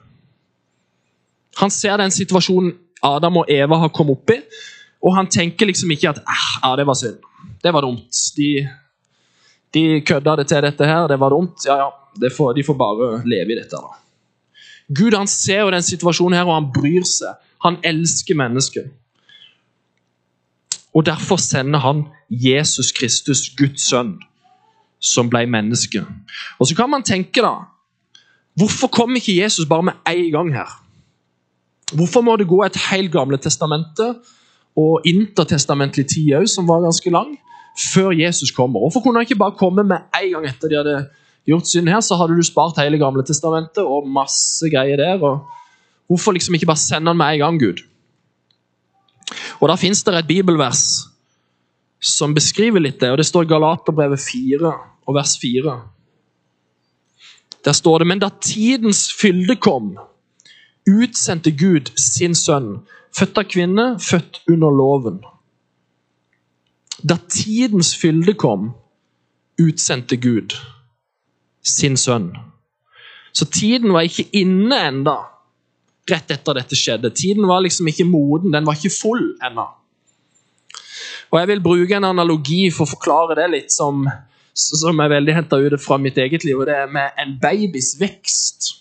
Han 1.61 1.71
ser 1.71 1.97
den 2.01 2.13
situasjonen 2.15 2.75
Adam 3.05 3.41
og 3.41 3.51
Eva 3.53 3.79
har 3.81 3.93
kommet 3.97 4.19
opp 4.19 4.33
i, 4.35 4.39
og 5.01 5.17
han 5.17 5.29
tenker 5.33 5.69
liksom 5.69 5.91
ikke 5.95 6.11
at 6.13 6.21
ah, 6.29 6.75
det 6.77 6.85
var 6.89 6.99
synd. 6.99 7.21
Det 7.63 7.73
var 7.73 7.85
dumt. 7.85 8.21
De, 8.37 8.51
de 9.75 9.85
kødda 10.05 10.37
det 10.41 10.47
til 10.49 10.65
dette 10.65 10.89
her. 10.89 11.09
Det 11.09 11.17
var 11.21 11.33
dumt. 11.33 11.65
Ja, 11.67 11.79
ja. 11.81 12.31
Får, 12.37 12.53
de 12.57 12.65
får 12.65 12.77
bare 12.77 13.11
leve 13.29 13.55
i 13.55 13.59
dette. 13.61 13.77
da. 13.77 13.97
Gud 14.91 15.15
han 15.15 15.29
ser 15.31 15.63
jo 15.63 15.71
den 15.71 15.85
situasjonen 15.87 16.37
her, 16.37 16.49
og 16.49 16.57
han 16.59 16.71
bryr 16.75 17.07
seg. 17.07 17.39
Han 17.65 17.79
elsker 17.85 18.37
mennesket. 18.37 18.91
Og 20.95 21.07
Derfor 21.07 21.39
sender 21.39 21.79
han 21.79 22.05
Jesus 22.31 22.91
Kristus, 22.93 23.49
Guds 23.57 23.89
sønn, 23.89 24.17
som 24.99 25.31
ble 25.31 25.47
menneske. 25.47 26.03
Og 26.59 26.67
Så 26.67 26.77
kan 26.77 26.91
man 26.91 27.03
tenke, 27.03 27.41
da 27.41 27.55
Hvorfor 28.59 28.89
kom 28.89 29.17
ikke 29.17 29.37
Jesus 29.37 29.67
bare 29.67 29.83
med 29.83 29.93
én 30.09 30.31
gang 30.31 30.53
her? 30.53 30.80
Hvorfor 31.97 32.23
må 32.23 32.37
det 32.39 32.49
gå 32.49 32.61
et 32.65 32.77
helt 32.91 33.13
Gamle 33.13 33.39
testamentet 33.41 34.21
og 34.79 35.07
intertestamentlig 35.09 36.07
tid 36.11 36.35
òg, 36.39 36.47
som 36.51 36.69
var 36.69 36.85
ganske 36.85 37.11
lang, 37.11 37.35
før 37.93 38.15
Jesus 38.15 38.53
kommer? 38.55 38.83
Hvorfor 38.85 39.03
kunne 39.03 39.21
han 39.21 39.27
ikke 39.27 39.41
bare 39.41 39.59
komme 39.59 39.85
med 39.87 40.07
en 40.21 40.33
gang 40.37 40.47
etter 40.51 40.71
de 40.71 40.79
hadde 40.79 40.97
gjort 41.49 41.71
synd 41.71 41.91
her, 41.91 42.01
så 42.05 42.19
hadde 42.21 42.37
du 42.39 42.45
spart 42.47 42.79
hele 42.81 43.01
Gamle 43.01 43.25
testamentet 43.27 43.83
og 43.83 44.09
masse 44.09 44.71
greier 44.71 45.01
der. 45.01 45.23
Hvorfor 46.11 46.35
liksom 46.37 46.55
ikke 46.55 46.69
bare 46.71 46.83
sende 46.83 47.11
han 47.11 47.19
med 47.19 47.35
en 47.35 47.45
gang, 47.45 47.61
Gud? 47.61 47.85
Og 49.61 49.69
Da 49.69 49.77
fins 49.77 50.03
det 50.05 50.15
et 50.15 50.27
bibelvers 50.27 51.07
som 52.01 52.35
beskriver 52.35 52.81
litt 52.81 53.01
det, 53.01 53.11
og 53.13 53.19
det 53.21 53.27
står 53.29 53.45
i 53.45 53.51
Galaterbrevet 53.51 54.21
4 54.21 54.73
og 55.07 55.15
vers 55.15 55.37
4. 55.41 55.75
Der 57.65 57.77
står 57.77 57.99
det 57.99 58.07
Men 58.07 58.23
da 58.23 58.31
tidens 58.41 59.11
fylde 59.13 59.57
kom, 59.57 59.99
utsendte 60.91 61.53
Gud 61.55 61.93
sin 61.99 62.35
sønn, 62.35 62.81
født 63.17 63.39
av 63.41 63.49
kvinne, 63.51 63.87
født 64.03 64.43
under 64.51 64.75
loven. 64.75 65.21
Da 67.03 67.17
tidens 67.31 67.95
fylde 67.97 68.35
kom, 68.39 68.73
utsendte 69.61 70.19
Gud 70.21 70.57
sin 71.63 71.97
sønn. 72.01 72.33
Så 73.33 73.47
tiden 73.47 73.93
var 73.95 74.09
ikke 74.09 74.27
inne 74.37 74.79
enda, 74.89 75.17
rett 76.11 76.33
etter 76.35 76.57
dette 76.59 76.79
skjedde. 76.79 77.13
Tiden 77.15 77.47
var 77.49 77.63
liksom 77.63 77.89
ikke 77.91 78.09
moden, 78.09 78.53
den 78.53 78.67
var 78.67 78.79
ikke 78.79 78.93
full 78.95 79.37
ennå. 79.47 79.69
Og 81.31 81.39
Jeg 81.39 81.49
vil 81.49 81.63
bruke 81.63 81.95
en 81.95 82.09
analogi 82.09 82.65
for 82.75 82.89
å 82.89 82.91
forklare 82.97 83.37
det 83.39 83.47
litt, 83.53 83.73
som, 83.73 84.03
som 84.53 85.03
er 85.03 85.13
veldig 85.13 85.37
henta 85.37 85.61
ut 85.63 85.79
fra 85.83 85.99
mitt 86.03 86.19
eget 86.19 86.45
liv. 86.45 86.59
og 86.59 86.67
Det 86.67 86.75
er 86.75 86.91
med 86.91 87.21
en 87.23 87.37
babys 87.43 87.95
vekst. 88.01 88.73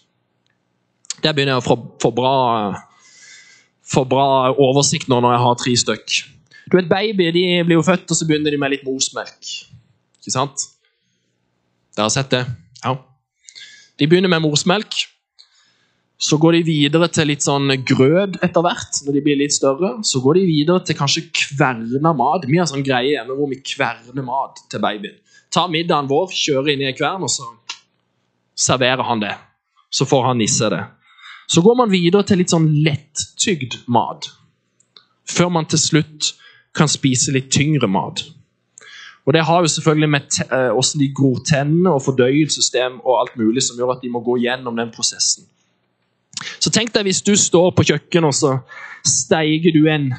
Der 1.23 1.35
begynner 1.35 1.57
jeg 1.57 1.63
å 1.63 1.65
få, 1.65 1.77
få, 2.01 2.11
bra, 2.15 2.35
få 3.83 4.05
bra 4.09 4.27
oversikt 4.55 5.09
nå 5.11 5.19
når 5.23 5.35
jeg 5.35 5.43
har 5.45 5.59
tre 5.63 5.75
stykk. 5.83 6.17
Du 6.69 6.77
vet, 6.77 6.89
Babyer 6.89 7.33
de 7.33 7.45
blir 7.65 7.79
jo 7.79 7.85
født, 7.85 8.09
og 8.11 8.17
så 8.17 8.27
begynner 8.29 8.53
de 8.53 8.59
med 8.61 8.75
litt 8.75 8.85
morsmelk. 8.87 9.53
Ikke 10.21 10.35
sant? 10.35 10.67
Dere 11.95 12.05
har 12.05 12.13
sett 12.13 12.29
det? 12.31 12.43
Ja. 12.83 12.93
De 13.99 14.07
begynner 14.07 14.31
med 14.31 14.45
morsmelk. 14.45 15.07
Så 16.19 16.35
går 16.37 16.57
de 16.57 16.65
videre 16.67 17.07
til 17.15 17.29
litt 17.31 17.45
sånn 17.45 17.71
grøt 17.87 18.35
etter 18.43 18.63
hvert. 18.63 18.97
når 19.05 19.15
de 19.15 19.23
blir 19.23 19.39
litt 19.39 19.55
større. 19.55 19.93
Så 20.03 20.19
går 20.23 20.41
de 20.41 20.45
videre 20.49 20.83
til 20.83 20.97
kanskje 20.99 21.25
kverna 21.31 22.11
mat. 22.13 22.45
Vi 22.47 22.59
har 22.59 22.67
sånn 22.67 22.83
greie 22.83 23.15
hjemme 23.15 23.37
hvor 23.39 23.47
vi 23.49 23.61
kverner 23.63 24.25
mat 24.27 24.59
til 24.69 24.83
babyen. 24.83 25.15
Ta 25.49 25.65
middagen 25.71 26.09
vår, 26.11 26.29
kjører 26.35 26.73
inn 26.73 26.83
i 26.83 26.89
en 26.91 26.97
kvern, 26.97 27.23
og 27.25 27.31
så 27.33 27.47
serverer 28.59 29.07
han 29.07 29.23
det. 29.23 29.33
Så 29.89 30.05
får 30.05 30.27
han 30.27 30.37
nisse 30.43 30.67
det. 30.69 30.83
Så 31.49 31.61
går 31.65 31.75
man 31.75 31.91
videre 31.91 32.23
til 32.23 32.41
litt 32.41 32.53
sånn 32.53 32.67
lettygd 32.85 33.79
mat. 33.89 34.29
Før 35.29 35.49
man 35.53 35.65
til 35.69 35.81
slutt 35.81 36.33
kan 36.77 36.89
spise 36.91 37.33
litt 37.33 37.49
tyngre 37.53 37.89
mat. 37.89 38.21
Og 39.25 39.33
Det 39.33 39.43
har 39.45 39.61
jo 39.61 39.67
selvfølgelig 39.67 40.09
med 40.09 40.37
hvordan 40.49 40.95
eh, 40.95 40.99
de 40.99 41.07
gror 41.13 41.41
tennene 41.45 41.91
og 41.93 42.01
fordøyelsessystem 42.01 42.99
og 43.03 43.19
alt 43.19 43.35
mulig 43.37 43.63
som 43.63 43.77
gjør 43.77 43.91
at 43.93 44.01
de 44.01 44.09
må 44.09 44.23
gå 44.25 44.39
gjennom 44.41 44.77
den 44.77 44.89
prosessen. 44.95 45.45
Så 46.59 46.71
tenk 46.73 46.93
deg 46.95 47.05
hvis 47.05 47.21
du 47.21 47.35
står 47.37 47.73
på 47.75 47.85
kjøkkenet 47.91 48.29
og 48.29 48.33
så 48.33 48.55
steiger 49.05 49.75
du 49.75 49.85
en 49.91 50.13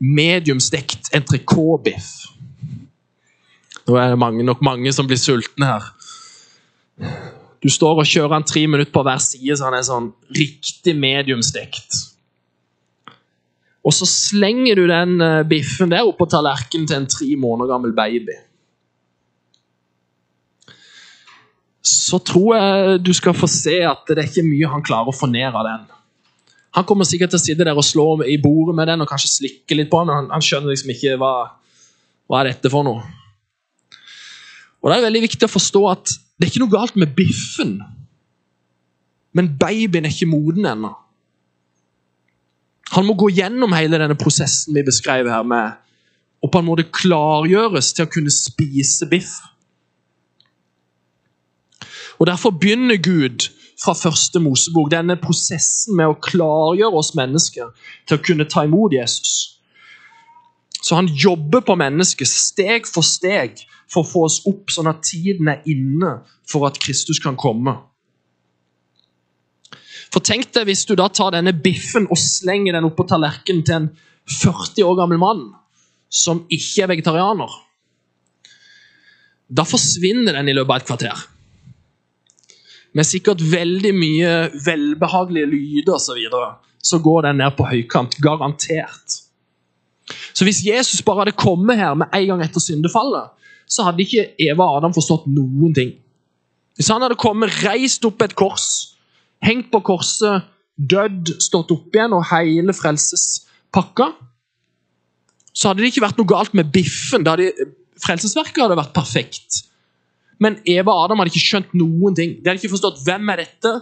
mediumstekt 0.00 1.10
entrecôte-biff. 1.16 2.08
Nå 3.86 3.96
er 4.00 4.14
det 4.14 4.18
mange, 4.18 4.44
nok 4.44 4.62
mange 4.64 4.92
som 4.92 5.06
blir 5.06 5.20
sultne 5.20 5.68
her. 5.68 5.90
Du 7.66 7.72
står 7.72 7.98
og 7.98 8.06
kjører 8.06 8.36
han 8.36 8.44
tre 8.46 8.62
minutter 8.70 8.92
på 8.94 9.02
hver 9.02 9.18
side, 9.22 9.56
så 9.58 9.66
han 9.66 9.74
er 9.74 9.86
sånn 9.86 10.12
riktig 10.36 10.92
mediumstekt. 10.94 11.96
Og 13.86 13.94
så 13.94 14.06
slenger 14.06 14.78
du 14.78 14.84
den 14.90 15.16
eh, 15.22 15.42
biffen 15.46 15.90
der 15.90 16.06
oppå 16.06 16.28
tallerkenen 16.30 16.86
til 16.86 17.00
en 17.00 17.08
tre 17.10 17.28
måneder 17.38 17.70
gammel 17.72 17.94
baby. 17.96 18.36
Så 21.86 22.18
tror 22.26 22.54
jeg 22.54 23.00
du 23.06 23.12
skal 23.14 23.34
få 23.34 23.48
se 23.50 23.78
at 23.86 24.06
det 24.10 24.18
er 24.18 24.30
ikke 24.30 24.46
mye 24.46 24.70
han 24.70 24.84
klarer 24.86 25.10
å 25.10 25.14
få 25.14 25.30
ned 25.30 25.50
av 25.50 25.66
den. 25.66 25.86
Han 26.78 26.86
kommer 26.86 27.08
sikkert 27.08 27.32
til 27.32 27.40
å 27.40 27.44
sitte 27.46 27.66
der 27.66 27.78
og 27.78 27.86
slå 27.86 28.08
i 28.26 28.36
bordet 28.42 28.74
med 28.78 28.90
den 28.90 29.02
og 29.02 29.10
kanskje 29.10 29.32
slikke 29.32 29.78
litt 29.78 29.90
på 29.90 30.02
den, 30.02 30.10
men 30.10 30.18
han, 30.20 30.30
han 30.34 30.44
skjønner 30.44 30.74
liksom 30.74 30.92
ikke 30.94 31.16
hva, 31.22 31.32
hva 32.30 32.42
er 32.42 32.52
dette 32.52 32.70
for 32.70 32.86
noe. 32.86 33.02
Og 34.82 34.90
Det 34.90 34.98
er 34.98 35.06
veldig 35.08 35.24
viktig 35.24 35.48
å 35.48 35.54
forstå 35.56 35.84
at 35.94 36.14
det 36.36 36.46
er 36.46 36.52
ikke 36.52 36.62
noe 36.64 36.72
galt 36.72 36.96
med 37.00 37.14
biffen, 37.16 37.78
men 39.36 39.54
babyen 39.60 40.04
er 40.04 40.12
ikke 40.12 40.28
moden 40.28 40.68
ennå. 40.68 40.92
Han 42.94 43.06
må 43.08 43.16
gå 43.18 43.28
gjennom 43.34 43.74
hele 43.76 43.98
denne 44.00 44.16
prosessen 44.18 44.76
vi 44.76 44.84
beskrev 44.86 45.28
her, 45.28 45.42
med 45.42 45.74
og 46.44 46.52
på 46.52 46.60
en 46.60 46.68
måte 46.68 46.84
klargjøres 46.94 47.92
til 47.96 48.06
å 48.06 48.12
kunne 48.12 48.32
spise 48.32 49.08
biff. 49.10 49.38
Og 52.20 52.28
Derfor 52.28 52.52
begynner 52.54 53.00
Gud 53.02 53.48
fra 53.82 53.92
første 53.96 54.40
Mosebok 54.40 54.90
denne 54.92 55.18
prosessen 55.20 55.96
med 55.98 56.12
å 56.12 56.20
klargjøre 56.22 56.96
oss 56.96 57.12
mennesker 57.16 57.72
til 58.06 58.16
å 58.16 58.24
kunne 58.24 58.48
ta 58.48 58.64
imot 58.64 58.94
Jesus. 58.96 59.55
Så 60.82 60.98
han 60.98 61.08
jobber 61.08 61.64
på 61.66 61.76
mennesket 61.78 62.28
steg 62.28 62.86
for 62.88 63.06
steg 63.06 63.62
for 63.90 64.02
å 64.02 64.08
få 64.08 64.24
oss 64.26 64.40
opp, 64.48 64.70
sånn 64.72 64.90
at 64.90 65.04
tiden 65.06 65.48
er 65.50 65.62
inne 65.70 66.18
for 66.48 66.66
at 66.68 66.78
Kristus 66.82 67.20
kan 67.22 67.38
komme. 67.38 67.76
For 70.12 70.22
Tenk 70.24 70.52
deg 70.54 70.68
hvis 70.68 70.86
du 70.88 70.94
da 70.98 71.08
tar 71.12 71.34
denne 71.34 71.54
biffen 71.54 72.06
og 72.10 72.18
slenger 72.20 72.76
den 72.76 72.86
opp 72.88 72.96
på 72.98 73.06
tallerkenen 73.10 73.64
til 73.66 73.78
en 73.80 73.88
40 74.26 74.86
år 74.86 74.98
gammel 75.02 75.20
mann 75.22 75.46
som 76.10 76.44
ikke 76.52 76.84
er 76.84 76.92
vegetarianer. 76.94 77.50
Da 79.46 79.66
forsvinner 79.66 80.34
den 80.38 80.50
i 80.50 80.54
løpet 80.56 80.72
av 80.72 80.80
et 80.80 80.88
kvarter. 80.88 81.24
Med 82.96 83.06
sikkert 83.06 83.42
veldig 83.44 83.92
mye 83.94 84.32
velbehagelige 84.64 85.50
lyder 85.50 85.98
osv. 85.98 86.06
Så, 86.06 86.16
videre, 86.16 86.50
så 86.80 86.98
går 87.02 87.28
den 87.28 87.42
ned 87.42 87.54
på 87.58 87.66
høykant. 87.68 88.16
Garantert. 88.24 89.20
Så 90.36 90.44
hvis 90.44 90.60
Jesus 90.66 91.00
bare 91.04 91.24
hadde 91.24 91.36
kommet 91.38 91.78
her 91.80 91.94
med 91.96 92.12
en 92.12 92.26
gang 92.32 92.42
etter 92.44 92.60
syndefallet, 92.60 93.32
så 93.66 93.86
hadde 93.86 94.04
ikke 94.04 94.26
Eva 94.42 94.66
og 94.66 94.82
Adam 94.82 94.94
forstått 94.94 95.24
noen 95.32 95.72
ting. 95.74 95.94
Hvis 96.76 96.90
han 96.92 97.00
hadde 97.00 97.16
kommet, 97.18 97.54
reist 97.64 98.04
opp 98.04 98.20
et 98.22 98.36
kors, 98.36 98.68
hengt 99.44 99.70
på 99.72 99.80
korset, 99.86 100.44
dødd, 100.76 101.38
stått 101.40 101.72
opp 101.72 101.94
igjen 101.96 102.12
og 102.12 102.26
hele 102.28 102.74
frelsespakka, 102.76 104.10
så 105.56 105.70
hadde 105.70 105.80
det 105.80 105.94
ikke 105.94 106.04
vært 106.04 106.20
noe 106.20 106.28
galt 106.28 106.56
med 106.58 106.68
biffen. 106.74 107.24
Da 107.24 107.32
hadde, 107.32 107.70
frelsesverket 108.04 108.60
hadde 108.60 108.76
vært 108.76 108.92
perfekt. 108.96 109.62
Men 110.42 110.58
Eva 110.68 110.92
og 110.92 111.06
Adam 111.06 111.22
hadde 111.22 111.32
ikke 111.32 111.46
skjønt 111.46 111.72
noen 111.80 112.16
ting. 112.18 112.36
De 112.36 112.50
hadde 112.50 112.60
ikke 112.60 112.74
forstått 112.74 113.00
hvem 113.06 113.32
er 113.32 113.46
dette, 113.46 113.72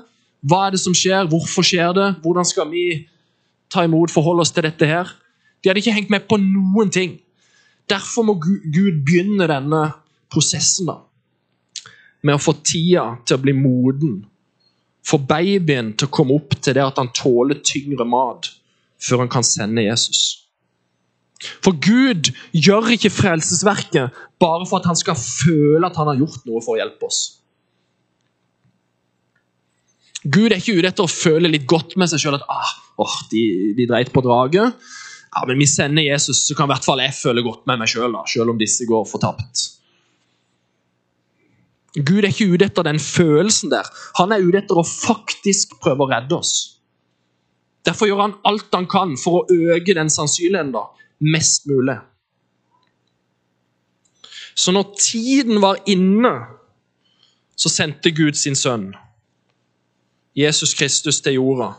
hva 0.46 0.68
er 0.68 0.76
det 0.76 0.82
som 0.84 0.94
skjer, 0.94 1.26
hvorfor 1.32 1.66
skjer 1.66 1.90
det, 1.96 2.08
hvordan 2.22 2.46
skal 2.46 2.70
vi 2.70 2.86
ta 3.74 3.82
imot, 3.88 4.12
forholde 4.14 4.44
oss 4.44 4.54
til 4.54 4.68
dette 4.68 4.86
her. 4.86 5.10
De 5.64 5.70
hadde 5.70 5.80
ikke 5.80 5.96
hengt 5.96 6.12
med 6.12 6.26
på 6.28 6.36
noen 6.36 6.90
ting. 6.92 7.16
Derfor 7.88 8.26
må 8.28 8.34
Gud 8.36 9.00
begynne 9.04 9.48
denne 9.48 9.80
prosessen 10.32 10.90
da, 10.90 10.98
med 12.24 12.36
å 12.36 12.42
få 12.42 12.52
tida 12.60 13.06
til 13.24 13.38
å 13.38 13.42
bli 13.44 13.54
moden. 13.56 14.18
Få 15.04 15.16
babyen 15.20 15.94
til 15.96 16.08
å 16.08 16.12
komme 16.12 16.36
opp 16.36 16.52
til 16.60 16.76
det 16.76 16.84
at 16.84 17.00
han 17.00 17.12
tåler 17.16 17.60
tyngre 17.64 18.04
mat 18.08 18.50
før 19.00 19.24
han 19.24 19.32
kan 19.32 19.44
sende 19.44 19.84
Jesus. 19.84 20.44
For 21.64 21.76
Gud 21.76 22.30
gjør 22.52 22.92
ikke 22.94 23.12
frelsesverket 23.12 24.20
bare 24.40 24.68
for 24.68 24.80
at 24.80 24.88
han 24.88 25.00
skal 25.00 25.16
føle 25.18 25.88
at 25.88 25.96
han 26.00 26.08
har 26.12 26.20
gjort 26.20 26.44
noe 26.48 26.62
for 26.64 26.76
å 26.76 26.80
hjelpe 26.80 27.08
oss. 27.08 27.22
Gud 30.24 30.52
er 30.52 30.56
ikke 30.56 30.78
ute 30.78 30.88
etter 30.88 31.04
å 31.04 31.10
føle 31.10 31.50
litt 31.52 31.66
godt 31.68 31.98
med 32.00 32.08
seg 32.08 32.22
sjøl 32.22 32.38
at 32.38 32.46
ah, 32.48 32.70
oh, 33.04 33.16
de, 33.28 33.74
de 33.76 33.88
dreit 33.90 34.12
på 34.12 34.22
draget. 34.24 34.78
Ja, 35.34 35.42
men 35.46 35.58
vi 35.58 35.66
sender 35.66 36.02
Jesus, 36.02 36.46
så 36.46 36.54
kan 36.54 36.68
i 36.68 36.74
hvert 36.74 36.86
fall 36.86 37.02
jeg 37.02 37.14
føle 37.16 37.42
godt 37.42 37.64
med 37.66 37.80
meg 37.80 37.90
sjøl, 37.90 38.12
selv, 38.12 38.30
selv 38.30 38.54
om 38.54 38.60
disse 38.60 38.86
går 38.86 39.06
fortapt. 39.10 39.64
Gud 41.94 42.22
er 42.22 42.30
ikke 42.30 42.50
ute 42.54 42.66
etter 42.66 42.86
den 42.86 42.98
følelsen 43.02 43.70
der. 43.70 43.86
Han 44.18 44.34
er 44.34 44.42
ute 44.42 44.62
etter 44.62 44.78
å 44.78 44.86
faktisk 44.86 45.76
prøve 45.82 46.06
å 46.06 46.10
redde 46.10 46.38
oss. 46.38 46.54
Derfor 47.86 48.08
gjør 48.08 48.22
han 48.22 48.38
alt 48.48 48.74
han 48.74 48.88
kan 48.90 49.14
for 49.20 49.42
å 49.42 49.58
øke 49.74 49.94
den 49.94 50.10
sannsynligheten 50.10 50.72
da, 50.74 50.86
mest 51.22 51.68
mulig. 51.70 51.98
Så 54.54 54.72
når 54.74 54.94
tiden 54.98 55.60
var 55.62 55.82
inne, 55.90 56.32
så 57.58 57.70
sendte 57.70 58.14
Gud 58.14 58.38
sin 58.38 58.56
sønn, 58.58 58.92
Jesus 60.34 60.74
Kristus, 60.74 61.20
til 61.22 61.38
jorda. 61.38 61.74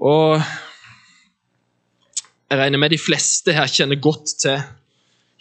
Og 0.00 0.42
jeg 2.50 2.58
regner 2.58 2.78
med 2.82 2.90
de 2.90 2.98
fleste 2.98 3.54
her 3.54 3.70
kjenner 3.70 4.00
godt 4.02 4.32
til 4.42 4.62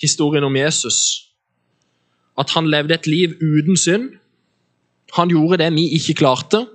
historien 0.02 0.46
om 0.46 0.56
Jesus. 0.56 1.30
At 2.38 2.54
han 2.54 2.70
levde 2.70 2.94
et 2.94 3.08
liv 3.08 3.34
uten 3.42 3.78
synd. 3.78 4.12
Han 5.18 5.34
gjorde 5.34 5.58
det 5.64 5.74
vi 5.74 5.88
ikke 5.98 6.20
klarte. 6.22 6.68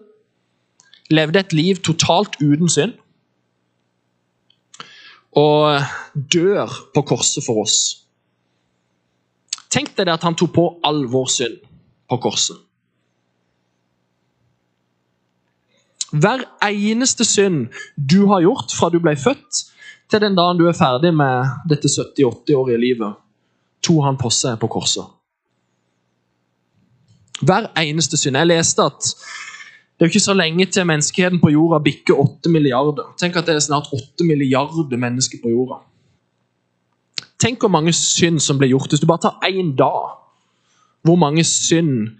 Levde 1.10 1.38
et 1.38 1.52
liv 1.52 1.76
totalt 1.76 2.40
uten 2.42 2.68
synd 2.68 2.98
og 5.34 5.82
dør 6.14 6.70
på 6.94 7.02
korset 7.02 7.42
for 7.42 7.64
oss. 7.64 7.78
Tenk 9.74 9.96
deg 9.98 10.12
at 10.12 10.22
han 10.22 10.36
tok 10.38 10.52
på 10.54 10.66
all 10.86 11.02
vår 11.10 11.30
synd 11.34 11.56
på 12.10 12.18
korset. 12.22 12.60
Hver 16.14 16.44
eneste 16.62 17.26
synd 17.26 17.72
du 17.98 18.28
har 18.30 18.44
gjort 18.44 18.70
fra 18.78 18.92
du 18.94 19.00
ble 19.02 19.16
født, 19.18 19.64
til 20.10 20.20
den 20.20 20.36
dagen 20.36 20.58
du 20.60 20.66
er 20.68 20.76
ferdig 20.76 21.12
med 21.16 21.68
dette 21.70 21.88
70-80-årige 21.88 22.80
livet, 22.80 23.16
tok 23.84 24.04
han 24.04 24.18
på 24.20 24.30
seg 24.32 24.58
på 24.60 24.70
korset. 24.72 25.08
Hver 27.44 27.70
eneste 27.80 28.16
synd. 28.16 28.38
Jeg 28.38 28.48
leste 28.48 28.84
at 28.84 29.10
det 29.94 30.02
er 30.02 30.08
jo 30.08 30.12
ikke 30.14 30.26
så 30.26 30.34
lenge 30.34 30.66
til 30.74 30.86
menneskeheten 30.88 31.40
på 31.42 31.52
jorda 31.52 31.80
bikker 31.82 32.18
8 32.18 32.50
milliarder. 32.50 33.10
Tenk 33.20 33.36
at 33.38 33.46
det 33.46 33.54
er 33.54 33.62
snart 33.62 33.90
8 33.94 34.26
milliarder 34.26 34.98
mennesker 34.98 35.42
på 35.42 35.52
jorda. 35.52 35.80
Tenk 37.38 37.60
hvor 37.62 37.70
mange 37.70 37.92
synd 37.94 38.40
som 38.42 38.58
blir 38.58 38.72
gjort. 38.72 38.90
Hvis 38.90 39.02
du 39.02 39.06
bare 39.06 39.26
tar 39.26 39.50
én 39.50 39.74
dag, 39.76 40.14
hvor 41.04 41.18
mange 41.20 41.44
synd 41.44 42.14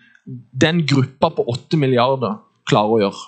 den 0.60 0.84
gruppa 0.86 1.30
på 1.36 1.46
8 1.50 1.78
milliarder 1.80 2.36
klarer 2.68 2.94
å 2.94 3.00
gjøre. 3.02 3.24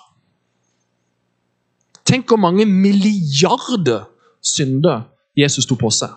Tenk 2.07 2.29
hvor 2.29 2.39
mange 2.39 2.65
milliarder 2.65 4.07
synder 4.43 5.05
Jesus 5.37 5.67
tok 5.69 5.81
på 5.83 5.91
seg. 5.93 6.13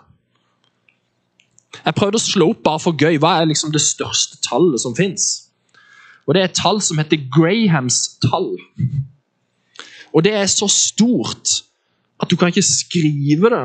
Jeg 1.80 1.96
prøvde 1.96 2.18
å 2.18 2.22
slå 2.22 2.50
opp 2.52 2.64
bare 2.66 2.83
for 2.83 2.96
gøy. 2.98 3.18
Hva 3.22 3.38
er 3.40 3.50
liksom 3.50 3.72
det 3.74 3.83
største 3.85 4.40
tallet 4.44 4.83
som 4.83 4.96
fins? 4.96 5.50
Og 6.26 6.35
Det 6.35 6.42
er 6.42 6.50
et 6.50 6.59
tall 6.59 6.80
som 6.85 6.98
heter 7.00 7.22
Grahams 7.33 8.16
tall. 8.22 8.52
Og 10.14 10.24
det 10.26 10.35
er 10.35 10.46
så 10.50 10.68
stort 10.70 11.62
at 12.20 12.30
du 12.30 12.37
kan 12.37 12.50
ikke 12.52 12.66
skrive 12.66 13.50
det 13.50 13.64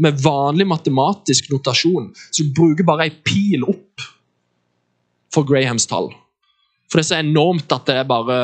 med 0.00 0.22
vanlig 0.24 0.66
matematisk 0.66 1.50
notasjon. 1.52 2.10
Så 2.32 2.44
du 2.44 2.54
bruker 2.56 2.84
bare 2.88 3.06
ei 3.08 3.14
pil 3.24 3.64
opp 3.68 4.04
for 5.32 5.46
Grahams 5.46 5.86
tall. 5.86 6.10
For 6.90 6.98
det 6.98 7.04
er 7.04 7.10
så 7.12 7.20
enormt 7.20 7.72
at 7.72 7.86
det 7.86 7.98
er 8.00 8.08
bare 8.08 8.40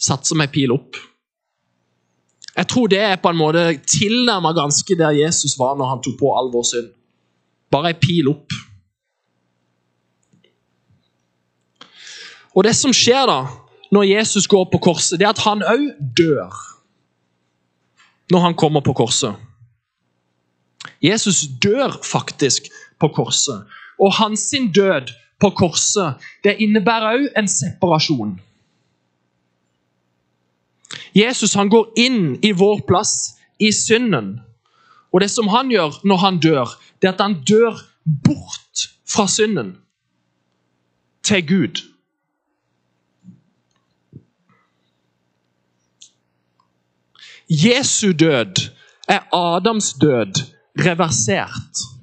satt 0.00 0.26
som 0.26 0.40
ei 0.42 0.48
pil 0.50 0.72
opp. 0.74 0.96
Jeg 2.60 2.68
tror 2.68 2.90
det 2.92 2.98
er 3.00 3.16
på 3.16 3.30
en 3.32 3.38
måte 3.40 3.60
tilnærma 3.88 4.50
ganske 4.52 4.96
der 4.98 5.14
Jesus 5.16 5.54
var 5.56 5.78
når 5.80 5.94
han 5.94 6.02
tok 6.04 6.18
på 6.20 6.32
all 6.36 6.50
vår 6.52 6.66
synd. 6.68 6.90
Bare 7.72 7.94
ei 7.94 7.96
pil 7.96 8.28
opp. 8.34 8.52
Og 12.52 12.66
det 12.66 12.74
som 12.76 12.92
skjer 12.92 13.24
da, 13.30 13.38
når 13.94 14.10
Jesus 14.10 14.48
går 14.50 14.66
på 14.72 14.80
korset, 14.90 15.16
det 15.16 15.24
er 15.24 15.32
at 15.32 15.40
han 15.46 15.64
òg 15.64 15.86
dør 16.18 16.58
når 18.30 18.44
han 18.44 18.58
kommer 18.58 18.84
på 18.84 18.92
korset. 18.98 19.40
Jesus 21.02 21.46
dør 21.62 21.96
faktisk 22.04 22.68
på 23.00 23.08
korset. 23.08 23.64
Og 23.96 24.12
hans 24.20 24.44
død 24.74 25.08
på 25.40 25.50
korset 25.56 26.20
det 26.44 26.58
innebærer 26.60 27.16
òg 27.16 27.26
en 27.40 27.48
separasjon. 27.48 28.36
Jesus 31.14 31.54
han 31.54 31.70
går 31.70 31.92
inn 31.96 32.38
i 32.42 32.52
vår 32.52 32.82
plass 32.88 33.36
i 33.58 33.72
synden. 33.72 34.38
Og 35.12 35.20
det 35.20 35.30
som 35.30 35.50
han 35.50 35.70
gjør 35.70 36.00
når 36.06 36.22
han 36.24 36.40
dør, 36.42 36.74
det 37.02 37.08
er 37.08 37.14
at 37.14 37.22
han 37.24 37.40
dør 37.46 37.78
bort 38.24 38.88
fra 39.08 39.26
synden 39.28 39.76
til 41.26 41.46
Gud. 41.46 41.82
Jesu 47.50 48.12
død 48.12 48.70
er 49.08 49.26
Adams 49.34 49.92
død 49.92 50.42
reversert. 50.78 51.99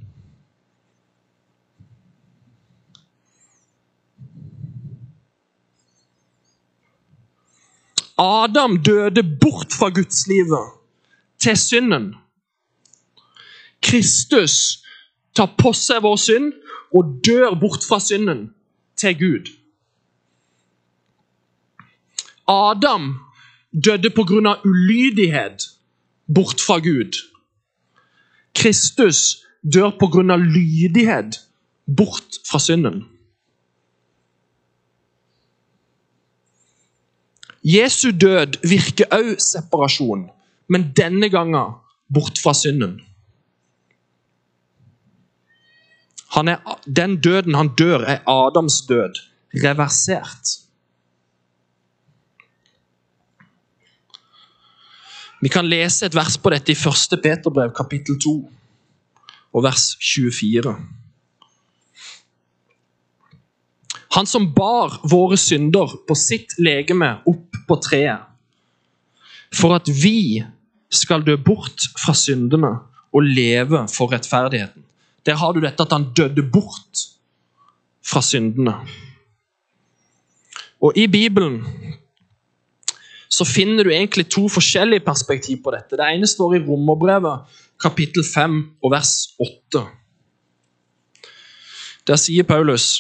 Adam 8.18 8.84
døde 8.84 9.24
bort 9.42 9.74
fra 9.80 9.90
gudslivet 9.90 10.68
til 11.40 11.58
synden. 11.58 12.16
Kristus 13.82 14.84
tar 15.36 15.54
på 15.62 15.74
seg 15.78 16.02
vår 16.02 16.18
synd 16.18 16.48
og 16.98 17.20
dør 17.26 17.54
bort 17.62 17.86
fra 17.86 18.00
synden 18.02 18.48
til 18.98 19.18
Gud. 19.20 19.52
Adam 22.48 23.14
døde 23.86 24.10
pga. 24.10 24.56
ulydighet 24.66 25.70
bort 26.36 26.62
fra 26.62 26.80
Gud. 26.80 27.14
Kristus 28.56 29.46
dør 29.74 29.92
pga. 30.00 30.36
lydighet 30.36 31.40
bort 31.98 32.42
fra 32.50 32.60
synden. 32.60 33.17
Jesu 37.68 38.12
død 38.12 38.62
virker 38.70 39.06
også 39.12 39.48
separasjon, 39.52 40.30
men 40.70 40.92
denne 40.96 41.30
gangen 41.30 41.74
bort 42.14 42.40
fra 42.44 42.54
synden. 42.54 43.02
Er, 46.38 46.80
den 46.96 47.18
døden 47.22 47.56
han 47.56 47.70
dør, 47.76 48.00
er 48.00 48.20
Adams 48.30 48.82
død, 48.88 49.20
reversert. 49.64 50.54
Vi 55.42 55.48
kan 55.48 55.68
lese 55.68 56.06
et 56.06 56.16
vers 56.16 56.38
på 56.38 56.50
dette 56.50 56.72
i 56.72 56.76
1. 56.76 57.20
Peterbrev, 57.24 57.74
kapittel 57.76 58.20
2, 58.20 58.52
og 59.54 59.64
vers 59.64 59.98
24. 60.14 60.76
Han 64.18 64.26
som 64.26 64.48
bar 64.54 64.96
våre 65.06 65.38
synder 65.38 65.92
på 66.10 66.16
sitt 66.18 66.56
legeme 66.58 67.12
opp 67.30 67.58
på 67.70 67.76
treet, 67.86 68.24
for 69.54 69.76
at 69.76 69.92
vi 69.94 70.42
skal 70.90 71.22
dø 71.22 71.36
bort 71.38 71.86
fra 72.02 72.16
syndene 72.18 72.72
og 73.14 73.28
leve 73.28 73.84
for 73.94 74.10
rettferdigheten. 74.10 74.82
Der 75.22 75.38
har 75.38 75.54
du 75.54 75.62
dette 75.62 75.86
at 75.86 75.94
han 75.94 76.08
døde 76.18 76.42
bort 76.50 77.04
fra 78.02 78.24
syndene. 78.26 78.74
Og 80.82 80.98
I 80.98 81.06
Bibelen 81.06 81.62
så 83.30 83.46
finner 83.46 83.86
du 83.86 83.94
egentlig 83.94 84.32
to 84.34 84.48
forskjellige 84.50 85.06
perspektiv 85.06 85.62
på 85.62 85.78
dette. 85.78 85.94
Det 85.94 86.10
ene 86.10 86.26
står 86.26 86.58
i 86.58 86.64
Romerbrevet, 86.66 87.46
kapittel 87.78 88.26
5 88.26 88.60
og 88.82 88.98
vers 88.98 89.14
8. 89.38 89.86
Der 92.08 92.18
sier 92.18 92.48
Paulus 92.48 92.96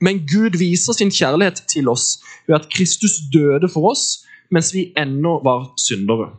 Men 0.00 0.22
Gud 0.26 0.58
viser 0.58 0.96
sin 0.96 1.10
kjærlighet 1.10 1.62
til 1.68 1.88
oss 1.88 2.20
ved 2.48 2.56
at 2.56 2.68
Kristus 2.72 3.20
døde 3.32 3.68
for 3.68 3.90
oss 3.92 4.24
mens 4.50 4.72
vi 4.74 4.90
ennå 4.98 5.38
var 5.44 5.72
syndere. 5.78 6.32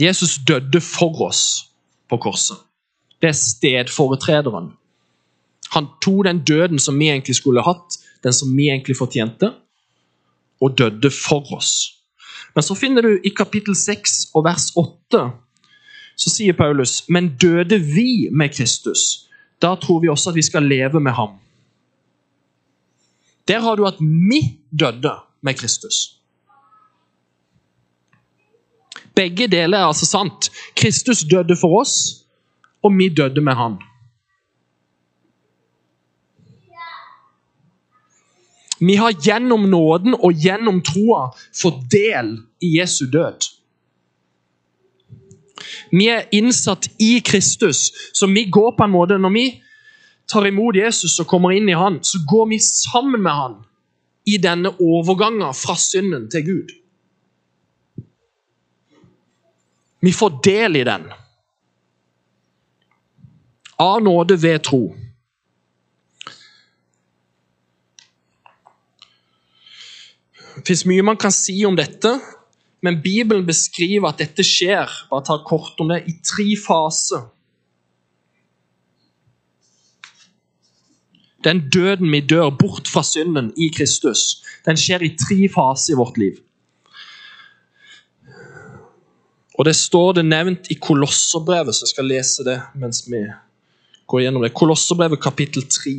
Jesus 0.00 0.38
døde 0.48 0.80
for 0.80 1.20
oss 1.28 1.68
på 2.10 2.16
korset. 2.16 2.56
Det 3.22 3.28
er 3.28 3.38
stedforetrederen. 3.38 4.72
Han 5.72 5.86
tok 6.02 6.24
den 6.26 6.42
døden 6.44 6.78
som 6.78 6.98
vi 6.98 7.08
egentlig 7.08 7.36
skulle 7.38 7.62
hatt, 7.62 8.00
den 8.24 8.32
som 8.32 8.56
vi 8.56 8.68
egentlig 8.68 8.96
fortjente, 8.96 9.52
og 10.60 10.78
døde 10.78 11.10
for 11.10 11.54
oss. 11.54 12.02
Men 12.54 12.62
så 12.62 12.74
finner 12.74 13.02
du 13.02 13.20
i 13.24 13.30
kapittel 13.36 13.76
6 13.76 14.32
og 14.34 14.44
vers 14.44 14.72
8 14.76 15.22
så 16.16 16.30
sier 16.30 16.56
Paulus 16.56 17.02
men 17.12 17.32
døde 17.40 17.78
vi 17.80 18.28
med 18.32 18.52
Kristus, 18.54 19.28
da 19.62 19.74
tror 19.80 20.02
vi 20.02 20.10
også 20.12 20.30
at 20.32 20.36
vi 20.36 20.44
skal 20.44 20.66
leve 20.68 21.00
med 21.00 21.12
ham. 21.16 21.38
Der 23.48 23.60
har 23.60 23.76
du 23.76 23.86
at 23.86 24.00
vi 24.00 24.40
døde 24.70 25.14
med 25.42 25.54
Kristus. 25.54 26.18
Begge 29.14 29.48
deler 29.48 29.78
er 29.78 29.86
altså 29.86 30.06
sant. 30.06 30.50
Kristus 30.76 31.24
døde 31.30 31.56
for 31.60 31.80
oss, 31.80 32.24
og 32.82 32.92
vi 32.98 33.08
døde 33.08 33.40
med 33.40 33.54
han. 33.54 33.80
Vi 38.82 38.94
har 38.98 39.12
gjennom 39.14 39.68
nåden 39.70 40.16
og 40.18 40.32
gjennom 40.42 40.80
troa 40.82 41.28
fått 41.54 41.84
del 41.92 42.32
i 42.62 42.78
Jesu 42.80 43.04
død. 43.12 43.44
Vi 45.92 46.08
er 46.10 46.26
innsatt 46.34 46.88
i 46.98 47.20
Kristus, 47.24 47.92
så 48.14 48.26
vi 48.26 48.48
går 48.50 48.72
på 48.76 48.84
en 48.84 48.90
måte 48.90 49.18
Når 49.18 49.30
vi 49.30 49.44
tar 50.32 50.48
imot 50.48 50.78
Jesus 50.78 51.18
og 51.20 51.28
kommer 51.28 51.52
inn 51.56 51.68
i 51.68 51.76
han, 51.76 52.00
så 52.04 52.22
går 52.28 52.48
vi 52.54 52.58
sammen 52.64 53.20
med 53.22 53.36
han 53.36 53.58
i 54.28 54.38
denne 54.40 54.72
overgangen 54.80 55.52
fra 55.56 55.76
synden 55.78 56.28
til 56.32 56.46
Gud. 56.46 56.72
Vi 60.02 60.12
får 60.12 60.40
del 60.44 60.80
i 60.80 60.84
den. 60.86 61.06
Av 63.82 64.00
nåde 64.02 64.38
ved 64.42 64.62
tro. 64.66 64.82
Det 70.52 70.66
fins 70.68 70.84
mye 70.86 71.04
man 71.06 71.18
kan 71.18 71.32
si 71.34 71.54
om 71.66 71.76
dette, 71.78 72.16
men 72.82 73.00
Bibelen 73.02 73.46
beskriver 73.46 74.10
at 74.10 74.20
dette 74.22 74.44
skjer 74.46 74.90
bare 75.10 75.26
ta 75.26 75.38
kort 75.46 75.78
om 75.82 75.90
det, 75.90 76.02
i 76.10 76.18
tre 76.22 76.48
faser. 76.58 77.24
Den 81.44 81.68
døden 81.70 82.12
vi 82.12 82.20
dør 82.20 82.50
bort 82.50 82.88
fra 82.88 83.02
synden 83.02 83.52
i 83.58 83.68
Kristus, 83.76 84.42
den 84.66 84.76
skjer 84.78 85.02
i 85.02 85.14
tre 85.18 85.48
faser 85.50 85.94
i 85.94 85.98
vårt 85.98 86.18
liv. 86.18 86.38
Og 89.58 89.64
Det 89.64 89.76
står 89.76 90.12
det 90.12 90.24
nevnt 90.24 90.70
i 90.70 90.74
Kolosserbrevet, 90.74 91.74
så 91.74 91.84
jeg 91.84 91.88
skal 91.94 92.08
lese 92.08 92.44
det 92.44 92.60
mens 92.74 93.04
vi 93.06 93.20
går 94.06 94.20
gjennom 94.24 94.42
det. 94.42 94.54
Kolosserbrevet 94.54 95.20
kapittel 95.22 95.62
3. 95.68 95.90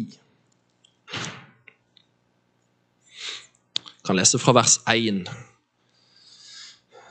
Jeg 3.88 4.06
kan 4.06 4.16
lese 4.16 4.40
fra 4.40 4.52
vers 4.52 4.80
1. 4.90 5.30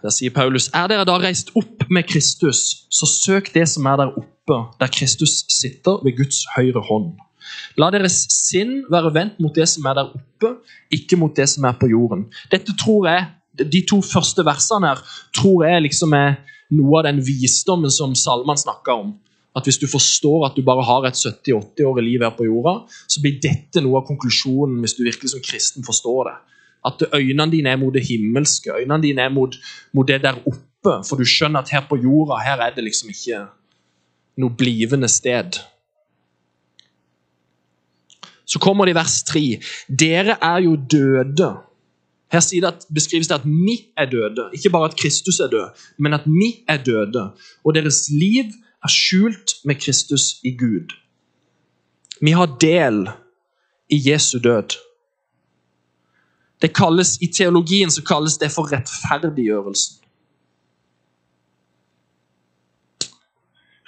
Der 0.02 0.10
sier 0.10 0.30
Paulus.: 0.34 0.68
Er 0.74 0.86
dere 0.90 1.06
da 1.08 1.16
reist 1.22 1.54
opp 1.56 1.86
med 1.90 2.02
Kristus, 2.10 2.86
så 2.90 3.06
søk 3.06 3.54
det 3.54 3.68
som 3.68 3.86
er 3.86 3.96
der 3.96 4.12
oppe, 4.18 4.58
der 4.80 4.90
Kristus 4.92 5.44
sitter 5.48 6.02
ved 6.04 6.16
Guds 6.16 6.42
høyre 6.56 6.82
hånd. 6.90 7.14
La 7.80 7.90
deres 7.94 8.22
sinn 8.32 8.82
være 8.92 9.12
vendt 9.14 9.40
mot 9.42 9.54
det 9.54 9.68
som 9.70 9.86
er 9.88 9.98
der 9.98 10.12
oppe, 10.12 10.56
ikke 10.92 11.18
mot 11.20 11.34
det 11.36 11.48
som 11.50 11.66
er 11.68 11.76
på 11.78 11.90
jorden. 11.92 12.26
Dette 12.52 12.74
tror 12.78 13.08
jeg 13.10 13.28
de 13.52 13.82
to 13.88 14.00
første 14.04 14.44
versene 14.46 14.88
her 14.92 15.02
tror 15.36 15.66
jeg 15.66 15.84
liksom 15.88 16.14
er 16.16 16.38
noe 16.72 17.00
av 17.00 17.08
den 17.10 17.20
visdommen 17.24 17.92
som 17.92 18.16
salmene 18.16 18.60
snakker 18.60 18.96
om. 18.96 19.12
At 19.52 19.66
Hvis 19.68 19.78
du 19.78 19.86
forstår 19.86 20.46
at 20.46 20.54
du 20.56 20.62
bare 20.64 20.84
har 20.84 21.04
et 21.04 21.18
70-80-årig 21.18 22.04
liv 22.04 22.22
her 22.24 22.32
på 22.32 22.46
jorda, 22.46 22.86
så 22.88 23.20
blir 23.20 23.36
dette 23.42 23.82
noe 23.84 24.00
av 24.00 24.06
konklusjonen 24.08 24.78
hvis 24.80 24.96
du 24.96 25.04
virkelig 25.04 25.34
som 25.34 25.42
kristen 25.44 25.84
forstår 25.84 26.30
det. 26.30 26.36
At 26.88 27.02
øynene 27.12 27.50
dine 27.52 27.68
er 27.68 27.76
mot 27.76 27.92
det 27.94 28.06
himmelske, 28.08 28.72
øynene 28.72 29.02
dine 29.02 29.26
er 29.26 29.34
mot, 29.34 29.54
mot 29.92 30.08
det 30.08 30.22
der 30.22 30.40
oppe. 30.40 30.96
For 31.04 31.20
du 31.20 31.28
skjønner 31.28 31.60
at 31.60 31.70
her 31.70 31.84
på 31.86 32.00
jorda 32.00 32.40
her 32.42 32.64
er 32.64 32.72
det 32.74 32.86
liksom 32.88 33.12
ikke 33.12 33.44
noe 34.40 34.56
blivende 34.56 35.10
sted. 35.12 35.60
Så 38.52 38.60
kommer 38.60 38.84
det 38.84 38.92
i 38.92 39.00
vers 39.00 39.22
3. 39.28 39.44
Dere 39.88 40.36
er 40.44 40.64
jo 40.66 40.76
døde 40.76 41.52
her 42.32 42.40
det 42.40 42.64
at, 42.64 42.86
beskrives 42.94 43.28
det 43.28 43.34
at 43.34 43.44
vi 43.44 43.76
er 43.96 44.04
døde. 44.04 44.50
Ikke 44.54 44.70
bare 44.70 44.88
at 44.88 44.96
Kristus 44.96 45.40
er 45.40 45.50
død, 45.52 45.68
men 45.98 46.14
at 46.14 46.24
vi 46.26 46.64
er 46.68 46.76
døde. 46.76 47.30
Og 47.64 47.74
deres 47.74 48.08
liv 48.10 48.44
er 48.84 48.88
skjult 48.88 49.52
med 49.64 49.74
Kristus 49.74 50.40
i 50.44 50.56
Gud. 50.56 50.92
Vi 52.20 52.30
har 52.30 52.56
del 52.60 53.08
i 53.90 54.10
Jesu 54.10 54.38
død. 54.38 54.78
Det 56.62 56.74
kalles, 56.74 57.18
I 57.20 57.26
teologien 57.26 57.90
så 57.90 58.02
kalles 58.02 58.38
det 58.38 58.50
for 58.50 58.72
rettferdiggjørelsen. 58.72 59.98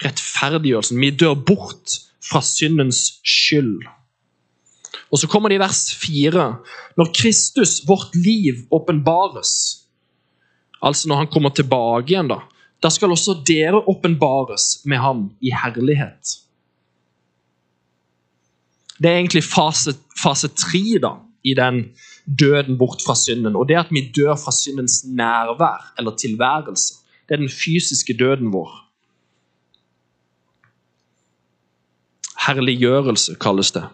Rettferdiggjørelsen. 0.04 1.00
Vi 1.00 1.10
dør 1.10 1.34
bort 1.34 2.00
fra 2.30 2.42
syndens 2.42 3.20
skyld. 3.24 3.86
Og 5.14 5.20
så 5.22 5.28
kommer 5.30 5.52
det 5.52 5.60
i 5.60 5.62
vers 5.62 5.84
4. 6.02 6.44
Når 6.98 7.10
Kristus, 7.14 7.76
vårt 7.86 8.16
liv, 8.18 8.64
åpenbares, 8.74 9.52
altså 10.82 11.08
når 11.08 11.22
han 11.22 11.30
kommer 11.30 11.54
tilbake 11.54 12.10
igjen, 12.10 12.32
da, 12.32 12.40
da 12.82 12.90
skal 12.90 13.14
også 13.14 13.36
dere 13.46 13.84
åpenbares 13.86 14.82
med 14.90 14.98
ham 14.98 15.28
i 15.38 15.54
herlighet. 15.54 16.34
Det 18.98 19.10
er 19.10 19.20
egentlig 19.20 19.44
fase, 19.46 19.94
fase 20.18 20.50
tre 20.50 20.82
da, 21.02 21.14
i 21.46 21.54
den 21.54 21.84
døden 22.26 22.74
bort 22.78 23.06
fra 23.06 23.14
synden. 23.14 23.54
Og 23.54 23.68
det 23.70 23.78
at 23.78 23.94
vi 23.94 24.08
dør 24.16 24.34
fra 24.34 24.50
syndens 24.50 25.04
nærvær 25.06 25.92
eller 25.98 26.18
tilværelse. 26.18 26.94
Det 27.28 27.38
er 27.38 27.46
den 27.46 27.52
fysiske 27.62 28.16
døden 28.18 28.50
vår. 28.52 28.80
Herliggjørelse 32.48 33.38
kalles 33.40 33.70
det 33.72 33.86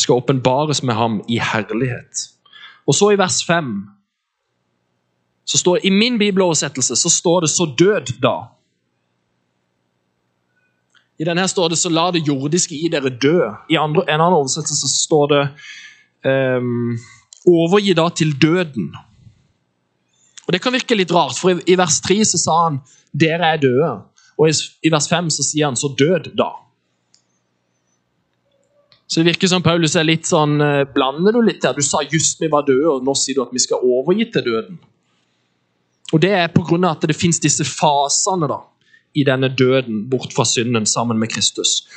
skal 0.00 0.20
åpenbares 0.20 0.82
med 0.82 0.94
ham 0.94 1.20
i 1.28 1.38
herlighet. 1.38 2.28
Og 2.86 2.94
så 2.94 3.10
i 3.12 3.18
vers 3.18 3.42
5 3.46 3.74
så 5.50 5.58
står 5.58 5.86
I 5.86 5.90
min 5.90 6.18
bibeloversettelse 6.18 6.96
så 6.96 7.10
står 7.10 7.40
det 7.40 7.50
'så 7.50 7.66
død 7.78 8.06
da'. 8.22 8.48
I 11.18 11.24
denne 11.24 11.48
står 11.48 11.68
det 11.68 11.78
'så 11.78 11.88
la 11.88 12.10
det 12.10 12.28
jordiske 12.28 12.74
i 12.74 12.88
dere 12.88 13.10
dø'. 13.10 13.50
I 13.70 13.76
andre, 13.76 14.02
en 14.08 14.20
annen 14.20 14.38
oversettelse 14.40 14.88
så 14.88 15.02
står 15.06 15.26
det 15.26 15.48
um, 16.24 16.98
'overgi 17.46 17.92
da 17.92 18.08
til 18.08 18.32
døden'. 18.44 18.96
Og 20.46 20.52
Det 20.52 20.62
kan 20.62 20.72
virke 20.72 20.94
litt 20.94 21.12
rart, 21.12 21.38
for 21.38 21.50
i, 21.50 21.60
i 21.66 21.78
vers 21.78 22.00
3 22.00 22.24
så 22.24 22.38
sa 22.38 22.64
han 22.64 22.80
'dere 23.12 23.52
er 23.52 23.56
døde'. 23.56 24.00
Og 24.38 24.48
i, 24.48 24.52
i 24.82 24.92
vers 24.92 25.08
5 25.08 25.30
så 25.30 25.42
sier 25.42 25.66
han 25.66 25.76
'så 25.76 25.94
død 25.98 26.32
da'. 26.38 26.69
Så 29.10 29.20
det 29.20 29.32
virker 29.32 29.50
som 29.50 29.62
Paulus 29.62 29.96
er 29.98 30.06
litt 30.06 30.28
sånn 30.28 30.60
eh, 30.62 30.84
Blander 30.94 31.34
du 31.34 31.40
litt 31.42 31.64
her? 31.66 31.74
Du 31.74 31.82
sa 31.82 32.04
just 32.06 32.38
vi 32.38 32.50
var 32.50 32.62
døde, 32.68 32.86
og 32.92 33.06
nå 33.06 33.14
sier 33.18 33.40
du 33.40 33.42
at 33.42 33.54
vi 33.54 33.62
skal 33.62 33.82
overgi 33.82 34.28
til 34.30 34.44
døden. 34.46 34.76
Og 36.14 36.20
Det 36.22 36.30
er 36.30 36.50
pga. 36.54 36.78
at 36.90 37.06
det 37.06 37.16
fins 37.16 37.40
disse 37.42 37.64
fasene 37.66 38.46
da, 38.50 38.60
i 39.14 39.24
denne 39.26 39.48
døden 39.50 40.08
bort 40.10 40.32
fra 40.32 40.44
synden 40.46 40.86
sammen 40.86 41.18
med 41.18 41.30
Kristus. 41.30 41.88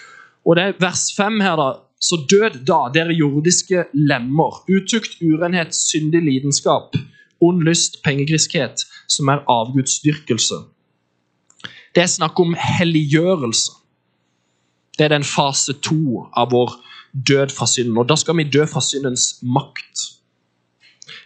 Og 0.45 0.55
det 0.55 0.63
er 0.63 0.79
vers 0.79 1.11
5 1.15 1.39
her, 1.41 1.55
da. 1.55 1.69
Så 2.01 2.17
død 2.29 2.65
da, 2.65 2.89
dere 2.93 3.13
jordiske 3.13 3.85
lemmer. 3.93 4.63
Utukt, 4.67 5.21
urenhet, 5.21 5.73
syndig 5.75 6.21
lidenskap, 6.21 6.97
ond 7.41 7.61
lyst, 7.63 8.01
pengegriskhet, 8.03 8.85
som 9.07 9.29
er 9.29 9.45
avgudsdyrkelse. 9.47 10.55
Det 11.95 12.03
er 12.03 12.09
snakk 12.09 12.39
om 12.39 12.57
helliggjørelse. 12.57 13.71
Det 14.97 15.05
er 15.05 15.13
den 15.13 15.23
fase 15.23 15.73
to 15.73 16.27
av 16.35 16.51
vår 16.51 16.75
død 17.13 17.49
fra 17.49 17.67
synden. 17.67 17.97
Og 17.97 18.09
da 18.09 18.15
skal 18.15 18.37
vi 18.37 18.43
dø 18.43 18.65
fra 18.65 18.81
syndens 18.81 19.39
makt. 19.41 19.99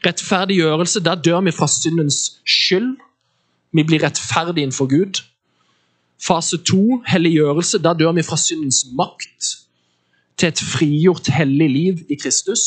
Rettferdiggjørelse, 0.06 1.04
da 1.04 1.16
dør 1.16 1.42
vi 1.42 1.52
fra 1.52 1.68
syndens 1.68 2.42
skyld. 2.46 2.98
Vi 3.74 3.84
blir 3.84 4.04
rettferdige 4.04 4.64
innenfor 4.64 4.90
Gud. 4.90 5.24
Fase 6.28 6.58
to, 6.58 7.04
helliggjørelse. 7.08 7.80
Da 7.84 7.94
dør 7.94 8.12
vi 8.12 8.24
fra 8.24 8.38
syndens 8.38 8.86
makt 8.98 9.68
til 10.38 10.48
et 10.48 10.60
frigjort, 10.60 11.28
hellig 11.28 11.70
liv 11.70 11.94
i 12.10 12.16
Kristus. 12.22 12.60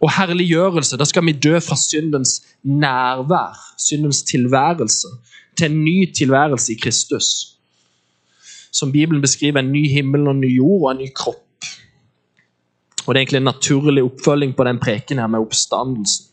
Og 0.00 0.12
herliggjørelse. 0.16 0.96
Da 0.96 1.04
skal 1.04 1.26
vi 1.26 1.32
dø 1.32 1.58
fra 1.60 1.76
syndens 1.76 2.42
nærvær, 2.62 3.56
syndens 3.78 4.22
tilværelse, 4.22 5.08
til 5.56 5.70
en 5.70 5.84
ny 5.84 6.12
tilværelse 6.12 6.72
i 6.72 6.76
Kristus. 6.82 7.24
Som 8.72 8.92
Bibelen 8.92 9.20
beskriver, 9.20 9.58
en 9.58 9.72
ny 9.72 9.88
himmel 9.90 10.26
og 10.26 10.30
en 10.30 10.40
ny 10.40 10.56
jord 10.56 10.82
og 10.82 10.90
en 10.90 10.98
ny 10.98 11.08
kropp. 11.14 11.43
Og 13.04 13.12
Det 13.12 13.18
er 13.18 13.22
egentlig 13.22 13.42
en 13.42 13.50
naturlig 13.52 14.04
oppfølging 14.04 14.54
på 14.56 14.64
den 14.64 14.78
preken 14.80 15.20
her 15.20 15.28
med 15.28 15.44
oppstandelsen. 15.44 16.30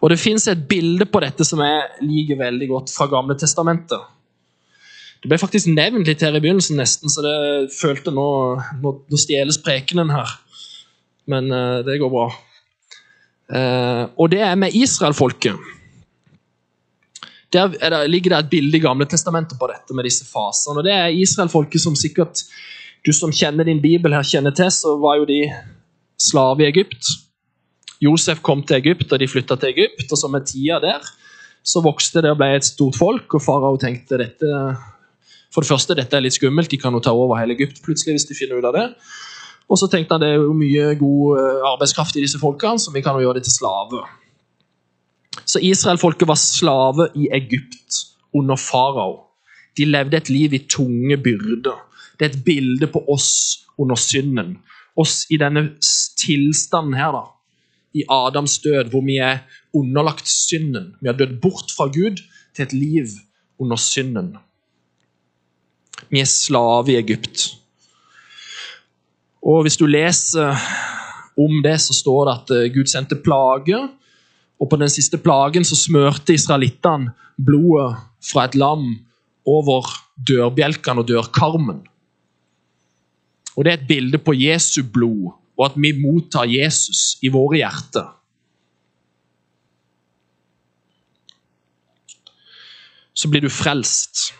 Og 0.00 0.10
Det 0.10 0.20
fins 0.20 0.46
et 0.48 0.68
bilde 0.68 1.06
på 1.08 1.20
dette 1.24 1.44
som 1.44 1.62
jeg 1.64 2.04
liker 2.04 2.38
veldig 2.38 2.68
godt 2.68 2.92
fra 2.92 3.08
Gamle 3.10 3.34
Testamentet. 3.38 4.12
Det 5.22 5.30
ble 5.30 5.38
faktisk 5.40 5.70
nevnt 5.72 6.06
litt 6.06 6.20
her 6.22 6.36
i 6.36 6.42
begynnelsen, 6.42 6.76
nesten, 6.78 7.10
så 7.10 7.24
det 7.24 7.72
følte 7.74 8.12
nå 8.14 8.26
Nå, 8.82 8.92
nå 9.10 9.18
stjeles 9.18 9.58
prekenen 9.64 10.12
her. 10.12 10.36
Men 11.26 11.48
uh, 11.50 11.80
det 11.82 11.96
går 11.98 12.12
bra. 12.12 12.28
Uh, 13.50 14.04
og 14.20 14.30
det 14.30 14.42
er 14.44 14.54
med 14.60 14.76
israelfolket. 14.76 15.56
Der 17.54 17.72
det, 17.72 18.10
ligger 18.10 18.34
det 18.34 18.38
et 18.38 18.52
bilde 18.52 18.78
i 18.78 18.84
Gamle 18.84 19.06
Testamentet 19.08 19.58
på 19.58 19.68
dette 19.70 19.96
med 19.96 20.06
disse 20.06 20.26
fasene. 20.28 20.78
og 20.78 20.84
Det 20.86 20.94
er 20.94 21.14
israelfolket 21.14 21.82
som 21.82 21.96
sikkert 21.98 22.44
du 23.06 23.12
som 23.14 23.32
kjenner 23.32 23.68
din 23.68 23.82
bibel, 23.82 24.14
her 24.14 24.26
kjenner 24.26 24.54
til, 24.56 24.70
så 24.74 24.96
var 24.98 25.20
jo 25.20 25.28
de 25.28 25.44
slave 26.18 26.64
i 26.64 26.70
Egypt. 26.70 27.12
Josef 28.02 28.42
kom 28.44 28.64
til 28.66 28.80
Egypt, 28.80 29.12
og 29.12 29.22
de 29.22 29.28
flytta 29.30 29.56
til 29.56 29.72
Egypt. 29.72 30.10
og 30.10 30.18
så 30.18 30.28
Med 30.28 30.46
tida 30.46 30.80
der 30.82 31.06
så 31.66 31.82
vokste 31.82 32.22
det 32.22 32.30
og 32.30 32.38
ble 32.38 32.52
et 32.56 32.64
stort 32.64 32.96
folk. 32.96 33.34
og 33.34 33.42
Farao 33.42 33.76
tenkte 33.76 34.18
dette 34.18 34.76
for 35.54 35.64
det 35.64 35.70
første, 35.70 35.94
dette 35.96 36.16
er 36.16 36.20
litt 36.20 36.36
skummelt, 36.36 36.70
de 36.70 36.76
kan 36.76 36.92
jo 36.92 37.00
ta 37.00 37.14
over 37.16 37.38
hele 37.40 37.54
Egypt 37.56 37.80
plutselig 37.84 38.12
hvis 38.12 38.26
de 38.28 38.36
finner 38.36 38.58
ut 38.60 38.66
av 38.68 38.74
det. 38.76 38.86
Og 39.72 39.78
så 39.80 39.88
tenkte 39.88 40.14
han 40.14 40.20
det 40.20 40.28
er 40.34 40.42
jo 40.42 40.52
mye 40.52 40.90
god 41.00 41.40
eh, 41.40 41.62
arbeidskraft 41.72 42.18
i 42.18 42.22
disse 42.22 42.38
folkene, 42.38 42.78
så 42.78 42.92
vi 42.92 43.02
kan 43.02 43.16
jo 43.16 43.24
gjøre 43.24 43.40
det 43.40 43.46
til 43.48 43.56
slave. 43.56 44.02
Så 45.46 45.62
Israelfolket 45.64 46.28
var 46.28 46.38
slave 46.38 47.08
i 47.16 47.30
Egypt 47.34 48.02
under 48.36 48.60
farao. 48.60 49.25
De 49.76 49.84
levde 49.84 50.16
et 50.16 50.30
liv 50.30 50.52
i 50.52 50.64
tunge 50.68 51.16
byrder. 51.16 51.78
Det 52.18 52.26
er 52.26 52.34
et 52.34 52.44
bilde 52.44 52.86
på 52.86 53.04
oss 53.12 53.66
under 53.78 53.96
synden. 53.96 54.58
Oss 54.96 55.26
i 55.30 55.36
denne 55.36 55.68
tilstanden 56.16 56.94
her, 56.96 57.12
da 57.12 57.26
i 57.96 58.04
Adams 58.12 58.58
død, 58.58 58.90
hvor 58.92 59.04
vi 59.04 59.16
er 59.16 59.38
underlagt 59.74 60.28
synden. 60.28 60.94
Vi 61.00 61.08
har 61.08 61.16
dødd 61.16 61.40
bort 61.40 61.72
fra 61.76 61.86
Gud 61.86 62.20
til 62.56 62.62
et 62.62 62.72
liv 62.72 63.06
under 63.58 63.76
synden. 63.76 64.34
Vi 66.10 66.20
er 66.20 66.28
slave 66.28 66.92
i 66.92 66.98
Egypt. 67.00 67.56
Og 69.42 69.62
Hvis 69.62 69.76
du 69.76 69.86
leser 69.86 70.56
om 71.38 71.62
det, 71.62 71.80
så 71.80 71.94
står 71.94 72.24
det 72.24 72.34
at 72.34 72.50
eh, 72.56 72.72
Gud 72.74 72.86
sendte 72.86 73.16
plager. 73.16 73.88
Og 74.60 74.68
på 74.70 74.76
den 74.76 74.88
siste 74.88 75.18
plagen 75.18 75.64
så 75.64 75.76
smørte 75.76 76.34
israelittene 76.34 77.12
blodet 77.46 77.96
fra 78.24 78.44
et 78.44 78.54
lam 78.54 78.96
over 79.46 79.88
dørbjelkene 80.28 81.02
og 81.02 81.08
dørkarmen. 81.08 81.82
Og 83.56 83.64
Det 83.64 83.72
er 83.72 83.78
et 83.78 83.88
bilde 83.88 84.18
på 84.18 84.34
Jesu 84.36 84.82
blod 84.92 85.32
og 85.56 85.70
at 85.70 85.76
vi 85.80 85.92
mottar 85.96 86.44
Jesus 86.48 87.16
i 87.24 87.32
våre 87.32 87.60
hjerter. 87.62 88.12
Så 93.16 93.30
blir 93.32 93.40
du 93.40 93.48
frelst. 93.48 94.34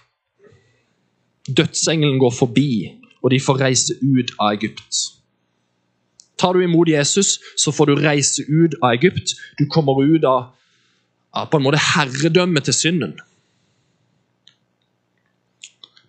Dødsengelen 1.49 2.19
går 2.21 2.35
forbi, 2.37 2.93
og 3.23 3.31
de 3.33 3.41
får 3.41 3.61
reise 3.63 3.97
ut 4.03 4.35
av 4.39 4.59
Egypt. 4.59 4.99
Tar 6.37 6.53
du 6.53 6.61
imot 6.61 6.89
Jesus, 6.89 7.39
så 7.57 7.73
får 7.73 7.89
du 7.89 8.03
reise 8.03 8.45
ut 8.45 8.77
av 8.83 8.93
Egypt. 8.99 9.33
Du 9.57 9.65
kommer 9.73 10.03
ut 10.05 10.25
av, 10.29 10.51
av 11.33 11.49
på 11.49 11.57
en 11.57 11.65
måte 11.65 11.81
herredømmet 11.81 12.69
til 12.69 12.77
synden. 12.77 13.15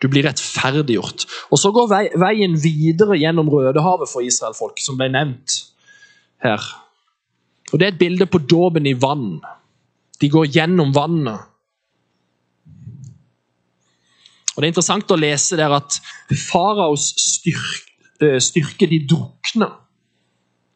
Du 0.02 0.08
blir 0.08 0.28
rettferdiggjort. 0.28 1.26
Og 1.52 1.60
Så 1.60 1.72
går 1.74 1.90
veien 2.20 2.58
videre 2.62 3.18
gjennom 3.18 3.50
Rødehavet 3.50 4.10
for 4.10 4.26
israelfolk, 4.26 4.80
som 4.82 4.98
ble 4.98 5.10
nevnt 5.10 5.62
her. 6.44 6.62
Og 7.72 7.80
Det 7.80 7.86
er 7.88 7.94
et 7.94 8.00
bilde 8.00 8.26
på 8.26 8.40
dåpen 8.40 8.86
i 8.88 8.94
vann. 8.94 9.40
De 10.22 10.30
går 10.30 10.52
gjennom 10.54 10.94
vannet. 10.94 11.40
Og 14.56 14.62
Det 14.62 14.66
er 14.66 14.74
interessant 14.74 15.12
å 15.12 15.20
lese 15.20 15.58
der 15.58 15.74
at 15.76 16.00
faraos 16.34 17.12
styrke, 17.22 17.92
eh, 18.22 18.40
styrke 18.42 18.90
de 18.90 19.06
drukner 19.06 19.76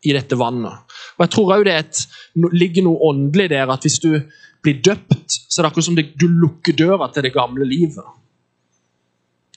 i 0.05 0.13
dette 0.13 0.37
vannet. 0.37 0.85
Og 1.17 1.25
Jeg 1.25 1.29
tror 1.29 1.57
òg 1.57 1.65
det 1.65 1.73
et, 1.73 2.07
ligger 2.35 2.83
noe 2.83 3.01
åndelig 3.09 3.49
der, 3.49 3.69
at 3.69 3.81
hvis 3.81 3.99
du 3.99 4.21
blir 4.61 4.81
døpt, 4.81 5.29
så 5.49 5.59
er 5.59 5.63
det 5.63 5.71
akkurat 5.71 5.85
som 5.85 5.95
det, 5.95 6.17
du 6.17 6.27
lukker 6.27 6.73
døra 6.77 7.11
til 7.11 7.23
det 7.23 7.33
gamle 7.33 7.65
livet. 7.65 8.05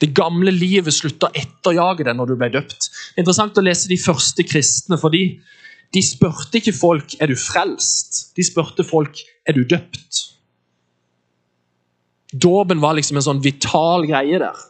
Det 0.03 0.11
gamle 0.17 0.51
livet 0.51 0.95
slutta 0.95 1.31
å 1.31 1.37
etterjage 1.39 2.07
deg 2.07 2.17
når 2.19 2.33
du 2.33 2.37
ble 2.39 2.51
døpt. 2.57 2.89
Det 2.91 3.21
er 3.21 3.23
interessant 3.23 3.59
å 3.61 3.65
lese 3.65 3.91
de 3.91 3.99
første 4.01 4.47
kristne, 4.47 4.99
fordi 5.01 5.25
de 5.95 6.03
spurte 6.03 6.59
ikke 6.59 6.75
folk 6.75 7.15
er 7.23 7.31
du 7.31 7.37
frelst. 7.39 8.33
De 8.35 8.45
spurte 8.47 8.87
folk 8.87 9.21
er 9.47 9.55
du 9.55 9.63
døpt. 9.71 10.25
Dåpen 12.35 12.81
var 12.83 12.97
liksom 12.99 13.21
en 13.21 13.27
sånn 13.29 13.43
vital 13.45 14.07
greie 14.09 14.41
der. 14.43 14.65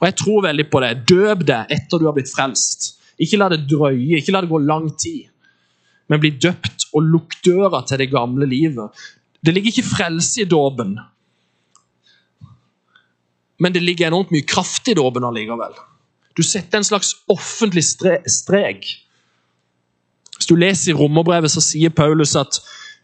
Og 0.00 0.08
Jeg 0.08 0.18
tror 0.18 0.46
veldig 0.48 0.66
på 0.72 0.82
det. 0.82 0.92
Døp 1.06 1.46
deg 1.46 1.70
etter 1.70 2.00
du 2.00 2.08
har 2.08 2.16
blitt 2.16 2.32
frelst. 2.32 2.96
Ikke 3.22 3.38
la 3.38 3.52
det 3.52 3.62
drøye, 3.70 4.18
ikke 4.18 4.34
la 4.34 4.42
det 4.42 4.50
gå 4.50 4.58
lang 4.64 4.88
tid. 4.98 5.28
Men 6.10 6.20
bli 6.22 6.32
døpt 6.42 6.88
og 6.92 7.06
lukk 7.06 7.38
døra 7.46 7.84
til 7.86 8.02
det 8.02 8.10
gamle 8.10 8.48
livet. 8.50 8.90
Det 9.42 9.54
ligger 9.54 9.70
ikke 9.70 9.94
frelse 9.94 10.42
i 10.42 10.48
dåpen, 10.50 10.96
men 13.60 13.72
det 13.72 13.82
ligger 13.82 14.08
enormt 14.08 14.32
mye 14.34 14.46
kraft 14.48 14.88
i 14.88 14.94
dåpen 14.98 15.24
allikevel. 15.24 15.74
Du 16.36 16.42
setter 16.42 16.80
en 16.80 16.86
slags 16.86 17.14
offentlig 17.30 17.84
strek. 17.84 18.86
Hvis 20.36 20.48
du 20.48 20.56
leser 20.56 20.92
i 20.92 20.96
romerbrevet, 20.96 21.52
så 21.52 21.60
sier 21.62 21.92
Paulus 21.94 22.34
at 22.38 22.58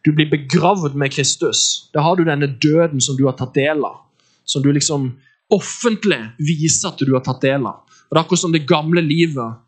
du 0.07 0.13
blir 0.17 0.31
begravd 0.31 0.97
med 0.97 1.13
Kristus. 1.13 1.91
Da 1.93 2.03
har 2.07 2.17
du 2.17 2.25
denne 2.25 2.49
døden 2.63 3.03
som 3.05 3.19
du 3.19 3.27
har 3.29 3.37
tatt 3.39 3.55
del 3.55 3.85
av. 3.85 4.01
Som 4.49 4.65
du 4.65 4.71
liksom 4.73 5.11
offentlig 5.53 6.21
viser 6.41 6.93
at 6.93 7.03
du 7.05 7.13
har 7.13 7.25
tatt 7.27 7.45
del 7.45 7.67
av. 7.69 7.85
Og 8.09 8.15
Det 8.15 8.17
er 8.17 8.25
akkurat 8.25 8.45
som 8.47 8.55
det 8.55 8.69
gamle 8.69 9.05
livet 9.05 9.61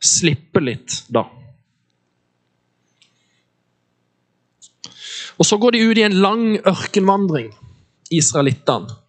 slipper 0.00 0.64
litt 0.64 1.02
da. 1.08 1.24
Og 5.40 5.46
Så 5.46 5.56
går 5.56 5.72
de 5.72 5.84
ut 5.88 5.98
i 5.98 6.04
en 6.04 6.20
lang 6.20 6.58
ørkenvandring, 6.68 7.48
israelittene. 8.12 8.99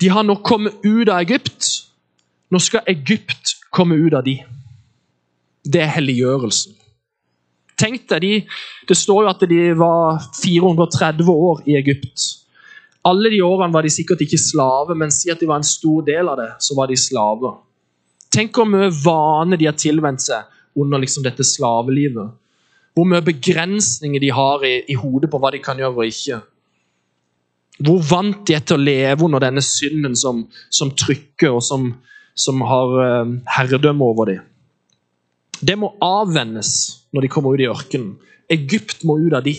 De 0.00 0.08
har 0.12 0.24
nå 0.26 0.36
kommet 0.44 0.76
ut 0.84 1.08
av 1.08 1.20
Egypt. 1.22 1.68
Nå 2.52 2.60
skal 2.62 2.86
Egypt 2.90 3.56
komme 3.74 3.96
ut 3.98 4.14
av 4.14 4.24
de. 4.26 4.38
Det 5.66 5.82
er 5.82 5.94
helliggjørelsen. 5.96 6.74
Tenk 7.76 8.06
deg, 8.08 8.22
de, 8.22 8.32
Det 8.88 8.96
står 8.96 9.24
jo 9.24 9.30
at 9.30 9.42
de 9.48 9.60
var 9.76 10.22
430 10.40 11.28
år 11.28 11.62
i 11.68 11.76
Egypt. 11.76 12.22
Alle 13.06 13.30
de 13.30 13.42
årene 13.44 13.74
var 13.74 13.84
de 13.84 13.92
sikkert 13.92 14.22
ikke 14.24 14.40
slave, 14.40 14.96
men 14.98 15.12
si 15.14 15.30
at 15.30 15.40
de 15.40 15.48
var 15.48 15.60
en 15.60 15.66
stor 15.66 16.02
del 16.06 16.30
av 16.32 16.40
det, 16.40 16.48
så 16.64 16.74
var 16.74 16.88
de 16.90 16.96
slaver. 16.98 17.58
Tenk 18.32 18.56
hvor 18.56 18.66
mye 18.68 18.88
vane 19.04 19.58
de 19.60 19.68
har 19.68 19.76
tilvendt 19.78 20.24
seg 20.24 20.48
under 20.80 21.00
liksom 21.00 21.24
dette 21.24 21.44
slavelivet. 21.46 22.32
Hvor 22.96 23.06
mye 23.08 23.22
begrensninger 23.24 24.20
de 24.20 24.32
har 24.32 24.64
i, 24.64 24.74
i 24.88 24.96
hodet 24.98 25.30
på 25.30 25.38
hva 25.40 25.52
de 25.52 25.60
kan 25.62 25.78
gjøre 25.78 26.00
og 26.00 26.10
ikke. 26.10 26.40
Hvor 27.84 28.00
vant 28.08 28.44
de 28.48 28.56
er 28.56 28.64
til 28.64 28.78
å 28.78 28.84
leve 28.84 29.26
under 29.26 29.42
denne 29.42 29.62
synden 29.64 30.16
som, 30.16 30.44
som 30.72 30.92
trykker, 30.96 31.58
og 31.58 31.64
som, 31.64 31.90
som 32.32 32.62
har 32.64 32.94
uh, 32.96 33.34
herredømme 33.58 34.04
over 34.04 34.30
dem. 34.32 34.44
Det 35.60 35.76
må 35.80 35.92
avvennes 36.04 36.70
når 37.12 37.26
de 37.26 37.32
kommer 37.32 37.56
ut 37.56 37.64
i 37.64 37.68
ørkenen. 37.70 38.14
Egypt 38.52 39.04
må 39.04 39.18
ut 39.20 39.34
av 39.34 39.44
de. 39.44 39.56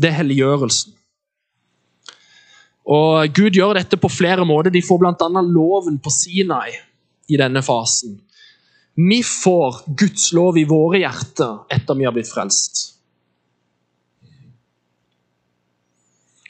Det 0.00 0.08
er 0.08 0.20
helliggjørelsen. 0.22 0.94
Og 2.90 3.34
Gud 3.36 3.54
gjør 3.54 3.76
dette 3.78 3.98
på 4.00 4.10
flere 4.10 4.46
måter. 4.48 4.72
De 4.72 4.82
får 4.82 4.98
bl.a. 5.02 5.42
loven 5.46 6.00
på 6.02 6.10
Sinai 6.10 6.72
i 7.30 7.38
denne 7.38 7.62
fasen. 7.62 8.16
Vi 8.98 9.20
får 9.22 9.84
Guds 9.98 10.30
lov 10.36 10.58
i 10.58 10.66
våre 10.68 11.02
hjerter 11.02 11.62
etter 11.72 11.98
vi 11.98 12.06
har 12.08 12.14
blitt 12.16 12.30
frelst. 12.30 12.99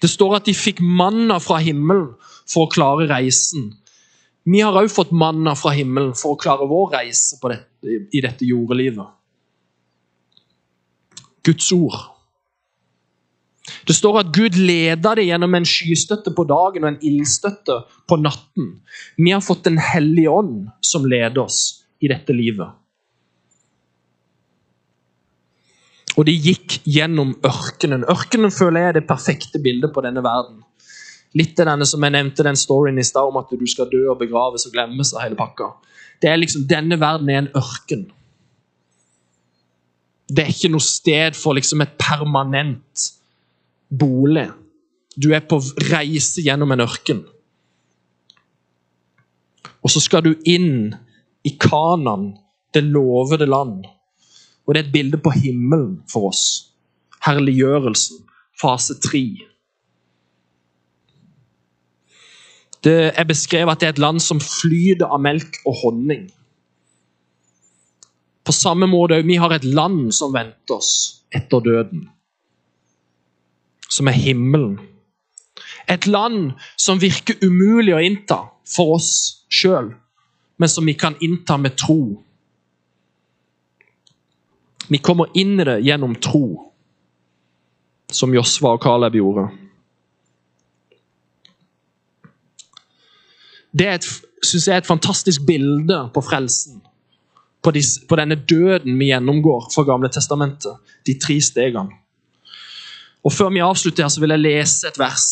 Det 0.01 0.09
står 0.09 0.39
at 0.39 0.49
de 0.49 0.55
fikk 0.57 0.81
manna 0.81 1.39
fra 1.43 1.59
himmelen 1.63 2.15
for 2.49 2.67
å 2.67 2.73
klare 2.73 3.09
reisen. 3.11 3.71
Vi 4.49 4.63
har 4.65 4.77
òg 4.77 4.89
fått 4.93 5.13
manna 5.13 5.53
fra 5.59 5.75
himmelen 5.77 6.15
for 6.17 6.35
å 6.35 6.41
klare 6.41 6.69
vår 6.69 6.95
reise 6.97 7.37
det, 7.53 7.61
i 8.17 8.23
dette 8.25 8.49
jordelivet. 8.49 9.13
Guds 11.45 11.69
ord. 11.77 11.99
Det 13.87 13.95
står 13.95 14.23
at 14.23 14.33
Gud 14.35 14.57
leder 14.57 15.21
det 15.21 15.29
gjennom 15.29 15.55
en 15.55 15.69
skystøtte 15.69 16.33
på 16.37 16.45
dagen 16.49 16.85
og 16.85 16.95
en 16.95 17.03
ildstøtte 17.07 17.77
på 18.09 18.19
natten. 18.21 18.73
Vi 19.17 19.33
har 19.33 19.45
fått 19.45 19.65
Den 19.69 19.79
hellige 19.79 20.33
ånd 20.33 20.71
som 20.81 21.07
leder 21.07 21.45
oss 21.45 21.85
i 22.01 22.09
dette 22.09 22.35
livet. 22.35 22.80
Og 26.21 26.27
de 26.29 26.35
gikk 26.37 26.83
gjennom 26.85 27.33
ørkenen. 27.49 28.05
Ørkenen 28.13 28.53
føler 28.53 28.83
jeg 28.83 28.93
er 28.93 28.97
det 28.99 29.09
perfekte 29.09 29.61
bildet 29.65 29.95
på 29.95 30.03
denne 30.05 30.21
verden. 30.25 30.59
Litt 31.39 31.61
av 31.63 31.71
denne 31.71 31.87
som 31.89 32.03
jeg 32.05 32.13
nevnte 32.13 32.45
den 32.45 32.59
storyen 32.59 32.99
i 33.01 33.07
stad 33.07 33.31
om 33.31 33.39
at 33.41 33.53
du 33.57 33.65
skal 33.71 33.89
dø 33.89 34.03
og 34.11 34.19
begraves 34.21 34.67
og 34.69 34.75
glemmes 34.75 35.15
av 35.15 35.25
hele 35.25 35.39
pakka. 35.39 35.71
Det 36.21 36.29
er 36.29 36.41
liksom, 36.43 36.67
Denne 36.69 36.99
verden 37.01 37.31
er 37.31 37.39
en 37.41 37.53
ørken. 37.57 38.03
Det 40.29 40.45
er 40.45 40.53
ikke 40.53 40.73
noe 40.75 40.85
sted 40.85 41.39
for 41.39 41.57
liksom 41.57 41.81
et 41.87 41.97
permanent 41.99 43.07
bolig. 43.89 44.51
Du 45.17 45.31
er 45.35 45.47
på 45.47 45.59
reise 45.89 46.45
gjennom 46.45 46.75
en 46.75 46.85
ørken. 46.85 47.25
Og 49.81 49.95
så 49.95 50.03
skal 50.05 50.27
du 50.27 50.35
inn 50.45 50.93
i 51.47 51.55
Kanan, 51.57 52.35
det 52.75 52.85
lovede 52.85 53.49
land. 53.49 53.89
Og 54.67 54.75
det 54.75 54.81
er 54.81 54.87
et 54.87 54.93
bilde 54.93 55.19
på 55.19 55.33
himmelen 55.35 56.01
for 56.11 56.31
oss. 56.31 56.73
Herliggjørelsen. 57.25 58.25
Fase 58.61 58.97
tre. 59.01 59.25
Det 62.85 63.13
er 63.19 63.25
beskrevet 63.29 63.73
at 63.73 63.81
det 63.81 63.89
er 63.89 63.95
et 63.97 64.05
land 64.05 64.21
som 64.25 64.41
flyter 64.41 65.09
av 65.09 65.21
melk 65.21 65.59
og 65.69 65.77
honning. 65.83 66.29
På 68.45 68.55
samme 68.57 68.89
måte 68.89 69.21
vi 69.27 69.37
har 69.37 69.53
et 69.53 69.65
land 69.65 70.15
som 70.17 70.33
venter 70.35 70.79
oss 70.79 70.93
etter 71.35 71.61
døden. 71.61 72.09
Som 73.91 74.09
er 74.09 74.17
himmelen. 74.17 74.79
Et 75.91 76.07
land 76.07 76.53
som 76.79 77.01
virker 77.03 77.41
umulig 77.43 77.95
å 77.95 78.03
innta 78.05 78.41
for 78.69 78.97
oss 78.97 79.13
sjøl, 79.51 79.91
men 80.57 80.71
som 80.71 80.87
vi 80.87 80.95
kan 80.95 81.17
innta 81.21 81.57
med 81.59 81.77
tro. 81.81 82.23
Vi 84.91 84.99
kommer 84.99 85.31
inn 85.39 85.61
i 85.61 85.67
det 85.67 85.81
gjennom 85.87 86.17
tro, 86.19 86.45
som 88.11 88.35
Josva 88.35 88.75
og 88.75 88.83
Caleb 88.83 89.21
gjorde. 89.21 89.47
Det 93.71 93.87
er 93.87 94.03
synes 94.43 94.67
jeg 94.67 94.75
er 94.75 94.83
et 94.83 94.89
fantastisk 94.89 95.45
bilde 95.47 95.99
på 96.15 96.23
frelsen. 96.25 96.81
På, 97.63 97.71
de, 97.71 97.83
på, 98.09 98.17
denne 98.17 98.39
døden 98.49 98.97
vi 98.99 99.11
gjennomgår 99.11 99.69
fra 99.75 99.85
Gamle 99.85 100.09
testamentet. 100.13 100.79
De 101.07 101.17
tre 101.21 101.37
stegene. 101.45 101.99
Og 103.25 103.33
Før 103.33 103.51
vi 103.53 103.61
avslutter, 103.61 104.05
her, 104.05 104.09
så 104.09 104.21
vil 104.21 104.33
jeg 104.33 104.41
lese 104.41 104.89
et 104.89 104.99
vers 104.99 105.27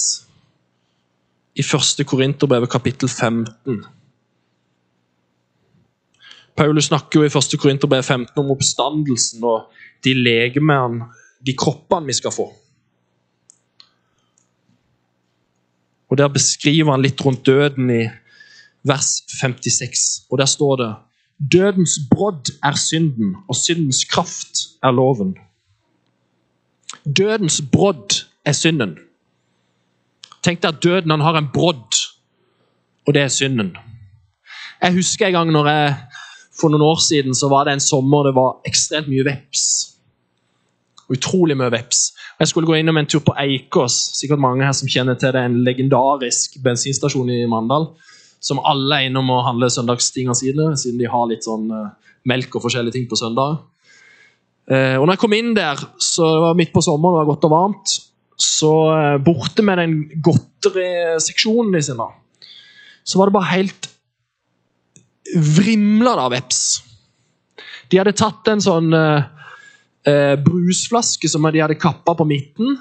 i 1.56 1.64
1. 1.64 2.04
Korinterbrev 2.06 2.66
kapittel 2.68 3.08
15. 3.08 3.80
Paulus 6.58 6.88
snakker 6.90 7.20
jo 7.20 7.26
i 7.26 7.30
1. 7.30 7.54
Korinterbrev 7.60 8.02
15 8.02 8.40
om 8.42 8.50
oppstandelsen 8.50 9.44
og 9.46 9.68
de 10.04 10.14
legemene, 10.14 11.06
de 11.46 11.54
kroppene 11.54 12.10
vi 12.10 12.16
skal 12.18 12.34
få. 12.34 12.48
Og 16.08 16.18
Der 16.18 16.28
beskriver 16.28 16.90
han 16.90 17.04
litt 17.04 17.20
rundt 17.22 17.46
døden 17.46 17.90
i 17.92 18.08
vers 18.82 19.22
56. 19.40 20.26
Og 20.30 20.38
der 20.38 20.50
står 20.50 20.76
det 20.76 20.94
Dødens 21.38 21.98
brodd 22.10 22.50
er 22.64 22.74
synden, 22.74 23.36
og 23.48 23.56
syndens 23.56 24.04
kraft 24.04 24.58
er 24.82 24.90
loven. 24.90 25.36
Dødens 27.04 27.62
brodd 27.72 28.24
er 28.44 28.52
synden. 28.52 28.96
Tenk 30.42 30.62
deg 30.62 30.74
at 30.74 30.82
døden 30.82 31.14
han 31.14 31.22
har 31.22 31.38
en 31.38 31.50
brodd, 31.54 31.94
og 33.06 33.14
det 33.14 33.22
er 33.22 33.28
synden. 33.28 33.76
Jeg 34.82 34.94
husker 34.94 35.26
en 35.26 35.32
gang 35.32 35.52
når 35.52 35.68
jeg, 35.68 35.94
For 36.58 36.72
noen 36.72 36.84
år 36.86 36.98
siden 37.04 37.36
så 37.38 37.50
var 37.52 37.66
det 37.66 37.76
en 37.76 37.84
sommer 37.84 38.26
det 38.26 38.34
var 38.36 38.58
ekstremt 38.68 39.10
mye 39.10 39.26
veps. 39.26 39.64
Utrolig 41.08 41.56
mye 41.56 41.70
veps. 41.72 42.10
Jeg 42.40 42.50
skulle 42.50 42.68
gå 42.68 42.76
innom 42.78 42.98
en 43.00 43.08
tur 43.08 43.22
på 43.24 43.36
Eikås. 43.40 43.96
Sikkert 44.18 44.42
mange 44.42 44.66
her 44.66 44.74
som 44.76 44.90
kjenner 44.90 45.16
til 45.18 45.32
det, 45.34 45.44
en 45.44 45.62
legendarisk 45.66 46.58
bensinstasjon 46.64 47.30
i 47.32 47.44
Mandal 47.50 47.90
som 48.40 48.60
alle 48.66 48.98
er 49.00 49.08
innom 49.08 49.30
å 49.34 49.42
handle 49.46 49.70
søndagstinga 49.72 50.36
sine, 50.38 50.70
siden 50.78 51.00
de 51.00 51.10
har 51.10 51.26
litt 51.30 51.46
sånn 51.46 51.66
uh, 51.72 51.90
melk 52.28 52.54
og 52.56 52.64
forskjellige 52.66 52.98
ting 52.98 53.08
på 53.10 53.18
søndag. 53.18 53.58
Uh, 54.70 54.96
og 54.98 55.06
når 55.06 55.16
jeg 55.16 55.22
kom 55.24 55.36
inn 55.38 55.54
der, 55.56 55.82
så 56.02 56.28
det 56.36 56.44
var 56.46 56.60
midt 56.60 56.74
på 56.74 56.84
sommeren, 56.84 57.16
det 57.16 57.24
var 57.24 57.32
godt 57.32 57.48
og 57.48 57.54
varmt, 57.54 57.96
så 58.38 58.72
uh, 58.94 59.18
borte 59.22 59.64
med 59.66 59.82
den 59.82 59.96
godteriseksjonen 60.24 61.74
de 61.74 61.84
sine, 61.88 62.08
så 63.02 63.18
var 63.18 63.30
det 63.30 63.38
bare 63.38 63.54
helt 63.56 63.90
vrimla 65.36 66.14
av 66.24 66.32
veps. 66.32 66.62
De 67.88 68.00
hadde 68.00 68.16
tatt 68.16 68.48
en 68.52 68.62
sånn 68.64 68.92
brusflaske 70.44 71.28
som 71.28 71.44
de 71.52 71.60
hadde 71.60 71.76
kappa 71.80 72.14
på 72.16 72.26
midten. 72.28 72.78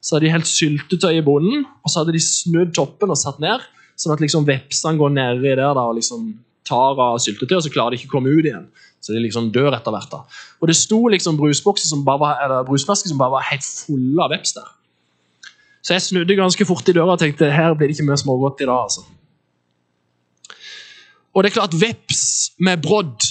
Så 0.00 0.14
hadde 0.14 0.28
de 0.28 0.34
helt 0.34 0.46
syltetøy 0.46 1.18
i 1.18 1.24
bunnen, 1.26 1.64
og 1.82 1.90
så 1.90 2.02
hadde 2.02 2.14
de 2.14 2.22
snudd 2.22 2.70
toppen 2.76 3.10
og 3.10 3.18
satt 3.18 3.40
ned. 3.42 3.64
Sånn 3.98 4.14
at 4.14 4.22
liksom 4.22 4.46
vepsene 4.46 4.98
går 4.98 5.10
nedi 5.10 5.48
der 5.48 5.64
da, 5.64 5.88
og 5.88 5.96
liksom 5.98 6.28
tar 6.68 7.00
av 7.02 7.18
syltetøy, 7.22 7.56
og 7.58 7.64
så 7.66 7.72
klarer 7.74 7.94
de 7.94 7.98
ikke 7.98 8.12
å 8.12 8.16
komme 8.18 8.30
ut 8.30 8.46
igjen. 8.46 8.68
Så 9.02 9.14
de 9.14 9.22
liksom 9.22 9.50
dør 9.54 9.74
etter 9.74 9.94
hvert. 9.94 10.10
da. 10.10 10.22
Og 10.60 10.70
det 10.70 10.76
sto 10.78 11.00
liksom 11.10 11.38
brusbokser 11.38 11.90
som 11.90 12.04
bare 12.06 12.22
var, 12.22 12.40
eller 12.44 12.66
brusflasker 12.68 13.10
som 13.10 13.18
bare 13.18 13.38
var 13.38 13.46
helt 13.50 13.66
fulle 13.66 14.22
av 14.22 14.30
veps 14.34 14.54
der. 14.58 14.70
Så 15.82 15.94
jeg 15.94 16.04
snudde 16.04 16.36
ganske 16.36 16.66
fort 16.68 16.88
i 16.90 16.94
døra 16.94 17.14
og 17.14 17.22
tenkte 17.22 17.50
her 17.54 17.74
blir 17.78 17.88
det 17.88 17.96
ikke 17.96 18.08
mye 18.10 18.20
smågodt 18.20 18.62
i 18.62 18.68
dag. 18.68 18.86
altså. 18.86 19.06
Og 21.38 21.44
det 21.44 21.52
er 21.52 21.60
klart, 21.60 21.76
veps 21.78 22.22
med 22.58 22.82
brodd 22.82 23.22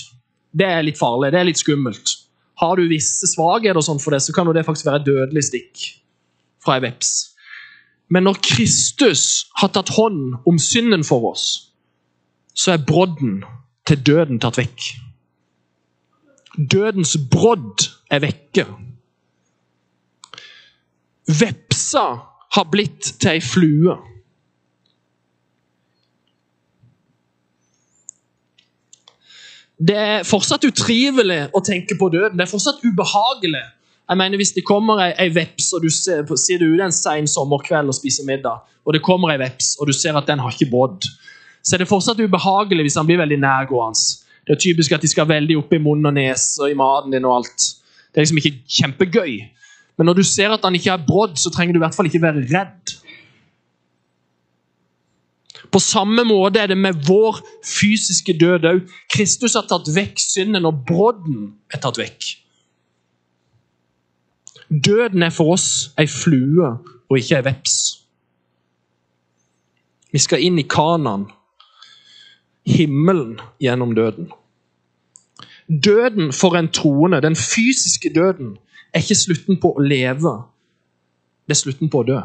det 0.58 0.66
er 0.66 0.86
litt 0.86 0.98
farlig, 0.98 1.34
det 1.34 1.42
er 1.42 1.50
litt 1.50 1.60
skummelt. 1.60 2.14
Har 2.58 2.80
du 2.80 2.88
visse 2.90 3.28
svakheter 3.30 3.84
for 3.84 4.16
det, 4.16 4.22
så 4.24 4.34
kan 4.34 4.48
det 4.56 4.64
faktisk 4.66 4.88
være 4.88 5.02
et 5.04 5.10
dødelig 5.10 5.44
stikk 5.50 5.84
fra 6.64 6.78
ei 6.78 6.86
veps. 6.88 7.12
Men 8.10 8.24
når 8.24 8.40
Kristus 8.48 9.50
har 9.60 9.74
tatt 9.76 9.92
hånd 9.98 10.40
om 10.48 10.58
synden 10.62 11.04
for 11.04 11.34
oss, 11.34 11.74
så 12.56 12.74
er 12.74 12.86
brodden 12.88 13.42
til 13.86 14.00
døden 14.08 14.40
tatt 14.42 14.58
vekk. 14.58 14.88
Dødens 16.58 17.18
brodd 17.30 17.86
er 18.10 18.24
vekke. 18.24 18.66
Vepsa 21.28 22.06
har 22.56 22.70
blitt 22.72 23.12
til 23.20 23.36
ei 23.36 23.44
flue. 23.44 23.98
Det 29.78 29.98
er 29.98 30.24
fortsatt 30.26 30.64
utrivelig 30.66 31.48
å 31.54 31.62
tenke 31.62 31.98
på 32.00 32.10
døden. 32.10 32.38
Det 32.38 32.48
er 32.48 32.50
fortsatt 32.50 32.82
ubehagelig 32.86 33.66
jeg 34.08 34.18
mener 34.18 34.40
Hvis 34.40 34.54
det 34.56 34.64
kommer 34.64 35.02
ei, 35.04 35.12
ei 35.20 35.32
veps, 35.36 35.74
og 35.76 35.84
du 35.84 35.90
ser, 35.92 36.24
sier 36.40 36.62
du 36.62 36.70
ute 36.70 36.86
en 36.86 36.96
sen 36.96 37.28
sommerkveld 37.28 37.92
og 37.92 37.96
spiser 37.98 38.24
middag, 38.28 38.62
og 38.88 38.96
det 38.96 39.02
kommer 39.04 39.34
ei 39.34 39.42
veps, 39.42 39.74
og 39.82 39.90
du 39.90 39.94
ser 39.96 40.16
at 40.16 40.30
den 40.30 40.40
har 40.40 40.54
ikke 40.54 40.70
brodd, 40.72 41.04
så 41.60 41.76
er 41.76 41.84
det 41.84 41.90
fortsatt 41.90 42.22
ubehagelig 42.24 42.86
hvis 42.88 42.96
han 42.96 43.10
blir 43.10 43.20
veldig 43.20 43.40
nærgående. 43.44 44.24
Det 44.48 44.56
er 44.56 44.62
typisk 44.64 44.96
at 44.96 45.04
de 45.04 45.12
skal 45.12 45.28
veldig 45.28 45.58
opp 45.60 45.74
i 45.76 45.82
munnen 45.84 46.08
og 46.08 46.16
nese 46.16 46.64
og 46.64 46.72
i 46.72 46.78
maten 46.80 47.12
din. 47.12 47.28
og 47.28 47.42
alt. 47.42 47.66
Det 48.08 48.22
er 48.22 48.24
liksom 48.24 48.40
ikke 48.40 48.54
kjempegøy. 48.78 49.34
Men 50.00 50.08
når 50.08 50.22
du 50.22 50.24
ser 50.24 50.56
at 50.56 50.64
han 50.64 50.78
ikke 50.78 50.94
har 50.94 51.04
brodd, 51.04 51.36
så 51.36 51.52
trenger 51.52 51.76
du 51.76 51.82
i 51.82 51.84
hvert 51.84 51.98
fall 51.98 52.08
ikke 52.08 52.24
være 52.24 52.46
redd. 52.48 52.94
På 55.78 55.82
samme 55.82 56.24
måte 56.26 56.58
er 56.58 56.72
det 56.72 56.78
med 56.78 57.04
vår 57.06 57.36
fysiske 57.62 58.34
død 58.34 58.64
òg. 58.66 58.80
Kristus 59.14 59.54
har 59.54 59.68
tatt 59.70 59.86
vekk 59.94 60.18
synden, 60.18 60.66
og 60.66 60.80
brodden 60.90 61.52
er 61.70 61.78
tatt 61.84 62.00
vekk. 62.02 62.26
Døden 64.74 65.22
er 65.22 65.30
for 65.30 65.54
oss 65.54 65.92
ei 66.02 66.08
flue 66.10 66.66
og 66.66 67.20
ikke 67.20 67.38
ei 67.38 67.46
veps. 67.46 67.76
Vi 70.10 70.24
skal 70.24 70.42
inn 70.48 70.58
i 70.58 70.66
Kanan, 70.66 71.28
himmelen 72.66 73.38
gjennom 73.62 73.94
døden. 73.94 74.32
Døden 75.70 76.34
for 76.34 76.58
en 76.58 76.72
troende, 76.74 77.22
den 77.22 77.38
fysiske 77.38 78.10
døden, 78.18 78.56
er 78.90 79.06
ikke 79.06 79.20
slutten 79.22 79.62
på 79.62 79.76
å 79.78 79.86
leve. 79.86 80.34
Det 81.46 81.54
er 81.54 81.62
slutten 81.62 81.94
på 81.94 82.02
å 82.02 82.10
dø. 82.10 82.18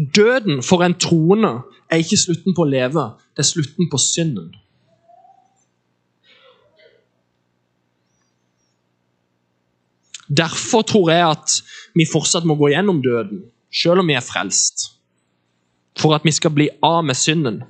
Døden 0.00 0.62
for 0.64 0.84
en 0.84 0.94
troende 0.96 1.60
er 1.90 2.00
ikke 2.00 2.16
slutten 2.16 2.54
på 2.56 2.64
å 2.64 2.70
leve, 2.70 3.02
det 3.36 3.44
er 3.44 3.48
slutten 3.50 3.90
på 3.92 3.98
synden. 4.00 4.54
Derfor 10.30 10.86
tror 10.86 11.10
jeg 11.10 11.26
at 11.26 11.56
vi 11.98 12.06
fortsatt 12.06 12.46
må 12.46 12.54
gå 12.54 12.70
gjennom 12.70 13.02
døden, 13.02 13.42
selv 13.74 14.00
om 14.00 14.08
vi 14.08 14.14
er 14.14 14.24
frelst. 14.24 14.92
For 15.98 16.14
at 16.14 16.24
vi 16.24 16.32
skal 16.32 16.54
bli 16.54 16.68
av 16.86 17.02
med 17.04 17.18
synden. 17.18 17.64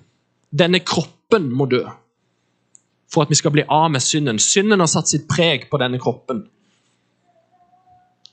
Denne 0.52 0.82
kroppen 0.84 1.48
må 1.50 1.66
dø. 1.66 1.86
for 3.10 3.22
at 3.22 3.30
vi 3.30 3.34
skal 3.34 3.50
bli 3.50 3.64
av 3.66 3.88
med 3.90 4.00
synden. 4.00 4.38
Synden 4.38 4.78
har 4.78 4.86
satt 4.86 5.08
sitt 5.10 5.24
preg 5.26 5.64
på 5.70 5.78
denne 5.82 5.98
kroppen. 5.98 6.44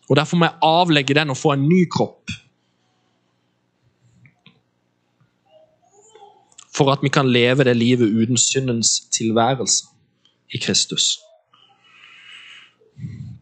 Og 0.10 0.16
Derfor 0.16 0.38
må 0.38 0.46
jeg 0.46 0.60
avlegge 0.62 1.16
den 1.18 1.34
og 1.34 1.38
få 1.38 1.56
en 1.56 1.64
ny 1.66 1.80
kropp. 1.90 2.30
For 6.78 6.92
at 6.94 7.02
vi 7.02 7.10
kan 7.10 7.30
leve 7.30 7.66
det 7.66 7.78
livet 7.78 8.14
uten 8.14 8.38
syndens 8.38 9.00
tilværelse 9.12 9.86
i 10.54 10.60
Kristus. 10.62 11.18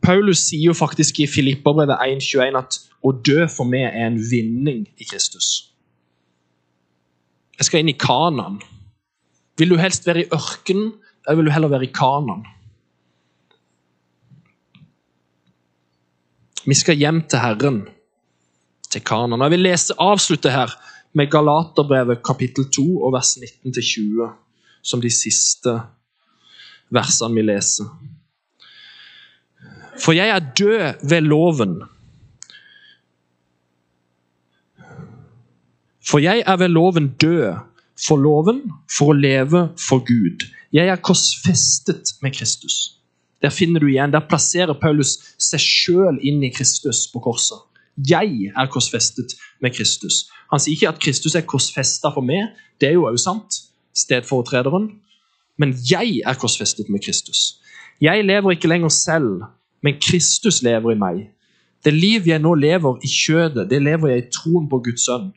Paulus 0.05 0.45
sier 0.49 0.69
jo 0.69 0.73
faktisk 0.77 1.19
i 1.19 1.27
Filipperbrevet 1.27 1.97
1,21 2.05 2.59
at 2.59 2.77
å 3.05 3.11
dø 3.25 3.45
for 3.51 3.67
meg 3.69 3.87
er 3.89 4.07
en 4.07 4.19
vinning 4.31 4.85
i 4.97 5.07
Kristus. 5.07 5.71
Jeg 7.57 7.67
skal 7.67 7.83
inn 7.83 7.91
i 7.91 7.97
Kanan. 7.99 8.59
Vil 9.59 9.71
du 9.71 9.79
helst 9.79 10.07
være 10.07 10.25
i 10.25 10.29
ørkenen, 10.35 10.91
eller 11.25 11.39
vil 11.39 11.49
du 11.49 11.53
heller 11.55 11.71
være 11.71 11.87
i 11.87 11.93
Kanan? 11.95 12.43
Vi 16.65 16.75
skal 16.75 16.97
hjem 16.97 17.21
til 17.29 17.39
Herren, 17.39 17.79
til 18.91 19.03
Kanan. 19.05 19.41
Jeg 19.45 19.53
vil 19.53 19.65
lese, 19.67 19.95
avslutte 20.01 20.51
her 20.51 20.73
med 21.15 21.31
Galaterbrevet 21.31 22.23
kapittel 22.25 22.67
2 22.75 22.83
og 23.07 23.13
vers 23.15 23.35
19-20, 23.39 24.29
som 24.83 25.01
de 25.01 25.11
siste 25.11 25.73
versene 26.93 27.39
vi 27.39 27.45
leser. 27.45 27.87
For 30.01 30.15
jeg 30.15 30.29
er 30.29 30.49
død 30.59 31.07
ved 31.09 31.21
loven. 31.21 31.77
For 36.05 36.19
jeg 36.19 36.43
er 36.45 36.57
ved 36.57 36.67
loven 36.75 37.07
død 37.21 37.55
for 38.07 38.19
loven, 38.19 38.61
for 38.91 39.13
å 39.13 39.17
leve 39.17 39.69
for 39.79 40.03
Gud. 40.03 40.43
Jeg 40.75 40.91
er 40.91 40.99
korsfestet 40.99 42.17
med 42.21 42.35
Kristus. 42.35 42.99
Der 43.41 43.53
finner 43.53 43.79
du 43.79 43.87
igjen, 43.87 44.11
der 44.11 44.25
plasserer 44.27 44.75
Paulus 44.79 45.15
seg 45.39 45.63
sjøl 45.63 46.19
inn 46.19 46.43
i 46.43 46.51
Kristus 46.51 47.05
på 47.11 47.21
korset. 47.23 47.61
Jeg 47.97 48.51
er 48.57 48.67
korsfestet 48.71 49.35
med 49.61 49.71
Kristus. 49.75 50.25
Han 50.51 50.59
sier 50.59 50.75
ikke 50.75 50.91
at 50.91 50.99
Kristus 50.99 51.35
er 51.35 51.45
korsfesta 51.47 52.11
for 52.11 52.25
meg, 52.25 52.51
det 52.81 52.89
er 52.89 52.97
jo 52.97 53.05
også 53.07 53.23
sant, 53.23 53.59
stedfortrederen. 53.95 54.89
Men 55.57 55.71
jeg 55.91 56.19
er 56.27 56.35
korsfestet 56.35 56.89
med 56.91 56.99
Kristus. 57.05 57.61
Jeg 58.01 58.25
lever 58.25 58.51
ikke 58.51 58.67
lenger 58.67 58.91
selv, 58.91 59.45
men 59.83 59.95
Kristus 60.01 60.61
lever 60.63 60.91
i 60.91 60.99
meg. 60.99 61.21
Det 61.85 61.93
liv 61.93 62.27
jeg 62.27 62.41
nå 62.41 62.55
lever 62.57 62.99
i 63.05 63.07
kjødet, 63.07 63.69
det 63.69 63.81
lever 63.81 64.11
jeg 64.11 64.23
i 64.23 64.29
troen 64.33 64.67
på 64.69 64.81
Guds 64.83 65.05
sønn. 65.05 65.31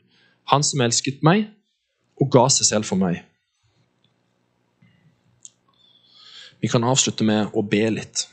Han 0.51 0.65
som 0.65 0.81
elsket 0.81 1.23
meg 1.23 1.47
og 2.19 2.31
ga 2.33 2.47
seg 2.51 2.67
selv 2.67 2.89
for 2.89 2.99
meg. 2.99 3.21
Vi 6.59 6.67
kan 6.67 6.83
avslutte 6.83 7.23
med 7.23 7.53
å 7.55 7.63
be 7.63 7.85
litt. 7.93 8.25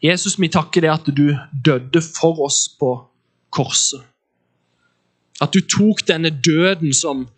Jesus, 0.00 0.38
vi 0.40 0.48
takker 0.48 0.86
deg 0.86 0.94
at 0.94 1.10
du 1.12 1.26
døde 1.52 2.00
for 2.00 2.40
oss 2.46 2.62
på 2.80 2.94
korset. 3.50 4.02
At 5.40 5.54
du 5.54 5.60
tok 5.64 6.04
denne 6.08 6.30
døden 6.30 6.92
som 6.92 7.28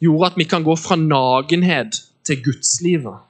gjorde 0.00 0.32
at 0.32 0.38
vi 0.38 0.46
kan 0.48 0.64
gå 0.64 0.76
fra 0.76 0.96
nagenhet 0.96 1.98
til 2.26 2.42
gudslivet. 2.44 3.26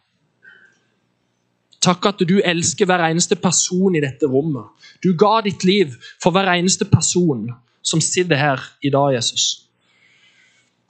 Takk 1.80 2.10
at 2.10 2.22
du 2.28 2.36
elsker 2.44 2.84
hver 2.84 3.06
eneste 3.06 3.36
person 3.40 3.96
i 3.96 4.02
dette 4.04 4.28
rommet. 4.28 4.68
Du 5.00 5.14
ga 5.16 5.40
ditt 5.44 5.64
liv 5.64 5.96
for 6.22 6.34
hver 6.34 6.50
eneste 6.52 6.84
person 6.84 7.48
som 7.82 8.02
sitter 8.04 8.36
her 8.36 8.60
i 8.84 8.92
dag, 8.92 9.14
Jesus. 9.16 9.66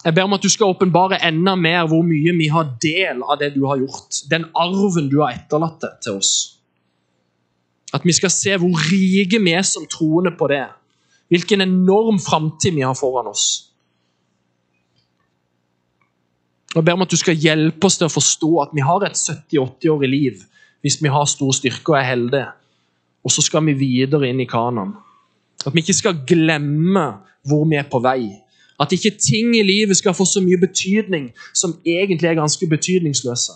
Jeg 0.04 0.14
ber 0.16 0.24
om 0.24 0.32
at 0.32 0.42
du 0.42 0.48
skal 0.48 0.72
åpenbare 0.72 1.20
enda 1.28 1.54
mer 1.54 1.84
hvor 1.86 2.02
mye 2.02 2.32
vi 2.38 2.48
har 2.48 2.72
del 2.82 3.20
av 3.22 3.38
det 3.38 3.52
du 3.54 3.66
har 3.68 3.78
gjort. 3.78 4.24
Den 4.30 4.48
arven 4.56 5.10
du 5.12 5.20
har 5.20 5.36
etterlatt 5.36 5.84
til 6.02 6.18
oss. 6.18 6.32
At 7.94 8.06
vi 8.06 8.14
skal 8.16 8.32
se 8.32 8.56
hvor 8.58 8.74
rike 8.90 9.38
vi 9.42 9.52
er 9.54 9.66
som 9.66 9.86
troende 9.90 10.32
på 10.38 10.48
det. 10.50 10.64
Hvilken 11.30 11.62
enorm 11.62 12.18
framtid 12.18 12.74
vi 12.74 12.82
har 12.86 12.96
foran 12.98 13.30
oss. 13.30 13.44
Jeg 16.74 16.84
ber 16.86 16.94
om 16.94 17.02
at 17.02 17.10
du 17.10 17.18
skal 17.18 17.38
hjelpe 17.38 17.86
oss 17.86 17.98
til 17.98 18.06
å 18.06 18.14
forstå 18.14 18.50
at 18.62 18.74
vi 18.74 18.82
har 18.86 19.06
et 19.06 19.18
70-80-årig 19.18 20.10
liv 20.10 20.42
hvis 20.80 21.00
vi 21.02 21.10
har 21.12 21.26
stor 21.28 21.50
styrke 21.54 21.92
og 21.92 21.98
er 21.98 22.08
heldige. 22.08 22.50
Og 23.26 23.34
så 23.34 23.42
skal 23.44 23.66
vi 23.66 23.74
videre 23.78 24.30
inn 24.30 24.40
i 24.40 24.48
Kanan. 24.48 24.94
At 25.66 25.74
vi 25.74 25.82
ikke 25.82 25.98
skal 25.98 26.22
glemme 26.26 27.08
hvor 27.46 27.66
vi 27.68 27.78
er 27.78 27.88
på 27.90 28.00
vei 28.02 28.30
at 28.80 28.92
ikke 28.92 29.10
ting 29.20 29.56
i 29.56 29.62
livet 29.62 29.96
skal 29.96 30.14
få 30.16 30.24
så 30.24 30.40
mye 30.40 30.60
betydning 30.60 31.30
som 31.54 31.76
egentlig 31.84 32.30
er 32.30 32.38
ganske 32.38 32.66
betydningsløse. 32.66 33.52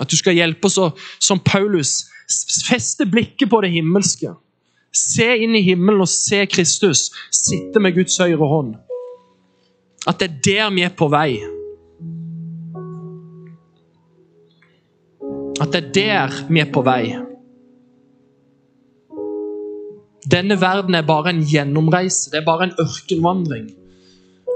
At 0.00 0.10
du 0.10 0.16
skal 0.16 0.38
hjelpe 0.38 0.70
oss 0.70 0.78
å, 0.78 0.92
som 1.18 1.42
Paulus, 1.44 2.06
feste 2.68 3.06
blikket 3.10 3.50
på 3.50 3.60
det 3.64 3.72
himmelske. 3.74 4.32
Se 4.90 5.26
inn 5.38 5.54
i 5.54 5.62
himmelen 5.62 6.02
og 6.02 6.10
se 6.10 6.42
Kristus 6.50 7.08
sitte 7.30 7.82
med 7.82 7.94
Guds 7.94 8.18
høyre 8.18 8.46
hånd. 8.50 8.74
At 10.08 10.18
det 10.18 10.30
er 10.30 10.38
der 10.46 10.70
vi 10.74 10.84
er 10.86 10.94
på 10.96 11.06
vei. 11.12 11.38
At 15.60 15.74
det 15.74 15.82
er 15.82 15.90
der 15.94 16.38
vi 16.48 16.62
er 16.62 16.70
på 16.72 16.82
vei. 16.82 17.04
Denne 20.30 20.56
verden 20.60 20.94
er 20.94 21.06
bare 21.06 21.34
en 21.34 21.44
gjennomreise. 21.46 22.30
Det 22.32 22.40
er 22.40 22.46
bare 22.46 22.68
en 22.68 22.76
ørkenvandring. 22.80 23.70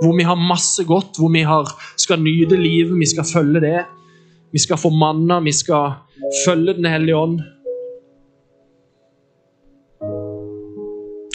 Hvor 0.02 0.16
vi 0.16 0.26
har 0.26 0.34
masse 0.34 0.84
godt, 0.84 1.18
hvor 1.18 1.30
vi 1.32 1.44
har, 1.46 1.70
skal 1.96 2.22
nyte 2.22 2.56
livet, 2.58 2.98
vi 2.98 3.06
skal 3.06 3.26
følge 3.32 3.60
det. 3.62 3.84
Vi 4.52 4.58
skal 4.58 4.78
få 4.78 4.90
manna, 4.90 5.40
vi 5.40 5.52
skal 5.52 6.00
følge 6.46 6.74
Den 6.74 6.90
hellige 6.90 7.16
ånd. 7.16 7.40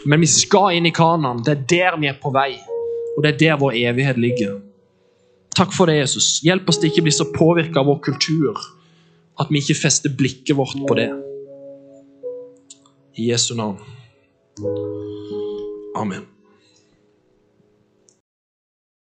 Men 0.06 0.24
vi 0.24 0.30
skal 0.32 0.78
inn 0.78 0.88
i 0.88 0.94
Kanan. 0.96 1.44
Det 1.44 1.56
er 1.56 1.64
der 1.74 2.00
vi 2.00 2.10
er 2.12 2.20
på 2.22 2.32
vei. 2.36 2.54
Og 3.18 3.24
det 3.24 3.34
er 3.34 3.40
der 3.44 3.60
vår 3.60 3.76
evighet 3.76 4.20
ligger. 4.22 4.60
Takk 5.56 5.74
for 5.76 5.92
det, 5.92 5.98
Jesus. 6.00 6.40
Hjelp 6.46 6.70
oss 6.72 6.80
til 6.80 6.92
ikke 6.92 7.04
å 7.04 7.08
bli 7.10 7.16
så 7.16 7.28
påvirka 7.34 7.82
av 7.82 7.90
vår 7.90 8.00
kultur 8.06 8.60
at 9.40 9.52
vi 9.52 9.60
ikke 9.64 9.78
fester 9.80 10.14
blikket 10.16 10.56
vårt 10.56 10.80
på 10.88 10.96
det. 11.00 11.10
I 13.20 13.32
Jesu 13.32 13.56
navn. 13.60 13.80
Amen. 16.00 16.28